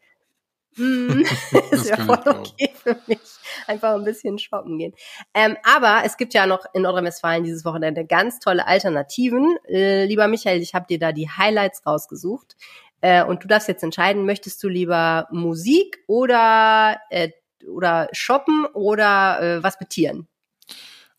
Hm, 0.75 1.25
Das 1.51 1.71
ist 1.71 1.89
ja 1.89 1.97
voll 1.97 2.21
okay 2.25 2.71
für 2.73 2.97
mich. 3.07 3.19
Einfach 3.67 3.95
ein 3.95 4.03
bisschen 4.03 4.39
shoppen 4.39 4.77
gehen. 4.77 4.93
Ähm, 5.33 5.57
aber 5.63 6.03
es 6.05 6.17
gibt 6.17 6.33
ja 6.33 6.45
noch 6.45 6.65
in 6.73 6.83
Nordrhein-Westfalen 6.83 7.43
dieses 7.43 7.65
Wochenende 7.65 8.05
ganz 8.05 8.39
tolle 8.39 8.65
Alternativen. 8.65 9.57
Äh, 9.67 10.05
lieber 10.05 10.27
Michael, 10.27 10.61
ich 10.61 10.73
habe 10.73 10.87
dir 10.87 10.99
da 10.99 11.11
die 11.11 11.29
Highlights 11.29 11.85
rausgesucht. 11.85 12.55
Äh, 13.01 13.23
und 13.23 13.43
du 13.43 13.47
darfst 13.47 13.67
jetzt 13.67 13.83
entscheiden, 13.83 14.25
möchtest 14.25 14.61
du 14.63 14.69
lieber 14.69 15.27
Musik 15.31 15.99
oder, 16.07 16.97
äh, 17.09 17.29
oder 17.67 18.07
shoppen 18.11 18.65
oder 18.73 19.41
äh, 19.41 19.63
was 19.63 19.79
mit 19.79 19.89
Tieren? 19.89 20.27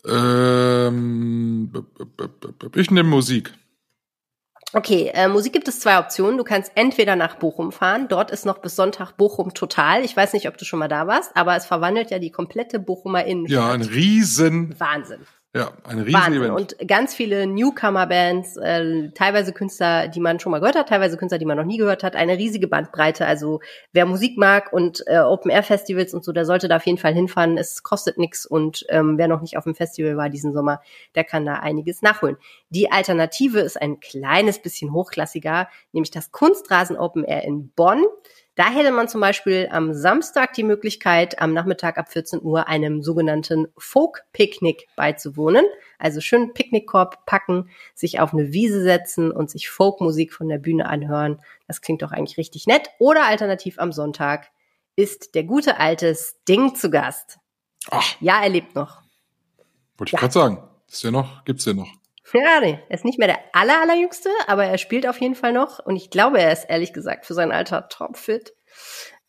Ähm, 0.07 1.73
ich 2.75 2.91
nehme 2.91 3.09
Musik. 3.09 3.53
Okay, 4.75 5.11
äh, 5.13 5.29
Musik 5.29 5.53
gibt 5.53 5.69
es 5.69 5.81
zwei 5.81 5.99
Optionen. 5.99 6.39
Du 6.39 6.45
kannst 6.45 6.73
entweder 6.77 7.15
nach 7.15 7.37
Bochum 7.37 7.73
fahren. 7.73 8.09
Dort 8.09 8.31
ist 8.31 8.47
noch 8.47 8.59
bis 8.59 8.75
Sonntag 8.75 9.13
Bochum 9.19 9.53
total. 9.53 10.03
Ich 10.03 10.17
weiß 10.17 10.33
nicht, 10.33 10.49
ob 10.49 10.57
du 10.57 10.65
schon 10.65 10.79
mal 10.79 10.89
da 10.89 11.07
warst, 11.07 11.37
aber 11.37 11.57
es 11.57 11.67
verwandelt 11.67 12.11
ja 12.11 12.19
die 12.19 12.31
komplette 12.31 12.79
Bochumer 12.79 13.25
Innenstadt. 13.25 13.61
Ja, 13.61 13.73
ein 13.73 13.83
riesen, 13.83 14.75
Wahnsinn. 14.81 15.21
Ja, 15.55 15.71
ein 15.85 15.99
riesen 15.99 16.15
Wahnsinn. 16.15 16.43
Event. 16.43 16.55
Und 16.81 16.89
ganz 16.89 17.15
viele 17.15 17.47
Newcomer-Bands, 17.47 18.57
äh, 18.57 19.11
teilweise 19.11 19.53
Künstler, 19.53 20.09
die 20.09 20.21
man 20.21 20.41
schon 20.41 20.51
mal 20.51 20.61
gehört 20.61 20.77
hat, 20.77 20.89
teilweise 20.89 21.19
Künstler, 21.19 21.39
die 21.39 21.45
man 21.45 21.59
noch 21.59 21.67
nie 21.67 21.77
gehört 21.77 22.03
hat. 22.03 22.17
Eine 22.17 22.39
riesige 22.39 22.69
Bandbreite. 22.69 23.27
Also 23.27 23.61
wer 23.93 24.07
Musik 24.07 24.39
mag 24.39 24.73
und 24.73 25.05
äh, 25.07 25.19
Open-Air-Festivals 25.19 26.15
und 26.15 26.25
so, 26.25 26.33
der 26.33 26.47
sollte 26.47 26.69
da 26.69 26.77
auf 26.77 26.87
jeden 26.87 26.97
Fall 26.97 27.13
hinfahren. 27.13 27.59
Es 27.59 27.83
kostet 27.83 28.17
nix 28.17 28.47
und 28.47 28.87
ähm, 28.89 29.19
wer 29.19 29.29
noch 29.29 29.43
nicht 29.43 29.59
auf 29.59 29.65
dem 29.65 29.75
Festival 29.75 30.17
war 30.17 30.31
diesen 30.31 30.55
Sommer, 30.55 30.81
der 31.15 31.25
kann 31.25 31.45
da 31.45 31.57
einiges 31.57 32.01
nachholen. 32.01 32.39
Die 32.71 32.91
Alternative 32.91 33.61
ist 33.61 33.81
ein 33.81 34.01
kleines 34.01 34.63
bisschen 34.63 34.95
hochklassiger, 34.95 35.69
nämlich 35.93 36.11
das 36.11 36.33
Kunstrasen 36.33 36.97
Open 36.97 37.25
Air 37.25 37.45
in 37.45 37.69
Bonn. 37.77 38.03
Da 38.55 38.69
hätte 38.71 38.93
man 38.93 39.09
zum 39.09 39.23
Beispiel 39.23 39.69
am 39.71 39.95
Samstag 39.95 40.53
die 40.53 40.63
Möglichkeit, 40.63 41.41
am 41.41 41.55
Nachmittag 41.55 41.97
ab 41.97 42.13
14 42.13 42.43
Uhr 42.43 42.69
einem 42.69 43.03
sogenannten 43.03 43.69
Folk-Picknick 43.79 44.89
beizuwohnen. 44.95 45.65
Also 45.99 46.21
schön 46.21 46.53
Picknickkorb 46.53 47.25
packen, 47.25 47.71
sich 47.95 48.21
auf 48.21 48.35
eine 48.35 48.53
Wiese 48.53 48.83
setzen 48.83 49.31
und 49.33 49.51
sich 49.51 49.71
Folkmusik 49.71 50.35
von 50.35 50.49
der 50.49 50.59
Bühne 50.59 50.87
anhören. 50.87 51.41
Das 51.67 51.81
klingt 51.81 52.03
doch 52.03 52.13
eigentlich 52.13 52.37
richtig 52.37 52.67
nett. 52.67 52.91
Oder 52.99 53.25
alternativ 53.25 53.79
am 53.79 53.91
Sonntag 53.91 54.51
ist 54.97 55.35
der 55.35 55.45
gute 55.45 55.81
alte 55.81 56.15
Sting 56.15 56.75
zu 56.75 56.91
Gast. 56.91 57.39
Ach, 57.91 58.05
Ja, 58.21 58.43
er 58.43 58.51
lebt 58.51 58.75
noch. 58.75 59.01
wollte 59.97 60.11
ich 60.11 60.13
Ja. 60.13 60.19
gerade 60.19 60.33
sagen. 60.33 60.69
Ist 60.89 61.03
der 61.05 61.11
noch? 61.11 61.43
Gibt's 61.47 61.65
den 61.65 61.77
noch? 61.77 61.89
Nee, 62.33 62.79
er 62.89 62.95
ist 62.95 63.05
nicht 63.05 63.19
mehr 63.19 63.29
der 63.29 63.41
aller, 63.53 63.81
allerjüngste, 63.81 64.31
aber 64.47 64.65
er 64.65 64.79
spielt 64.79 65.07
auf 65.07 65.21
jeden 65.21 65.35
Fall 65.35 65.53
noch. 65.53 65.79
Und 65.79 65.97
ich 65.97 66.11
glaube, 66.11 66.41
er 66.41 66.53
ist 66.53 66.65
ehrlich 66.65 66.93
gesagt 66.93 67.27
für 67.27 67.35
sein 67.35 67.53
Alter 67.53 67.89
topfit. 67.89 68.55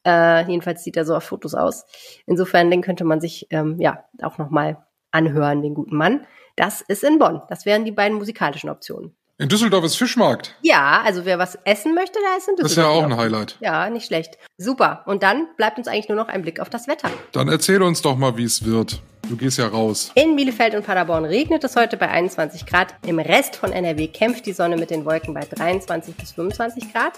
Äh, 0.06 0.46
jedenfalls 0.48 0.84
sieht 0.84 0.98
er 0.98 1.06
so 1.06 1.16
auf 1.16 1.24
Fotos 1.24 1.56
aus. 1.56 1.86
Insofern, 2.26 2.70
den 2.70 2.82
könnte 2.82 3.04
man 3.04 3.22
sich 3.22 3.48
ähm, 3.50 3.80
ja 3.80 4.04
auch 4.22 4.38
nochmal 4.38 4.86
anhören, 5.12 5.62
den 5.62 5.74
guten 5.74 5.96
Mann. 5.96 6.26
Das 6.56 6.82
ist 6.82 7.04
in 7.04 7.20
Bonn. 7.20 7.42
Das 7.50 7.66
wären 7.66 7.86
die 7.86 7.92
beiden 7.92 8.18
musikalischen 8.18 8.70
Optionen. 8.70 9.16
In 9.40 9.50
Düsseldorf 9.50 9.84
ist 9.84 9.96
Fischmarkt. 9.96 10.54
Ja, 10.62 11.02
also 11.04 11.26
wer 11.26 11.40
was 11.40 11.58
essen 11.64 11.96
möchte, 11.96 12.20
da 12.24 12.38
ist 12.38 12.48
in 12.48 12.56
Düsseldorf. 12.56 12.62
Das 12.62 12.72
ist 12.72 12.78
ja 12.78 12.88
auch 12.88 13.04
ein 13.04 13.18
Highlight. 13.18 13.58
Ja, 13.62 13.90
nicht 13.90 14.06
schlecht. 14.06 14.38
Super. 14.60 15.02
Und 15.08 15.24
dann 15.24 15.48
bleibt 15.58 15.80
uns 15.80 15.88
eigentlich 15.88 16.08
nur 16.08 16.18
noch 16.18 16.28
ein 16.28 16.44
Blick 16.44 16.60
auf 16.60 16.70
das 16.70 16.88
Wetter. 16.88 17.10
Dann 17.32 17.48
erzähl 17.48 17.82
uns 17.82 18.04
doch 18.04 18.16
mal, 18.16 18.38
wie 18.38 18.44
es 18.44 18.64
wird. 18.64 19.02
Du 19.28 19.36
gehst 19.36 19.58
ja 19.58 19.68
raus. 19.68 20.12
In 20.14 20.36
Bielefeld 20.36 20.76
und 20.76 20.86
Paderborn 20.86 21.26
regnet 21.26 21.64
es 21.64 21.76
heute 21.76 21.98
bei 21.98 22.10
21 22.10 22.68
Grad. 22.68 22.94
Im 23.08 23.18
Rest 23.18 23.56
von 23.56 23.72
NRW 23.72 24.08
kämpft 24.08 24.46
die 24.46 24.54
Sonne 24.54 24.78
mit 24.78 24.92
den 24.92 25.04
Wolken 25.06 25.34
bei 25.34 25.46
23 25.46 26.16
bis 26.16 26.34
25 26.34 26.94
Grad. 26.94 27.14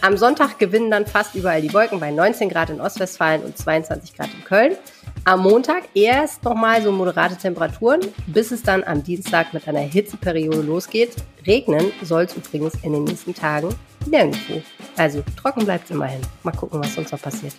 Am 0.00 0.16
Sonntag 0.16 0.58
gewinnen 0.58 0.90
dann 0.90 1.04
fast 1.04 1.34
überall 1.34 1.60
die 1.60 1.74
Wolken 1.74 2.00
bei 2.00 2.10
19 2.10 2.48
Grad 2.48 2.70
in 2.70 2.80
Ostwestfalen 2.80 3.42
und 3.42 3.58
22 3.58 4.16
Grad 4.16 4.30
in 4.32 4.44
Köln. 4.44 4.76
Am 5.24 5.40
Montag 5.42 5.84
erst 5.94 6.42
nochmal 6.44 6.82
so 6.82 6.90
moderate 6.92 7.36
Temperaturen, 7.36 8.00
bis 8.26 8.50
es 8.50 8.62
dann 8.62 8.82
am 8.84 9.02
Dienstag 9.02 9.52
mit 9.52 9.66
einer 9.68 9.80
Hitzeperiode 9.80 10.62
losgeht. 10.62 11.16
Regnen 11.46 11.92
soll 12.02 12.24
es 12.24 12.36
übrigens 12.36 12.74
in 12.82 12.92
den 12.92 13.04
nächsten 13.04 13.34
Tagen 13.34 13.74
nirgendwo. 14.06 14.62
Also 14.96 15.22
trocken 15.40 15.64
bleibt 15.64 15.84
es 15.84 15.90
immerhin. 15.90 16.20
Mal 16.42 16.52
gucken, 16.52 16.80
was 16.80 16.94
sonst 16.94 17.12
noch 17.12 17.20
passiert. 17.20 17.54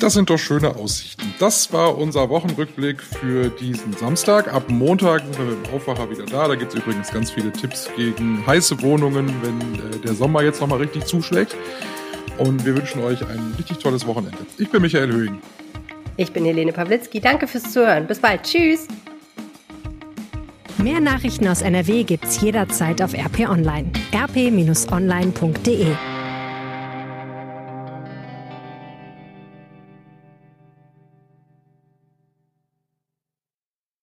Das 0.00 0.14
sind 0.14 0.30
doch 0.30 0.38
schöne 0.38 0.74
Aussichten. 0.74 1.32
Das 1.38 1.72
war 1.72 1.96
unser 1.96 2.28
Wochenrückblick 2.28 3.00
für 3.00 3.50
diesen 3.50 3.92
Samstag. 3.92 4.52
Ab 4.52 4.64
Montag 4.68 5.22
sind 5.22 5.38
wir 5.38 5.44
mit 5.44 5.66
dem 5.66 5.74
Aufwacher 5.74 6.10
wieder 6.10 6.26
da. 6.26 6.48
Da 6.48 6.56
gibt 6.56 6.74
es 6.74 6.80
übrigens 6.80 7.10
ganz 7.12 7.30
viele 7.30 7.52
Tipps 7.52 7.88
gegen 7.96 8.44
heiße 8.44 8.82
Wohnungen, 8.82 9.32
wenn 9.42 9.74
äh, 9.74 9.98
der 9.98 10.14
Sommer 10.14 10.42
jetzt 10.42 10.60
nochmal 10.60 10.78
richtig 10.78 11.04
zuschlägt. 11.04 11.54
Und 12.38 12.64
wir 12.64 12.76
wünschen 12.76 13.00
euch 13.04 13.24
ein 13.24 13.54
richtig 13.56 13.78
tolles 13.78 14.04
Wochenende. 14.06 14.38
Ich 14.58 14.70
bin 14.70 14.82
Michael 14.82 15.12
Höhing. 15.12 15.40
Ich 16.16 16.32
bin 16.32 16.44
Helene 16.44 16.72
Pawlitzki. 16.72 17.20
Danke 17.20 17.46
fürs 17.46 17.72
Zuhören. 17.72 18.06
Bis 18.06 18.20
bald. 18.20 18.42
Tschüss. 18.42 18.86
Mehr 20.78 21.00
Nachrichten 21.00 21.46
aus 21.46 21.62
NRW 21.62 22.02
gibt's 22.02 22.40
jederzeit 22.40 23.00
auf 23.02 23.14
RP 23.14 23.48
Online. 23.48 23.90
rp-online.de 24.14 25.86